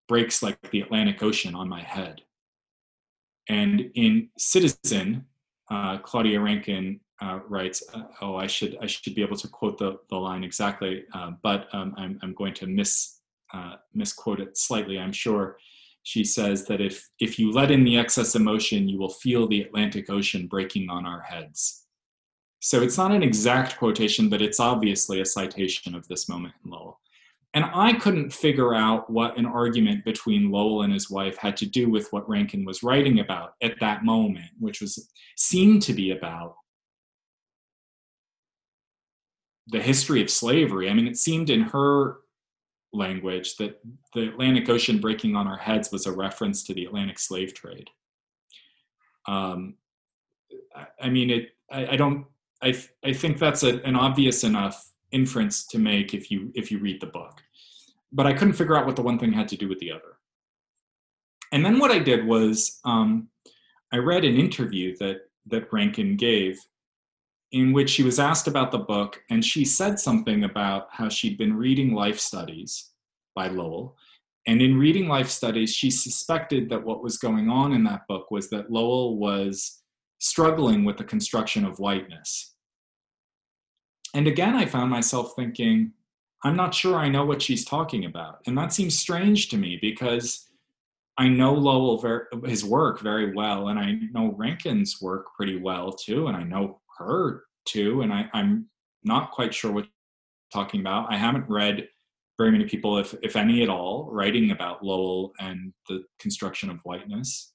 breaks 0.08 0.42
like 0.42 0.58
the 0.70 0.80
Atlantic 0.80 1.22
Ocean 1.22 1.54
on 1.54 1.68
my 1.68 1.82
head." 1.82 2.22
And 3.48 3.90
in 3.94 4.30
Citizen, 4.38 5.26
uh, 5.70 5.98
Claudia 5.98 6.40
Rankine 6.40 7.00
uh, 7.20 7.40
writes, 7.48 7.82
uh, 7.94 8.04
"Oh, 8.20 8.36
I 8.36 8.46
should 8.46 8.76
I 8.80 8.86
should 8.86 9.14
be 9.14 9.22
able 9.22 9.36
to 9.36 9.48
quote 9.48 9.78
the, 9.78 9.98
the 10.10 10.16
line 10.16 10.44
exactly, 10.44 11.04
uh, 11.14 11.32
but 11.42 11.68
um, 11.72 11.94
I'm 11.96 12.18
I'm 12.22 12.34
going 12.34 12.54
to 12.54 12.66
miss 12.66 13.20
uh, 13.52 13.76
misquote 13.94 14.40
it 14.40 14.56
slightly. 14.56 14.98
I'm 14.98 15.12
sure." 15.12 15.58
She 16.04 16.24
says 16.24 16.64
that 16.64 16.80
if 16.80 17.08
if 17.20 17.38
you 17.38 17.52
let 17.52 17.70
in 17.70 17.84
the 17.84 17.96
excess 17.96 18.34
emotion, 18.34 18.88
you 18.88 18.98
will 18.98 19.08
feel 19.08 19.46
the 19.46 19.62
Atlantic 19.62 20.10
Ocean 20.10 20.48
breaking 20.48 20.90
on 20.90 21.06
our 21.06 21.20
heads. 21.20 21.86
So 22.58 22.80
it's 22.80 22.98
not 22.98 23.12
an 23.12 23.22
exact 23.22 23.76
quotation, 23.76 24.28
but 24.28 24.42
it's 24.42 24.60
obviously 24.60 25.20
a 25.20 25.24
citation 25.24 25.94
of 25.94 26.06
this 26.08 26.28
moment 26.28 26.54
in 26.64 26.70
Lowell. 26.70 27.00
And 27.54 27.66
I 27.74 27.92
couldn't 27.92 28.32
figure 28.32 28.74
out 28.74 29.10
what 29.10 29.36
an 29.36 29.44
argument 29.44 30.04
between 30.04 30.50
Lowell 30.50 30.82
and 30.82 30.92
his 30.92 31.10
wife 31.10 31.36
had 31.36 31.56
to 31.58 31.66
do 31.66 31.90
with 31.90 32.10
what 32.12 32.28
Rankine 32.28 32.64
was 32.64 32.82
writing 32.82 33.20
about 33.20 33.54
at 33.62 33.78
that 33.80 34.04
moment, 34.04 34.50
which 34.58 34.80
was 34.80 35.10
seemed 35.36 35.82
to 35.82 35.92
be 35.92 36.12
about 36.12 36.56
the 39.66 39.80
history 39.80 40.22
of 40.22 40.30
slavery. 40.30 40.88
I 40.88 40.94
mean, 40.94 41.06
it 41.06 41.18
seemed 41.18 41.50
in 41.50 41.60
her 41.62 42.18
language 42.92 43.56
that 43.56 43.80
the 44.14 44.28
Atlantic 44.28 44.68
Ocean 44.68 44.98
breaking 44.98 45.36
on 45.36 45.46
our 45.46 45.58
heads 45.58 45.92
was 45.92 46.06
a 46.06 46.12
reference 46.12 46.62
to 46.64 46.74
the 46.74 46.84
Atlantic 46.84 47.18
slave 47.18 47.54
trade. 47.54 47.88
Um, 49.26 49.74
I 51.00 51.10
mean, 51.10 51.30
it. 51.30 51.50
I, 51.70 51.88
I 51.88 51.96
don't. 51.96 52.26
I 52.62 52.74
I 53.04 53.12
think 53.12 53.38
that's 53.38 53.62
a, 53.62 53.82
an 53.82 53.96
obvious 53.96 54.44
enough 54.44 54.91
inference 55.12 55.66
to 55.66 55.78
make 55.78 56.14
if 56.14 56.30
you 56.30 56.50
if 56.54 56.70
you 56.70 56.78
read 56.78 57.00
the 57.00 57.06
book 57.06 57.42
but 58.12 58.26
i 58.26 58.32
couldn't 58.32 58.54
figure 58.54 58.76
out 58.76 58.86
what 58.86 58.96
the 58.96 59.02
one 59.02 59.18
thing 59.18 59.32
had 59.32 59.48
to 59.48 59.56
do 59.56 59.68
with 59.68 59.78
the 59.78 59.90
other 59.90 60.18
and 61.52 61.64
then 61.64 61.78
what 61.78 61.90
i 61.90 61.98
did 61.98 62.26
was 62.26 62.80
um, 62.84 63.28
i 63.92 63.96
read 63.96 64.24
an 64.24 64.36
interview 64.36 64.96
that 64.98 65.18
that 65.46 65.72
rankine 65.72 66.16
gave 66.16 66.58
in 67.52 67.72
which 67.72 67.90
she 67.90 68.02
was 68.02 68.18
asked 68.18 68.48
about 68.48 68.72
the 68.72 68.78
book, 68.78 69.22
and 69.30 69.44
she 69.44 69.64
said 69.64 70.00
something 70.00 70.44
about 70.44 70.88
how 70.90 71.08
she'd 71.08 71.36
been 71.36 71.54
reading 71.54 71.94
Life 71.94 72.18
Studies 72.18 72.90
by 73.34 73.48
Lowell. 73.48 73.96
And 74.46 74.60
in 74.60 74.78
reading 74.78 75.06
Life 75.06 75.28
Studies, 75.28 75.72
she 75.72 75.90
suspected 75.90 76.68
that 76.70 76.82
what 76.82 77.02
was 77.02 77.18
going 77.18 77.50
on 77.50 77.72
in 77.72 77.84
that 77.84 78.08
book 78.08 78.30
was 78.30 78.48
that 78.50 78.72
Lowell 78.72 79.18
was 79.18 79.82
struggling 80.18 80.84
with 80.84 80.96
the 80.96 81.04
construction 81.04 81.64
of 81.64 81.78
whiteness. 81.78 82.51
And 84.14 84.26
again, 84.26 84.54
I 84.54 84.66
found 84.66 84.90
myself 84.90 85.34
thinking, 85.34 85.92
I'm 86.44 86.56
not 86.56 86.74
sure 86.74 86.96
I 86.96 87.08
know 87.08 87.24
what 87.24 87.40
she's 87.40 87.64
talking 87.64 88.04
about. 88.04 88.40
And 88.46 88.58
that 88.58 88.72
seems 88.72 88.98
strange 88.98 89.48
to 89.50 89.56
me 89.56 89.78
because 89.80 90.48
I 91.18 91.28
know 91.28 91.54
Lowell, 91.54 92.04
his 92.44 92.64
work 92.64 93.00
very 93.00 93.34
well, 93.34 93.68
and 93.68 93.78
I 93.78 93.92
know 94.12 94.34
Rankine's 94.36 95.00
work 95.00 95.26
pretty 95.36 95.58
well 95.58 95.92
too, 95.92 96.26
and 96.26 96.36
I 96.36 96.42
know 96.42 96.80
her 96.98 97.44
too, 97.66 98.02
and 98.02 98.12
I, 98.12 98.28
I'm 98.32 98.68
not 99.04 99.30
quite 99.30 99.54
sure 99.54 99.70
what 99.70 99.84
she's 99.84 99.92
talking 100.52 100.80
about. 100.80 101.12
I 101.12 101.16
haven't 101.16 101.48
read 101.48 101.88
very 102.38 102.50
many 102.50 102.64
people, 102.64 102.98
if, 102.98 103.14
if 103.22 103.36
any 103.36 103.62
at 103.62 103.68
all, 103.68 104.08
writing 104.10 104.50
about 104.50 104.84
Lowell 104.84 105.32
and 105.38 105.72
the 105.88 106.02
construction 106.18 106.70
of 106.70 106.78
whiteness. 106.82 107.52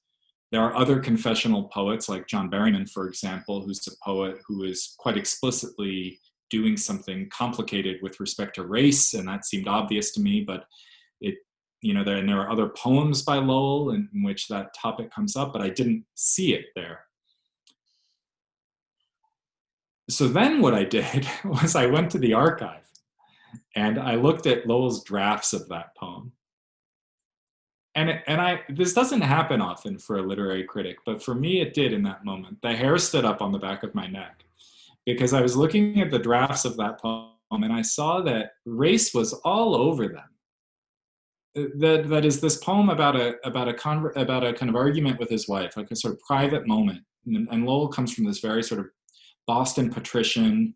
There 0.50 0.62
are 0.62 0.74
other 0.74 1.00
confessional 1.00 1.64
poets 1.64 2.08
like 2.08 2.26
John 2.26 2.50
Berryman, 2.50 2.88
for 2.88 3.08
example, 3.08 3.60
who's 3.60 3.86
a 3.86 3.90
poet 4.02 4.38
who 4.46 4.62
is 4.62 4.94
quite 4.98 5.18
explicitly 5.18 6.20
doing 6.50 6.76
something 6.76 7.28
complicated 7.30 7.96
with 8.02 8.20
respect 8.20 8.54
to 8.56 8.66
race, 8.66 9.14
and 9.14 9.28
that 9.28 9.44
seemed 9.44 9.68
obvious 9.68 10.12
to 10.12 10.20
me. 10.20 10.42
But 10.46 10.64
it, 11.20 11.36
you 11.82 11.94
know, 11.94 12.04
there 12.04 12.16
and 12.16 12.28
there 12.28 12.40
are 12.40 12.50
other 12.50 12.68
poems 12.68 13.22
by 13.22 13.36
Lowell 13.36 13.90
in, 13.90 14.08
in 14.14 14.22
which 14.22 14.48
that 14.48 14.74
topic 14.74 15.12
comes 15.12 15.36
up, 15.36 15.52
but 15.52 15.62
I 15.62 15.68
didn't 15.68 16.04
see 16.14 16.54
it 16.54 16.66
there. 16.74 17.00
So 20.10 20.26
then, 20.26 20.60
what 20.60 20.74
I 20.74 20.84
did 20.84 21.26
was 21.44 21.76
I 21.76 21.86
went 21.86 22.10
to 22.12 22.18
the 22.18 22.34
archive 22.34 22.88
and 23.74 23.98
I 23.98 24.16
looked 24.16 24.46
at 24.46 24.66
Lowell's 24.66 25.04
drafts 25.04 25.52
of 25.52 25.68
that 25.68 25.94
poem. 25.96 26.32
And, 27.94 28.22
and 28.26 28.40
I 28.40 28.60
this 28.68 28.92
doesn't 28.92 29.22
happen 29.22 29.60
often 29.60 29.98
for 29.98 30.18
a 30.18 30.22
literary 30.22 30.62
critic, 30.62 30.98
but 31.04 31.22
for 31.22 31.34
me 31.34 31.60
it 31.60 31.74
did 31.74 31.92
in 31.92 32.02
that 32.04 32.24
moment. 32.24 32.58
The 32.62 32.74
hair 32.74 32.96
stood 32.98 33.24
up 33.24 33.42
on 33.42 33.50
the 33.50 33.58
back 33.58 33.82
of 33.82 33.94
my 33.94 34.06
neck 34.06 34.44
because 35.12 35.32
I 35.32 35.40
was 35.40 35.56
looking 35.56 36.00
at 36.00 36.10
the 36.10 36.18
drafts 36.18 36.64
of 36.64 36.76
that 36.76 37.00
poem 37.00 37.32
and 37.50 37.72
I 37.72 37.82
saw 37.82 38.20
that 38.22 38.52
race 38.66 39.14
was 39.14 39.32
all 39.44 39.74
over 39.74 40.08
them. 40.08 40.28
Uh, 41.56 41.68
that, 41.78 42.08
that 42.08 42.24
is 42.24 42.40
this 42.40 42.58
poem 42.58 42.90
about 42.90 43.16
a 43.16 43.34
about 43.44 43.68
a 43.68 43.74
con- 43.74 44.12
about 44.16 44.44
a 44.44 44.52
kind 44.52 44.68
of 44.68 44.76
argument 44.76 45.18
with 45.18 45.30
his 45.30 45.48
wife, 45.48 45.76
like 45.76 45.90
a 45.90 45.96
sort 45.96 46.14
of 46.14 46.20
private 46.20 46.66
moment. 46.66 47.00
And, 47.26 47.48
and 47.50 47.64
Lowell 47.64 47.88
comes 47.88 48.12
from 48.12 48.24
this 48.24 48.40
very 48.40 48.62
sort 48.62 48.80
of 48.80 48.86
Boston 49.46 49.90
patrician, 49.90 50.74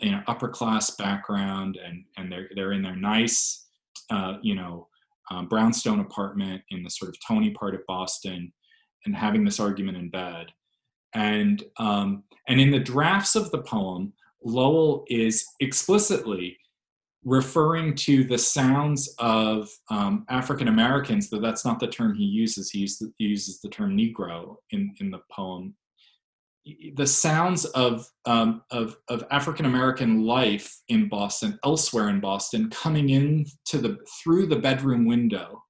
you 0.00 0.10
know, 0.10 0.22
upper 0.26 0.48
class 0.48 0.90
background, 0.96 1.78
and 1.84 2.04
and 2.16 2.30
they're 2.30 2.50
they're 2.56 2.72
in 2.72 2.82
their 2.82 2.96
nice, 2.96 3.68
uh, 4.10 4.34
you 4.42 4.56
know, 4.56 4.88
um, 5.30 5.46
brownstone 5.46 6.00
apartment 6.00 6.60
in 6.70 6.82
the 6.82 6.90
sort 6.90 7.08
of 7.08 7.16
Tony 7.26 7.50
part 7.50 7.76
of 7.76 7.86
Boston, 7.86 8.52
and 9.06 9.14
having 9.14 9.44
this 9.44 9.60
argument 9.60 9.96
in 9.96 10.10
bed 10.10 10.46
and 11.14 11.62
um, 11.78 12.24
and 12.48 12.60
in 12.60 12.70
the 12.70 12.78
drafts 12.78 13.36
of 13.36 13.50
the 13.50 13.62
poem, 13.62 14.12
Lowell 14.42 15.04
is 15.08 15.46
explicitly 15.60 16.56
referring 17.24 17.94
to 17.94 18.24
the 18.24 18.38
sounds 18.38 19.14
of 19.18 19.68
um, 19.90 20.24
African 20.28 20.68
Americans. 20.68 21.28
Though 21.28 21.40
that's 21.40 21.64
not 21.64 21.80
the 21.80 21.88
term 21.88 22.14
he 22.14 22.24
uses. 22.24 22.70
He, 22.70 22.80
uses, 22.80 23.10
he 23.18 23.26
uses 23.26 23.60
the 23.60 23.68
term 23.68 23.96
Negro 23.96 24.56
in 24.70 24.94
in 25.00 25.10
the 25.10 25.20
poem. 25.30 25.74
The 26.94 27.06
sounds 27.06 27.64
of 27.66 28.06
um, 28.26 28.62
of, 28.70 28.96
of 29.08 29.24
African 29.30 29.66
American 29.66 30.24
life 30.24 30.76
in 30.88 31.08
Boston, 31.08 31.58
elsewhere 31.64 32.08
in 32.08 32.20
Boston, 32.20 32.70
coming 32.70 33.10
in 33.10 33.46
to 33.66 33.78
the 33.78 33.98
through 34.22 34.46
the 34.46 34.58
bedroom 34.58 35.06
window 35.06 35.62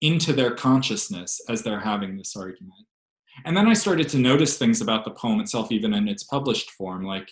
into 0.00 0.32
their 0.32 0.54
consciousness 0.54 1.40
as 1.48 1.62
they're 1.62 1.80
having 1.80 2.16
this 2.16 2.36
argument 2.36 2.86
and 3.44 3.56
then 3.56 3.66
I 3.66 3.74
started 3.74 4.08
to 4.10 4.18
notice 4.18 4.58
things 4.58 4.80
about 4.80 5.04
the 5.04 5.10
poem 5.10 5.40
itself, 5.40 5.72
even 5.72 5.94
in 5.94 6.08
its 6.08 6.24
published 6.24 6.70
form. 6.70 7.04
Like 7.04 7.30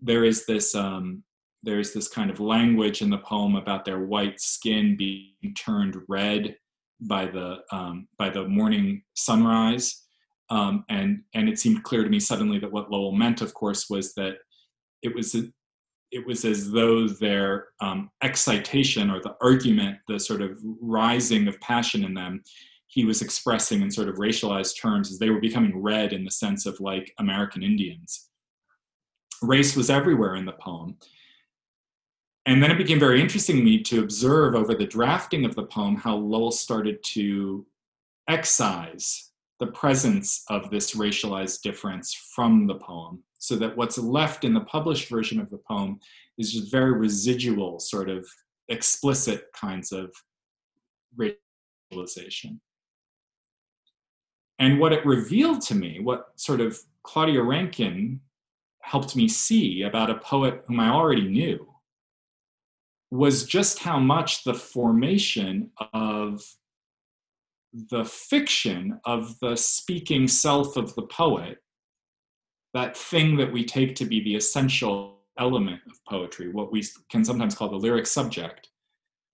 there 0.00 0.24
is 0.24 0.46
this 0.46 0.74
um, 0.74 1.22
there's 1.62 1.92
this 1.92 2.08
kind 2.08 2.30
of 2.30 2.40
language 2.40 3.02
in 3.02 3.10
the 3.10 3.18
poem 3.18 3.56
about 3.56 3.84
their 3.84 4.00
white 4.00 4.40
skin 4.40 4.96
being 4.96 5.54
turned 5.56 5.96
red 6.08 6.56
by 7.00 7.26
the 7.26 7.58
um, 7.72 8.08
by 8.18 8.30
the 8.30 8.46
morning 8.46 9.02
sunrise, 9.14 10.04
um, 10.50 10.84
and 10.88 11.22
and 11.34 11.48
it 11.48 11.58
seemed 11.58 11.82
clear 11.84 12.04
to 12.04 12.10
me 12.10 12.20
suddenly 12.20 12.58
that 12.58 12.72
what 12.72 12.90
Lowell 12.90 13.12
meant, 13.12 13.40
of 13.40 13.54
course, 13.54 13.88
was 13.88 14.14
that 14.14 14.36
it 15.02 15.14
was 15.14 15.34
it 16.12 16.26
was 16.26 16.44
as 16.44 16.70
though 16.70 17.06
their 17.06 17.68
um, 17.80 18.10
excitation 18.22 19.10
or 19.10 19.20
the 19.20 19.36
argument, 19.40 19.98
the 20.08 20.18
sort 20.18 20.42
of 20.42 20.58
rising 20.80 21.46
of 21.46 21.60
passion 21.60 22.04
in 22.04 22.14
them, 22.14 22.42
he 22.90 23.04
was 23.04 23.22
expressing 23.22 23.82
in 23.82 23.90
sort 23.90 24.08
of 24.08 24.16
racialized 24.16 24.76
terms 24.80 25.12
as 25.12 25.18
they 25.20 25.30
were 25.30 25.40
becoming 25.40 25.80
red 25.80 26.12
in 26.12 26.24
the 26.24 26.30
sense 26.30 26.66
of 26.66 26.80
like 26.80 27.14
American 27.18 27.62
Indians. 27.62 28.28
Race 29.42 29.76
was 29.76 29.90
everywhere 29.90 30.34
in 30.34 30.44
the 30.44 30.52
poem. 30.52 30.96
And 32.46 32.60
then 32.60 32.72
it 32.72 32.78
became 32.78 32.98
very 32.98 33.20
interesting 33.20 33.56
to 33.56 33.62
me 33.62 33.80
to 33.84 34.00
observe 34.00 34.56
over 34.56 34.74
the 34.74 34.86
drafting 34.86 35.44
of 35.44 35.54
the 35.54 35.66
poem 35.66 35.94
how 35.94 36.16
Lowell 36.16 36.50
started 36.50 37.00
to 37.14 37.64
excise 38.28 39.30
the 39.60 39.68
presence 39.68 40.42
of 40.48 40.68
this 40.70 40.96
racialized 40.96 41.62
difference 41.62 42.12
from 42.34 42.66
the 42.66 42.74
poem, 42.74 43.22
so 43.38 43.54
that 43.54 43.76
what's 43.76 43.98
left 43.98 44.44
in 44.44 44.52
the 44.52 44.62
published 44.62 45.08
version 45.08 45.38
of 45.38 45.48
the 45.50 45.58
poem 45.58 46.00
is 46.38 46.52
just 46.52 46.72
very 46.72 46.92
residual, 46.92 47.78
sort 47.78 48.10
of 48.10 48.26
explicit 48.68 49.44
kinds 49.54 49.92
of 49.92 50.10
racialization. 51.16 52.58
And 54.60 54.78
what 54.78 54.92
it 54.92 55.04
revealed 55.06 55.62
to 55.62 55.74
me, 55.74 56.00
what 56.00 56.38
sort 56.38 56.60
of 56.60 56.78
Claudia 57.02 57.42
Rankine 57.42 58.20
helped 58.82 59.16
me 59.16 59.26
see 59.26 59.82
about 59.82 60.10
a 60.10 60.18
poet 60.18 60.62
whom 60.66 60.78
I 60.78 60.90
already 60.90 61.26
knew, 61.26 61.66
was 63.10 63.44
just 63.44 63.78
how 63.78 63.98
much 63.98 64.44
the 64.44 64.52
formation 64.52 65.70
of 65.94 66.42
the 67.72 68.04
fiction 68.04 69.00
of 69.06 69.38
the 69.40 69.56
speaking 69.56 70.28
self 70.28 70.76
of 70.76 70.94
the 70.94 71.06
poet, 71.06 71.58
that 72.74 72.96
thing 72.96 73.36
that 73.36 73.52
we 73.52 73.64
take 73.64 73.94
to 73.96 74.04
be 74.04 74.22
the 74.22 74.36
essential 74.36 75.20
element 75.38 75.80
of 75.90 76.04
poetry, 76.06 76.52
what 76.52 76.70
we 76.70 76.84
can 77.10 77.24
sometimes 77.24 77.54
call 77.54 77.70
the 77.70 77.76
lyric 77.76 78.06
subject, 78.06 78.68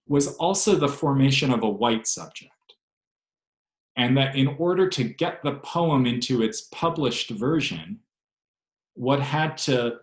was 0.07 0.37
also 0.37 0.77
the 0.77 0.89
formation 0.89 1.51
of 1.51 1.65
a 1.65 1.69
white 1.69 2.07
subject 2.07 2.53
and 3.97 4.17
that 4.17 4.37
in 4.37 4.49
order 4.59 4.89
to 4.89 5.05
get 5.05 5.43
the 5.43 5.57
poem 5.57 6.07
into 6.07 6.43
its 6.43 6.69
published 6.73 7.31
version, 7.31 8.01
what 8.95 9.21
had 9.21 9.57
to 9.59 9.99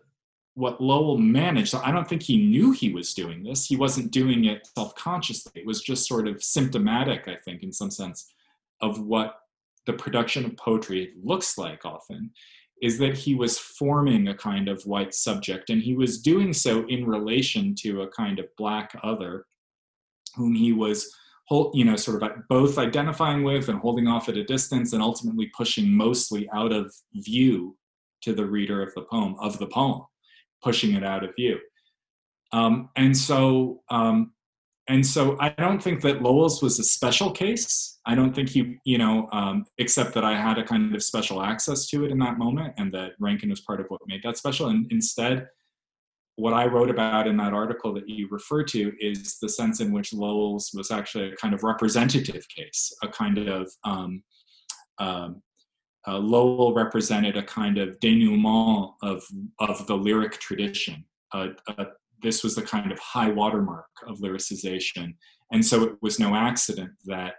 what 0.55 0.79
Lowell 0.79 1.17
managed, 1.17 1.69
so 1.69 1.81
I 1.83 1.91
don't 1.91 2.07
think 2.07 2.21
he 2.21 2.45
knew 2.45 2.71
he 2.71 2.93
was 2.93 3.15
doing 3.15 3.43
this. 3.43 3.65
He 3.65 3.75
wasn't 3.75 4.11
doing 4.11 4.45
it 4.45 4.67
self-consciously. 4.77 5.53
It 5.55 5.65
was 5.65 5.81
just 5.81 6.07
sort 6.07 6.27
of 6.27 6.43
symptomatic, 6.43 7.27
I 7.27 7.37
think, 7.37 7.63
in 7.63 7.73
some 7.73 7.89
sense, 7.89 8.31
of 8.79 8.99
what 8.99 9.39
the 9.87 9.93
production 9.93 10.45
of 10.45 10.55
poetry 10.57 11.13
looks 11.23 11.57
like 11.57 11.85
often, 11.85 12.29
is 12.83 12.99
that 12.99 13.17
he 13.17 13.33
was 13.33 13.57
forming 13.57 14.27
a 14.27 14.35
kind 14.35 14.67
of 14.69 14.83
white 14.83 15.15
subject, 15.15 15.71
and 15.71 15.81
he 15.81 15.95
was 15.95 16.21
doing 16.21 16.53
so 16.53 16.85
in 16.87 17.07
relation 17.07 17.73
to 17.79 18.03
a 18.03 18.09
kind 18.09 18.37
of 18.37 18.45
black 18.55 18.95
other 19.03 19.45
whom 20.35 20.53
he 20.53 20.71
was 20.71 21.15
hold, 21.45 21.75
you 21.75 21.85
know, 21.85 21.95
sort 21.95 22.21
of 22.21 22.29
both 22.49 22.77
identifying 22.77 23.43
with 23.43 23.69
and 23.69 23.79
holding 23.79 24.07
off 24.07 24.29
at 24.29 24.37
a 24.37 24.43
distance, 24.43 24.93
and 24.93 25.01
ultimately 25.01 25.51
pushing 25.55 25.91
mostly 25.91 26.49
out 26.53 26.71
of 26.71 26.93
view 27.13 27.77
to 28.21 28.33
the 28.33 28.45
reader 28.45 28.81
of 28.81 28.93
the 28.95 29.01
poem 29.01 29.35
of 29.39 29.59
the 29.59 29.67
poem, 29.67 30.01
pushing 30.63 30.93
it 30.93 31.03
out 31.03 31.23
of 31.23 31.35
view. 31.35 31.59
Um, 32.53 32.89
and 32.95 33.15
so, 33.17 33.81
um, 33.89 34.33
and 34.87 35.05
so, 35.05 35.37
I 35.39 35.49
don't 35.49 35.81
think 35.81 36.01
that 36.01 36.21
Lowell's 36.21 36.61
was 36.61 36.77
a 36.77 36.83
special 36.83 37.31
case. 37.31 37.99
I 38.05 38.15
don't 38.15 38.33
think 38.33 38.49
he, 38.49 38.77
you 38.83 38.97
know, 38.97 39.29
um, 39.31 39.65
except 39.77 40.13
that 40.13 40.25
I 40.25 40.35
had 40.35 40.57
a 40.57 40.63
kind 40.63 40.93
of 40.93 41.03
special 41.03 41.41
access 41.41 41.87
to 41.87 42.03
it 42.03 42.11
in 42.11 42.19
that 42.19 42.37
moment, 42.37 42.73
and 42.77 42.93
that 42.93 43.13
Rankine 43.17 43.49
was 43.49 43.61
part 43.61 43.79
of 43.79 43.87
what 43.87 44.01
made 44.07 44.21
that 44.23 44.37
special. 44.37 44.67
And 44.67 44.91
instead, 44.91 45.47
what 46.35 46.53
I 46.53 46.65
wrote 46.65 46.89
about 46.89 47.27
in 47.27 47.37
that 47.37 47.53
article 47.53 47.93
that 47.93 48.09
you 48.09 48.27
refer 48.29 48.63
to 48.63 48.93
is 48.99 49.37
the 49.39 49.49
sense 49.49 49.81
in 49.81 49.91
which 49.91 50.13
Lowell's 50.13 50.71
was 50.73 50.89
actually 50.89 51.31
a 51.31 51.35
kind 51.35 51.53
of 51.53 51.63
representative 51.63 52.47
case, 52.49 52.91
a 53.03 53.07
kind 53.07 53.37
of 53.37 53.71
um, 53.83 54.23
um, 54.99 55.41
uh, 56.07 56.17
Lowell 56.17 56.73
represented 56.73 57.37
a 57.37 57.43
kind 57.43 57.77
of 57.77 57.99
denouement 57.99 58.93
of 59.03 59.23
of 59.59 59.85
the 59.87 59.95
lyric 59.95 60.33
tradition. 60.33 61.05
Uh, 61.33 61.49
uh, 61.77 61.85
this 62.21 62.43
was 62.43 62.55
the 62.55 62.61
kind 62.61 62.91
of 62.91 62.99
high 62.99 63.29
watermark 63.29 63.85
of 64.07 64.19
lyricization, 64.19 65.13
and 65.51 65.63
so 65.63 65.83
it 65.83 65.95
was 66.01 66.19
no 66.19 66.35
accident 66.35 66.91
that 67.05 67.35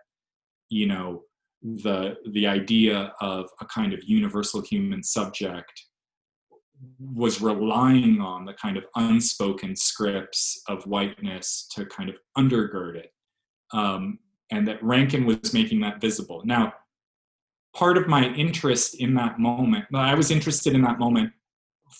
you 0.71 0.87
know 0.87 1.23
the 1.63 2.17
the 2.33 2.47
idea 2.47 3.13
of 3.21 3.49
a 3.61 3.67
kind 3.67 3.93
of 3.93 4.05
universal 4.05 4.63
human 4.63 5.03
subject 5.03 5.73
was 7.01 7.41
relying 7.41 8.21
on 8.21 8.45
the 8.45 8.55
kind 8.55 8.77
of 8.77 8.85
unspoken 8.97 9.77
scripts 9.77 10.63
of 10.69 10.85
whiteness 10.85 11.69
to 11.73 11.87
kind 11.87 12.09
of 12.09 12.17
undergird 12.37 12.97
it. 12.97 13.13
Um, 13.73 14.19
and 14.51 14.67
that 14.69 14.83
Rankine 14.83 15.27
was 15.27 15.53
making 15.53 15.81
that 15.81 16.01
visible. 16.01 16.43
Now, 16.45 16.75
part 17.75 17.97
of 17.97 18.07
my 18.07 18.29
interest 18.29 19.01
in 19.01 19.15
that 19.15 19.39
moment, 19.39 19.87
I 19.95 20.15
was 20.15 20.31
interested 20.31 20.75
in 20.75 20.83
that 20.83 20.99
moment, 20.99 21.33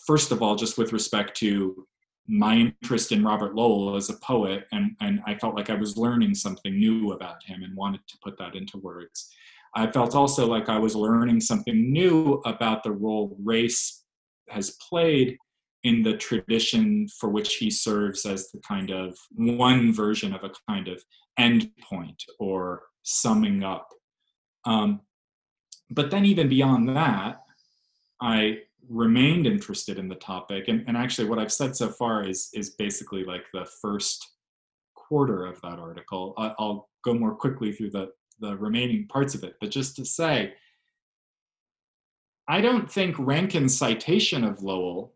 first 0.07 0.31
of 0.31 0.43
all, 0.43 0.57
just 0.57 0.79
with 0.79 0.93
respect 0.93 1.37
to 1.39 1.87
my 2.27 2.57
interest 2.57 3.13
in 3.13 3.25
Robert 3.25 3.55
Lowell 3.55 3.97
as 3.97 4.09
a 4.09 4.17
poet, 4.19 4.67
and, 4.73 4.93
and 5.01 5.21
I 5.27 5.35
felt 5.35 5.55
like 5.55 5.69
I 5.69 5.75
was 5.75 5.97
learning 5.97 6.35
something 6.35 6.79
new 6.79 7.13
about 7.13 7.43
him 7.45 7.63
and 7.63 7.77
wanted 7.77 8.01
to 8.09 8.19
put 8.23 8.39
that 8.39 8.55
into 8.55 8.79
words. 8.79 9.31
I 9.75 9.89
felt 9.89 10.15
also 10.15 10.47
like 10.47 10.69
I 10.69 10.79
was 10.79 10.95
learning 10.95 11.41
something 11.41 11.93
new 11.93 12.41
about 12.45 12.83
the 12.83 12.93
role 12.93 13.37
race 13.43 14.04
has 14.49 14.77
played 14.89 15.37
in 15.85 16.03
the 16.03 16.17
tradition 16.17 17.07
for 17.21 17.29
which 17.29 17.57
he 17.57 17.71
serves 17.71 18.25
as 18.25 18.51
the 18.51 18.61
kind 18.61 18.91
of 18.91 19.17
one 19.33 19.93
version 19.93 20.35
of 20.35 20.43
a 20.43 20.51
kind 20.69 20.89
of 20.89 21.03
end 21.39 21.71
point 21.81 22.23
or 22.39 22.83
summing 23.03 23.63
up. 23.63 23.89
Um, 24.65 25.01
but 25.91 26.11
then, 26.11 26.25
even 26.25 26.49
beyond 26.49 26.89
that, 26.97 27.43
I 28.21 28.61
remained 28.89 29.47
interested 29.47 29.99
in 29.99 30.09
the 30.09 30.15
topic. 30.15 30.69
And, 30.69 30.85
and 30.87 30.97
actually, 30.97 31.29
what 31.29 31.39
I've 31.39 31.53
said 31.53 31.77
so 31.77 31.89
far 31.91 32.27
is, 32.27 32.49
is 32.55 32.71
basically 32.71 33.25
like 33.25 33.45
the 33.53 33.67
first 33.83 34.27
quarter 34.95 35.45
of 35.45 35.61
that 35.61 35.79
article. 35.79 36.33
I, 36.39 36.55
I'll 36.59 36.89
go 37.05 37.13
more 37.13 37.35
quickly 37.35 37.73
through 37.73 37.91
the, 37.91 38.09
the 38.41 38.57
remaining 38.57 39.07
parts 39.09 39.35
of 39.35 39.45
it. 39.45 39.55
But 39.61 39.71
just 39.71 39.97
to 39.97 40.05
say, 40.07 40.55
I 42.47 42.61
don't 42.61 42.91
think 42.91 43.17
Rankine's 43.19 43.77
citation 43.77 44.45
of 44.45 44.63
Lowell 44.63 45.15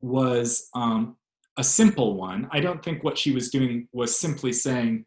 was 0.00 0.68
um, 0.74 1.16
a 1.56 1.64
simple 1.64 2.16
one. 2.16 2.48
I 2.52 2.60
don't 2.60 2.84
think 2.84 3.02
what 3.02 3.16
she 3.16 3.32
was 3.32 3.50
doing 3.50 3.88
was 3.92 4.18
simply 4.18 4.52
saying, 4.52 5.06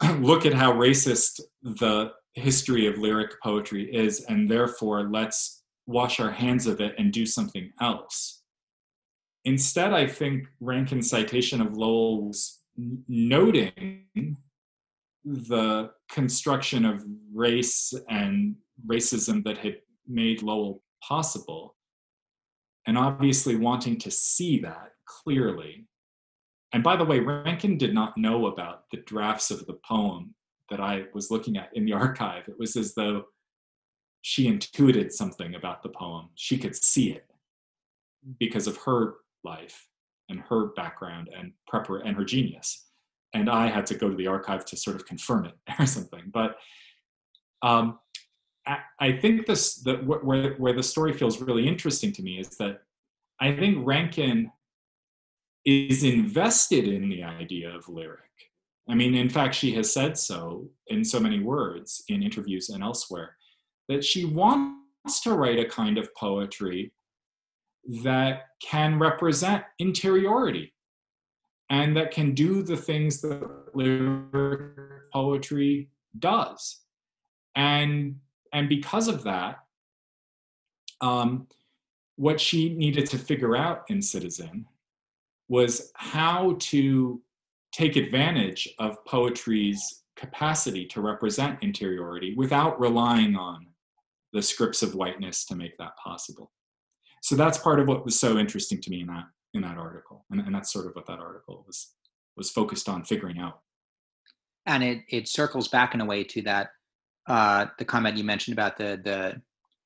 look 0.20 0.46
at 0.46 0.54
how 0.54 0.72
racist 0.72 1.40
the 1.62 2.12
history 2.34 2.86
of 2.86 2.98
lyric 2.98 3.40
poetry 3.42 3.92
is, 3.92 4.24
and 4.28 4.48
therefore 4.48 5.08
let's 5.10 5.62
wash 5.86 6.20
our 6.20 6.30
hands 6.30 6.66
of 6.66 6.80
it 6.80 6.94
and 6.98 7.12
do 7.12 7.26
something 7.26 7.70
else. 7.80 8.42
Instead, 9.44 9.92
I 9.92 10.06
think 10.06 10.46
Rankine's 10.60 11.10
citation 11.10 11.60
of 11.60 11.76
Lowell 11.76 12.26
was 12.26 12.60
noting 12.76 14.06
the 15.24 15.90
construction 16.08 16.84
of 16.84 17.04
race 17.32 17.92
and 18.08 18.56
racism 18.86 19.44
that 19.44 19.58
had 19.58 19.78
made 20.06 20.42
Lowell 20.42 20.82
possible, 21.02 21.76
and 22.86 22.98
obviously 22.98 23.56
wanting 23.56 23.98
to 23.98 24.10
see 24.10 24.58
that 24.60 24.92
clearly. 25.06 25.86
And 26.72 26.82
by 26.82 26.96
the 26.96 27.04
way, 27.04 27.20
Rankine 27.20 27.78
did 27.78 27.94
not 27.94 28.18
know 28.18 28.46
about 28.46 28.84
the 28.90 28.98
drafts 28.98 29.50
of 29.50 29.66
the 29.66 29.78
poem 29.86 30.34
that 30.70 30.80
I 30.80 31.04
was 31.14 31.30
looking 31.30 31.56
at 31.56 31.70
in 31.74 31.84
the 31.84 31.92
archive. 32.04 32.48
It 32.48 32.58
was 32.58 32.76
as 32.76 32.94
though 32.94 33.24
she 34.22 34.48
intuited 34.48 35.12
something 35.12 35.54
about 35.54 35.82
the 35.82 35.90
poem. 35.90 36.30
She 36.34 36.58
could 36.58 36.74
see 36.74 37.10
it 37.12 37.26
because 38.38 38.66
of 38.66 38.78
her 38.78 39.16
life 39.44 39.86
and 40.28 40.40
her 40.40 40.68
background 40.68 41.28
and 41.36 41.52
prepar- 41.70 42.06
and 42.06 42.16
her 42.16 42.24
genius. 42.24 42.86
And 43.34 43.50
I 43.50 43.66
had 43.66 43.84
to 43.86 43.94
go 43.94 44.08
to 44.08 44.16
the 44.16 44.26
archive 44.26 44.64
to 44.66 44.76
sort 44.76 44.96
of 44.96 45.04
confirm 45.06 45.44
it 45.44 45.54
or 45.78 45.86
something. 45.86 46.30
But 46.32 46.56
um, 47.62 47.98
I 48.98 49.12
think 49.12 49.46
this 49.46 49.76
the, 49.76 49.96
where 49.96 50.54
where 50.54 50.72
the 50.72 50.82
story 50.82 51.12
feels 51.12 51.40
really 51.40 51.68
interesting 51.68 52.12
to 52.12 52.22
me 52.22 52.38
is 52.38 52.56
that 52.56 52.82
I 53.40 53.54
think 53.54 53.86
Rankine 53.86 54.50
is 55.64 56.04
invested 56.04 56.88
in 56.88 57.08
the 57.08 57.22
idea 57.22 57.74
of 57.74 57.88
lyric. 57.88 58.20
I 58.88 58.94
mean, 58.94 59.14
in 59.14 59.28
fact, 59.28 59.54
she 59.54 59.74
has 59.74 59.92
said 59.92 60.18
so 60.18 60.68
in 60.88 61.04
so 61.04 61.18
many 61.18 61.40
words 61.40 62.04
in 62.08 62.22
interviews 62.22 62.68
and 62.68 62.82
elsewhere 62.82 63.36
that 63.88 64.04
she 64.04 64.24
wants 64.24 65.20
to 65.22 65.34
write 65.34 65.58
a 65.58 65.64
kind 65.64 65.98
of 65.98 66.14
poetry 66.14 66.92
that 68.02 68.44
can 68.62 68.98
represent 68.98 69.64
interiority 69.78 70.72
and 71.70 71.96
that 71.96 72.10
can 72.10 72.34
do 72.34 72.62
the 72.62 72.76
things 72.76 73.20
that 73.20 73.42
lyric 73.74 75.10
poetry 75.12 75.90
does. 76.18 76.80
And 77.56 78.16
and 78.54 78.68
because 78.68 79.08
of 79.08 79.24
that, 79.24 79.56
um, 81.00 81.48
what 82.16 82.40
she 82.40 82.72
needed 82.74 83.06
to 83.10 83.18
figure 83.18 83.56
out 83.56 83.82
in 83.88 84.00
Citizen 84.00 84.64
was 85.48 85.90
how 85.96 86.56
to 86.60 87.20
take 87.72 87.96
advantage 87.96 88.72
of 88.78 89.04
poetry's 89.04 90.04
capacity 90.16 90.86
to 90.86 91.00
represent 91.00 91.58
interiority 91.60 92.34
without 92.36 92.80
relying 92.80 93.34
on 93.34 93.66
the 94.32 94.40
scripts 94.40 94.82
of 94.82 94.94
whiteness 94.94 95.44
to 95.44 95.56
make 95.56 95.76
that 95.78 95.96
possible. 95.96 96.52
So 97.22 97.34
that's 97.34 97.58
part 97.58 97.80
of 97.80 97.88
what 97.88 98.04
was 98.04 98.18
so 98.18 98.38
interesting 98.38 98.80
to 98.80 98.90
me 98.90 99.00
in 99.00 99.08
that 99.08 99.24
in 99.54 99.62
that 99.62 99.78
article, 99.78 100.24
and, 100.30 100.40
and 100.40 100.52
that's 100.54 100.72
sort 100.72 100.86
of 100.86 100.94
what 100.94 101.06
that 101.06 101.20
article 101.20 101.64
was 101.66 101.94
was 102.36 102.50
focused 102.50 102.88
on 102.88 103.04
figuring 103.04 103.38
out. 103.38 103.60
And 104.66 104.82
it 104.84 105.02
it 105.08 105.28
circles 105.28 105.68
back 105.68 105.94
in 105.94 106.00
a 106.00 106.04
way 106.04 106.22
to 106.24 106.42
that 106.42 106.70
uh, 107.26 107.66
the 107.78 107.84
comment 107.84 108.16
you 108.16 108.24
mentioned 108.24 108.54
about 108.56 108.76
the 108.76 109.00
the 109.02 109.42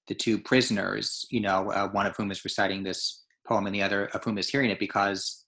the 0.09 0.15
two 0.15 0.39
prisoners, 0.39 1.27
you 1.31 1.41
know, 1.41 1.71
uh, 1.71 1.89
one 1.89 2.07
of 2.07 2.17
whom 2.17 2.31
is 2.31 2.45
reciting 2.45 2.83
this 2.83 3.25
poem 3.47 3.67
and 3.67 3.75
the 3.75 3.83
other 3.83 4.07
of 4.07 4.25
whom 4.25 4.39
is 4.39 4.49
hearing 4.49 4.71
it, 4.71 4.79
because 4.79 5.45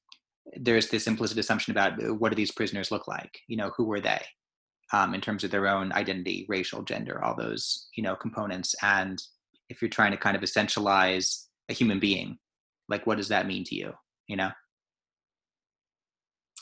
there's 0.56 0.88
this 0.88 1.06
implicit 1.06 1.38
assumption 1.38 1.70
about 1.70 2.02
uh, 2.02 2.14
what 2.14 2.30
do 2.30 2.36
these 2.36 2.52
prisoners 2.52 2.90
look 2.90 3.08
like? 3.08 3.40
You 3.48 3.56
know, 3.56 3.72
who 3.76 3.84
were 3.84 4.00
they? 4.00 4.20
Um, 4.92 5.14
in 5.14 5.20
terms 5.20 5.44
of 5.44 5.52
their 5.52 5.68
own 5.68 5.92
identity, 5.92 6.46
racial, 6.48 6.82
gender, 6.82 7.24
all 7.24 7.36
those 7.36 7.88
you 7.96 8.02
know 8.02 8.16
components. 8.16 8.74
And 8.82 9.22
if 9.68 9.80
you're 9.80 9.88
trying 9.88 10.10
to 10.10 10.16
kind 10.16 10.36
of 10.36 10.42
essentialize 10.42 11.44
a 11.68 11.72
human 11.72 12.00
being, 12.00 12.38
like 12.88 13.06
what 13.06 13.16
does 13.16 13.28
that 13.28 13.46
mean 13.46 13.64
to 13.64 13.74
you? 13.74 13.92
You 14.26 14.36
know? 14.36 14.50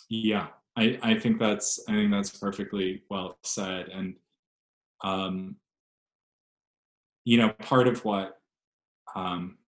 Yeah, 0.09 0.49
I, 0.77 0.99
I 1.03 1.19
think 1.19 1.39
that's 1.39 1.81
I 1.89 1.93
think 1.93 2.11
that's 2.11 2.31
perfectly 2.31 3.03
well 3.11 3.39
said. 3.43 3.89
And 3.89 4.15
um, 5.03 5.57
you 7.25 7.37
know, 7.37 7.51
part 7.51 7.89
of 7.89 8.05
what 8.05 8.39
um, 9.15 9.59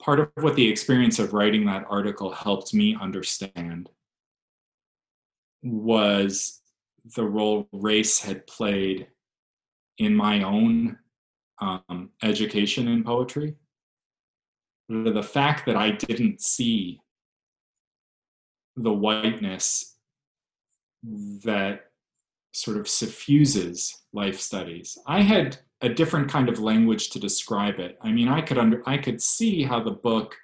part 0.00 0.20
of 0.20 0.30
what 0.40 0.56
the 0.56 0.68
experience 0.68 1.18
of 1.18 1.32
writing 1.32 1.66
that 1.66 1.84
article 1.88 2.30
helped 2.30 2.72
me 2.74 2.96
understand 3.00 3.88
was 5.62 6.60
the 7.14 7.24
role 7.24 7.68
race 7.72 8.20
had 8.20 8.46
played 8.46 9.06
in 9.98 10.14
my 10.14 10.42
own 10.42 10.98
um, 11.60 12.10
education 12.22 12.88
in 12.88 13.02
poetry. 13.02 13.54
The 14.88 15.22
fact 15.22 15.66
that 15.66 15.76
I 15.76 15.90
didn't 15.92 16.40
see 16.40 17.00
the 18.76 18.92
whiteness 18.92 19.96
that 21.02 21.86
sort 22.56 22.78
of 22.78 22.88
suffuses 22.88 24.02
life 24.14 24.40
studies. 24.40 24.96
I 25.06 25.20
had 25.20 25.58
a 25.82 25.90
different 25.90 26.30
kind 26.30 26.48
of 26.48 26.58
language 26.58 27.10
to 27.10 27.20
describe 27.20 27.78
it. 27.78 27.98
I 28.00 28.10
mean, 28.10 28.28
I 28.28 28.40
could 28.40 28.56
under 28.56 28.82
I 28.86 28.96
could 28.96 29.20
see 29.20 29.62
how 29.62 29.82
the 29.82 29.90
book. 29.90 30.34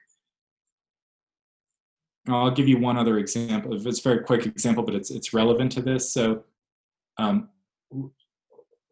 I'll 2.28 2.50
give 2.50 2.68
you 2.68 2.78
one 2.78 2.98
other 2.98 3.18
example. 3.18 3.74
It's 3.74 3.98
a 3.98 4.02
very 4.02 4.24
quick 4.24 4.44
example, 4.44 4.84
but 4.84 4.94
it's 4.94 5.10
it's 5.10 5.32
relevant 5.32 5.72
to 5.72 5.82
this. 5.82 6.12
So, 6.12 6.44
um, 7.16 7.48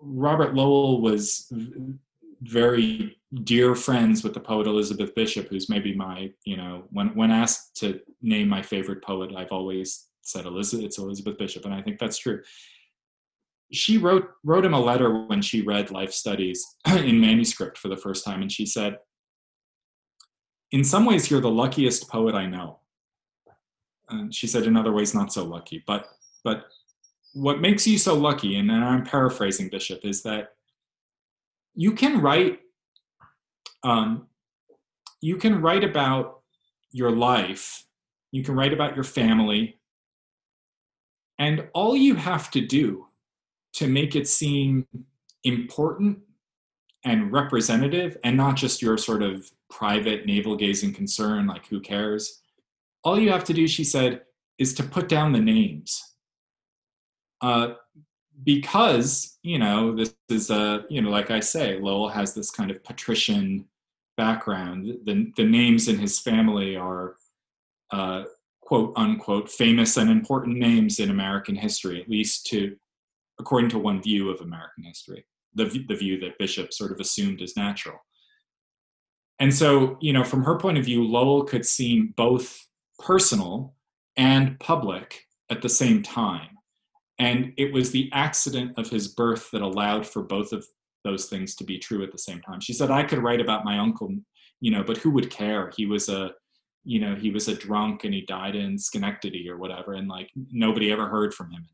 Robert 0.01 0.55
Lowell 0.55 1.03
was 1.03 1.53
very 2.41 3.19
dear 3.45 3.75
friends 3.75 4.25
with 4.25 4.33
the 4.33 4.41
poet 4.41 4.67
Elizabeth 4.67 5.15
Bishop, 5.15 5.49
who's 5.49 5.69
maybe 5.69 5.95
my 5.95 6.33
you 6.45 6.57
know 6.57 6.85
when 6.91 7.09
when 7.09 7.31
asked 7.31 7.77
to 7.81 8.01
name 8.23 8.49
my 8.49 8.63
favorite 8.63 9.05
poet, 9.05 9.31
I've 9.37 9.53
always 9.53 10.07
said 10.23 10.47
Elizabeth. 10.47 10.87
It's 10.87 10.99
Elizabeth 10.99 11.37
Bishop, 11.37 11.67
and 11.67 11.75
I 11.75 11.83
think 11.83 11.99
that's 11.99 12.17
true 12.17 12.41
she 13.73 13.99
wrote 13.99 14.29
wrote 14.45 14.65
him 14.65 14.75
a 14.75 14.81
letter 14.81 15.27
when 15.27 15.41
she 15.41 15.63
read 15.63 15.91
life 15.91 16.13
studies 16.13 16.77
in 16.87 17.21
manuscript 17.21 17.79
for 17.79 17.89
the 17.89 17.97
first 17.97 18.25
time 18.25 18.43
and 18.43 18.51
she 18.51 18.67
said 18.67 18.99
in 20.73 20.85
some 20.85 21.05
ways 21.05 21.31
you're 21.31 21.41
the 21.41 21.51
luckiest 21.51 22.09
poet 22.09 22.35
i 22.35 22.47
know. 22.47 22.79
And 24.09 24.35
she 24.35 24.49
said 24.49 24.65
in 24.65 24.77
other 24.77 24.93
ways 24.93 25.15
not 25.15 25.33
so 25.33 25.45
lucky 25.45 25.85
but 25.87 26.07
but 26.43 26.65
what 27.33 27.61
makes 27.61 27.87
you 27.87 27.97
so 27.97 28.15
lucky 28.15 28.57
and 28.57 28.73
i'm 28.73 29.05
paraphrasing 29.05 29.69
bishop 29.69 30.01
is 30.05 30.23
that 30.23 30.55
you 31.75 31.93
can 31.93 32.21
write 32.21 32.61
um, 33.83 34.27
you 35.23 35.37
can 35.37 35.63
write 35.63 35.85
about 35.85 36.41
your 36.91 37.13
life 37.13 37.85
you 38.33 38.43
can 38.43 38.57
write 38.57 38.73
about 38.73 38.97
your 38.97 39.05
family 39.05 39.79
and 41.39 41.69
all 41.73 41.97
you 41.97 42.17
have 42.17 42.51
to 42.51 42.61
do 42.61 43.07
to 43.75 43.87
make 43.87 44.17
it 44.17 44.29
seem 44.29 44.87
important 45.45 46.19
and 47.05 47.33
representative 47.33 48.17
and 48.25 48.37
not 48.37 48.57
just 48.57 48.83
your 48.83 48.99
sort 48.99 49.23
of 49.23 49.51
private 49.71 50.27
navel 50.27 50.57
gazing 50.57 50.93
concern 50.93 51.47
like 51.47 51.67
who 51.67 51.81
cares? 51.81 52.43
All 53.05 53.19
you 53.19 53.31
have 53.31 53.45
to 53.45 53.55
do 53.55 53.67
she 53.67 53.85
said 53.85 54.23
is 54.59 54.75
to 54.75 54.83
put 54.83 55.09
down 55.09 55.33
the 55.33 55.41
names. 55.41 56.03
Uh, 57.41 57.75
because 58.43 59.39
you 59.43 59.59
know 59.59 59.95
this 59.95 60.15
is 60.31 60.51
a 60.51 60.85
you 60.89 61.03
know 61.03 61.11
like 61.11 61.31
i 61.31 61.41
say 61.41 61.79
lowell 61.79 62.09
has 62.09 62.33
this 62.33 62.51
kind 62.51 62.71
of 62.71 62.83
patrician 62.85 63.67
background. 64.17 64.99
The, 65.07 65.33
the 65.37 65.45
names 65.45 65.89
in 65.89 65.99
his 65.99 66.21
family 66.21 66.77
are 66.77 67.17
uh, 67.91 68.25
quote 68.61 68.93
unquote 68.97 69.51
famous 69.51 69.97
and 69.97 70.11
important 70.11 70.59
names 70.59 71.01
in 71.01 71.11
american 71.11 71.57
history 71.57 72.01
at 72.01 72.09
least 72.09 72.47
to 72.47 72.77
according 73.41 73.69
to 73.69 73.79
one 73.79 74.03
view 74.03 74.31
of 74.31 74.41
american 74.41 74.85
history 74.85 75.25
the, 75.55 75.65
the 75.89 75.97
view 75.97 76.21
that 76.21 76.39
bishop 76.39 76.73
sort 76.73 76.93
of 76.93 77.01
assumed 77.01 77.43
as 77.43 77.57
natural 77.57 77.99
and 79.41 79.53
so 79.53 79.97
you 80.01 80.13
know 80.13 80.23
from 80.25 80.45
her 80.45 80.57
point 80.57 80.79
of 80.79 80.85
view 80.85 81.03
lowell 81.03 81.45
could 81.45 81.67
seem 81.67 82.15
both 82.17 82.67
personal 82.99 83.75
and 84.17 84.59
public 84.61 85.25
at 85.51 85.63
the 85.63 85.69
same 85.69 86.03
time 86.03 86.51
and 87.21 87.53
it 87.59 87.71
was 87.73 87.91
the 87.91 88.09
accident 88.15 88.73
of 88.79 88.89
his 88.89 89.09
birth 89.09 89.51
that 89.51 89.61
allowed 89.61 90.07
for 90.07 90.23
both 90.23 90.53
of 90.53 90.65
those 91.05 91.27
things 91.27 91.55
to 91.57 91.65
be 91.65 91.79
true 91.79 92.03
at 92.03 92.13
the 92.13 92.19
same 92.19 92.41
time. 92.41 92.61
She 92.61 92.73
said, 92.73 92.91
I 92.91 93.03
could 93.03 93.23
write 93.23 93.43
about 93.43 93.65
my 93.65 93.79
uncle, 93.79 94.11
you 94.61 94.71
know, 94.71 94.83
but 94.83 94.97
who 94.97 95.11
would 95.11 95.31
care? 95.31 95.71
He 95.77 95.85
was 95.85 96.09
a, 96.09 96.31
you 96.83 96.99
know, 96.99 97.15
he 97.15 97.31
was 97.31 97.47
a 97.49 97.55
drunk 97.55 98.05
and 98.05 98.15
he 98.15 98.23
died 98.23 98.57
in 98.57 98.79
Schenectady 98.79 99.49
or 99.51 99.59
whatever. 99.59 99.95
And 99.95 100.09
like 100.09 100.31
nobody 100.51 100.91
ever 100.91 101.09
heard 101.09 101.35
from 101.35 101.51
him. 101.51 101.69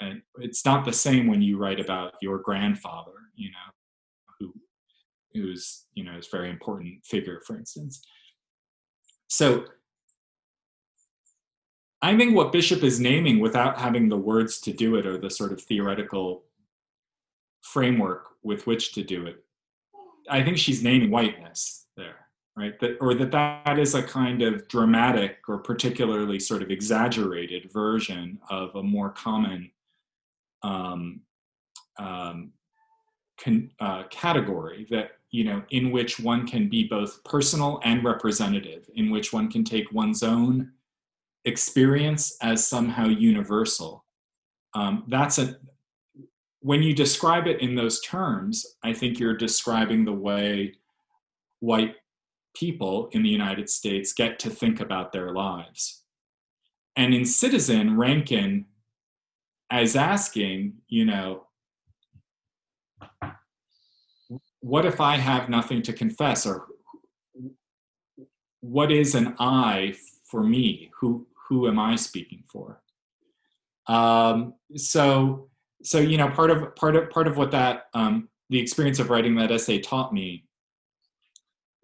And 0.00 0.22
it's 0.38 0.64
not 0.64 0.84
the 0.84 0.92
same 0.92 1.26
when 1.26 1.42
you 1.42 1.58
write 1.58 1.78
about 1.78 2.14
your 2.22 2.38
grandfather, 2.38 3.12
you 3.34 3.50
know, 3.50 3.56
who, 4.38 4.54
who's, 5.34 5.84
you 5.94 6.04
know, 6.04 6.16
is 6.16 6.28
very 6.28 6.50
important 6.50 7.04
figure, 7.04 7.40
for 7.46 7.56
instance. 7.56 8.00
So 9.28 9.64
I 12.02 12.16
think 12.16 12.34
what 12.34 12.52
Bishop 12.52 12.82
is 12.82 12.98
naming 12.98 13.40
without 13.40 13.78
having 13.78 14.08
the 14.08 14.16
words 14.16 14.60
to 14.62 14.72
do 14.72 14.96
it 14.96 15.06
or 15.06 15.18
the 15.18 15.30
sort 15.30 15.52
of 15.52 15.60
theoretical 15.60 16.44
framework 17.60 18.28
with 18.42 18.66
which 18.66 18.92
to 18.94 19.02
do 19.02 19.26
it, 19.26 19.44
I 20.28 20.42
think 20.42 20.56
she's 20.56 20.82
naming 20.82 21.10
whiteness 21.10 21.86
there, 21.96 22.26
right? 22.56 22.78
That, 22.80 22.96
or 23.00 23.14
that 23.14 23.32
that 23.32 23.78
is 23.78 23.94
a 23.94 24.02
kind 24.02 24.40
of 24.40 24.66
dramatic 24.68 25.40
or 25.46 25.58
particularly 25.58 26.40
sort 26.40 26.62
of 26.62 26.70
exaggerated 26.70 27.70
version 27.70 28.38
of 28.48 28.74
a 28.76 28.82
more 28.82 29.10
common 29.10 29.70
um, 30.62 31.20
um, 31.98 32.52
con, 33.42 33.70
uh, 33.80 34.04
category 34.10 34.86
that 34.90 35.12
you 35.30 35.44
know 35.44 35.62
in 35.70 35.90
which 35.90 36.18
one 36.18 36.46
can 36.46 36.68
be 36.68 36.84
both 36.84 37.22
personal 37.24 37.80
and 37.84 38.04
representative, 38.04 38.88
in 38.94 39.10
which 39.10 39.32
one 39.32 39.50
can 39.50 39.64
take 39.64 39.92
one's 39.92 40.22
own 40.22 40.72
experience 41.44 42.36
as 42.42 42.66
somehow 42.66 43.06
universal. 43.06 44.04
Um, 44.74 45.04
that's 45.08 45.38
a 45.38 45.56
when 46.60 46.82
you 46.82 46.94
describe 46.94 47.46
it 47.46 47.60
in 47.60 47.74
those 47.74 48.00
terms, 48.00 48.76
I 48.82 48.92
think 48.92 49.18
you're 49.18 49.36
describing 49.36 50.04
the 50.04 50.12
way 50.12 50.74
white 51.60 51.96
people 52.54 53.08
in 53.12 53.22
the 53.22 53.28
United 53.28 53.70
States 53.70 54.12
get 54.12 54.38
to 54.40 54.50
think 54.50 54.80
about 54.80 55.12
their 55.12 55.32
lives. 55.32 56.02
And 56.96 57.14
in 57.14 57.24
Citizen, 57.24 57.96
Rankine 57.96 58.66
as 59.70 59.96
asking, 59.96 60.74
you 60.88 61.04
know, 61.04 61.46
what 64.60 64.84
if 64.84 65.00
I 65.00 65.16
have 65.16 65.48
nothing 65.48 65.82
to 65.82 65.92
confess? 65.92 66.44
Or 66.44 66.66
what 68.60 68.92
is 68.92 69.14
an 69.14 69.36
I 69.38 69.94
for 70.24 70.42
me? 70.42 70.90
Who 71.00 71.26
who 71.48 71.66
am 71.68 71.78
I 71.78 71.96
speaking 71.96 72.44
for? 72.48 72.82
Um, 73.86 74.54
so, 74.76 75.48
so 75.82 75.98
you 75.98 76.16
know, 76.16 76.28
part 76.28 76.50
of 76.50 76.74
part 76.76 76.96
of 76.96 77.10
part 77.10 77.26
of 77.26 77.36
what 77.36 77.50
that 77.52 77.84
um, 77.94 78.28
the 78.50 78.60
experience 78.60 78.98
of 78.98 79.10
writing 79.10 79.34
that 79.36 79.50
essay 79.50 79.78
taught 79.78 80.12
me 80.12 80.44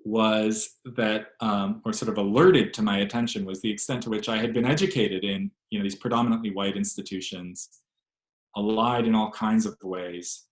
was 0.07 0.77
that, 0.97 1.29
um, 1.41 1.83
or 1.85 1.93
sort 1.93 2.11
of 2.11 2.19
alerted 2.19 2.73
to 2.75 2.83
my 2.83 2.99
attention, 2.99 3.45
was 3.45 3.61
the 3.61 3.71
extent 3.71 4.03
to 4.05 4.11
which 4.11 4.29
I 4.29 4.37
had 4.37 4.55
been 4.55 4.65
educated 4.65 5.25
in 5.25 5.51
you 5.71 5.79
know 5.79 5.83
these 5.83 5.97
predominantly 5.97 6.51
white 6.51 6.77
institutions, 6.77 7.69
allied 8.57 9.07
in 9.07 9.15
all 9.15 9.31
kinds 9.31 9.67
of 9.67 9.77
ways 9.83 10.45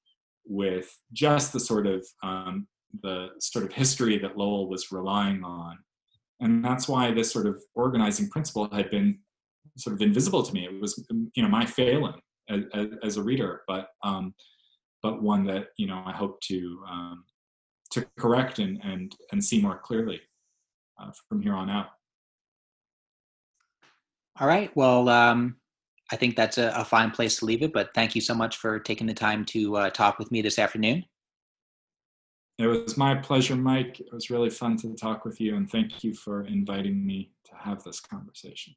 with 0.44 0.94
just 1.12 1.52
the 1.52 1.60
sort 1.60 1.86
of 1.86 2.04
um, 2.22 2.66
the 3.02 3.28
sort 3.38 3.64
of 3.64 3.72
history 3.72 4.18
that 4.18 4.36
Lowell 4.36 4.68
was 4.68 4.90
relying 4.90 5.44
on. 5.44 5.78
And 6.40 6.64
that's 6.64 6.88
why 6.88 7.12
this 7.12 7.30
sort 7.32 7.46
of 7.46 7.62
organizing 7.74 8.28
principle 8.28 8.68
had 8.72 8.90
been 8.90 9.20
sort 9.78 9.94
of 9.94 10.02
invisible 10.02 10.42
to 10.42 10.52
me. 10.52 10.64
It 10.64 10.80
was 10.80 11.06
you 11.34 11.42
know 11.42 11.48
my 11.48 11.64
failing 11.64 12.20
as, 12.48 12.62
as 13.02 13.16
a 13.16 13.22
reader 13.22 13.62
but 13.66 13.88
um, 14.02 14.34
but 15.02 15.22
one 15.22 15.44
that 15.44 15.66
you 15.76 15.86
know 15.86 16.02
i 16.06 16.12
hope 16.12 16.40
to 16.42 16.82
um, 16.90 17.24
to 17.94 18.06
correct 18.18 18.58
and 18.58 18.80
and 18.84 19.16
and 19.32 19.42
see 19.42 19.60
more 19.60 19.78
clearly 19.78 20.20
uh, 21.00 21.10
from 21.28 21.40
here 21.40 21.54
on 21.54 21.70
out 21.70 21.86
all 24.40 24.48
right 24.48 24.74
well 24.76 25.08
um, 25.08 25.56
i 26.10 26.16
think 26.16 26.36
that's 26.36 26.58
a, 26.58 26.72
a, 26.76 26.84
fine 26.84 27.10
place 27.10 27.38
to 27.38 27.44
leave 27.44 27.62
it 27.62 27.72
but 27.72 27.94
thank 27.94 28.14
you 28.14 28.20
so 28.20 28.34
much 28.34 28.56
for 28.56 28.78
taking 28.80 29.06
the 29.06 29.14
time 29.14 29.44
to 29.44 29.76
uh, 29.76 29.90
talk 29.90 30.18
with 30.18 30.30
me 30.32 30.42
this 30.42 30.58
afternoon 30.58 31.04
it 32.56 32.68
was 32.68 32.96
my 32.96 33.16
pleasure, 33.16 33.56
Mike. 33.56 33.98
It 33.98 34.12
was 34.12 34.30
really 34.30 34.50
fun 34.50 34.76
to 34.76 34.94
talk 34.94 35.24
with 35.24 35.40
you, 35.40 35.56
and 35.56 35.68
thank 35.68 36.04
you 36.04 36.14
for 36.14 36.44
inviting 36.44 37.04
me 37.04 37.32
to 37.46 37.54
have 37.56 37.82
this 37.82 37.98
conversation. 37.98 38.76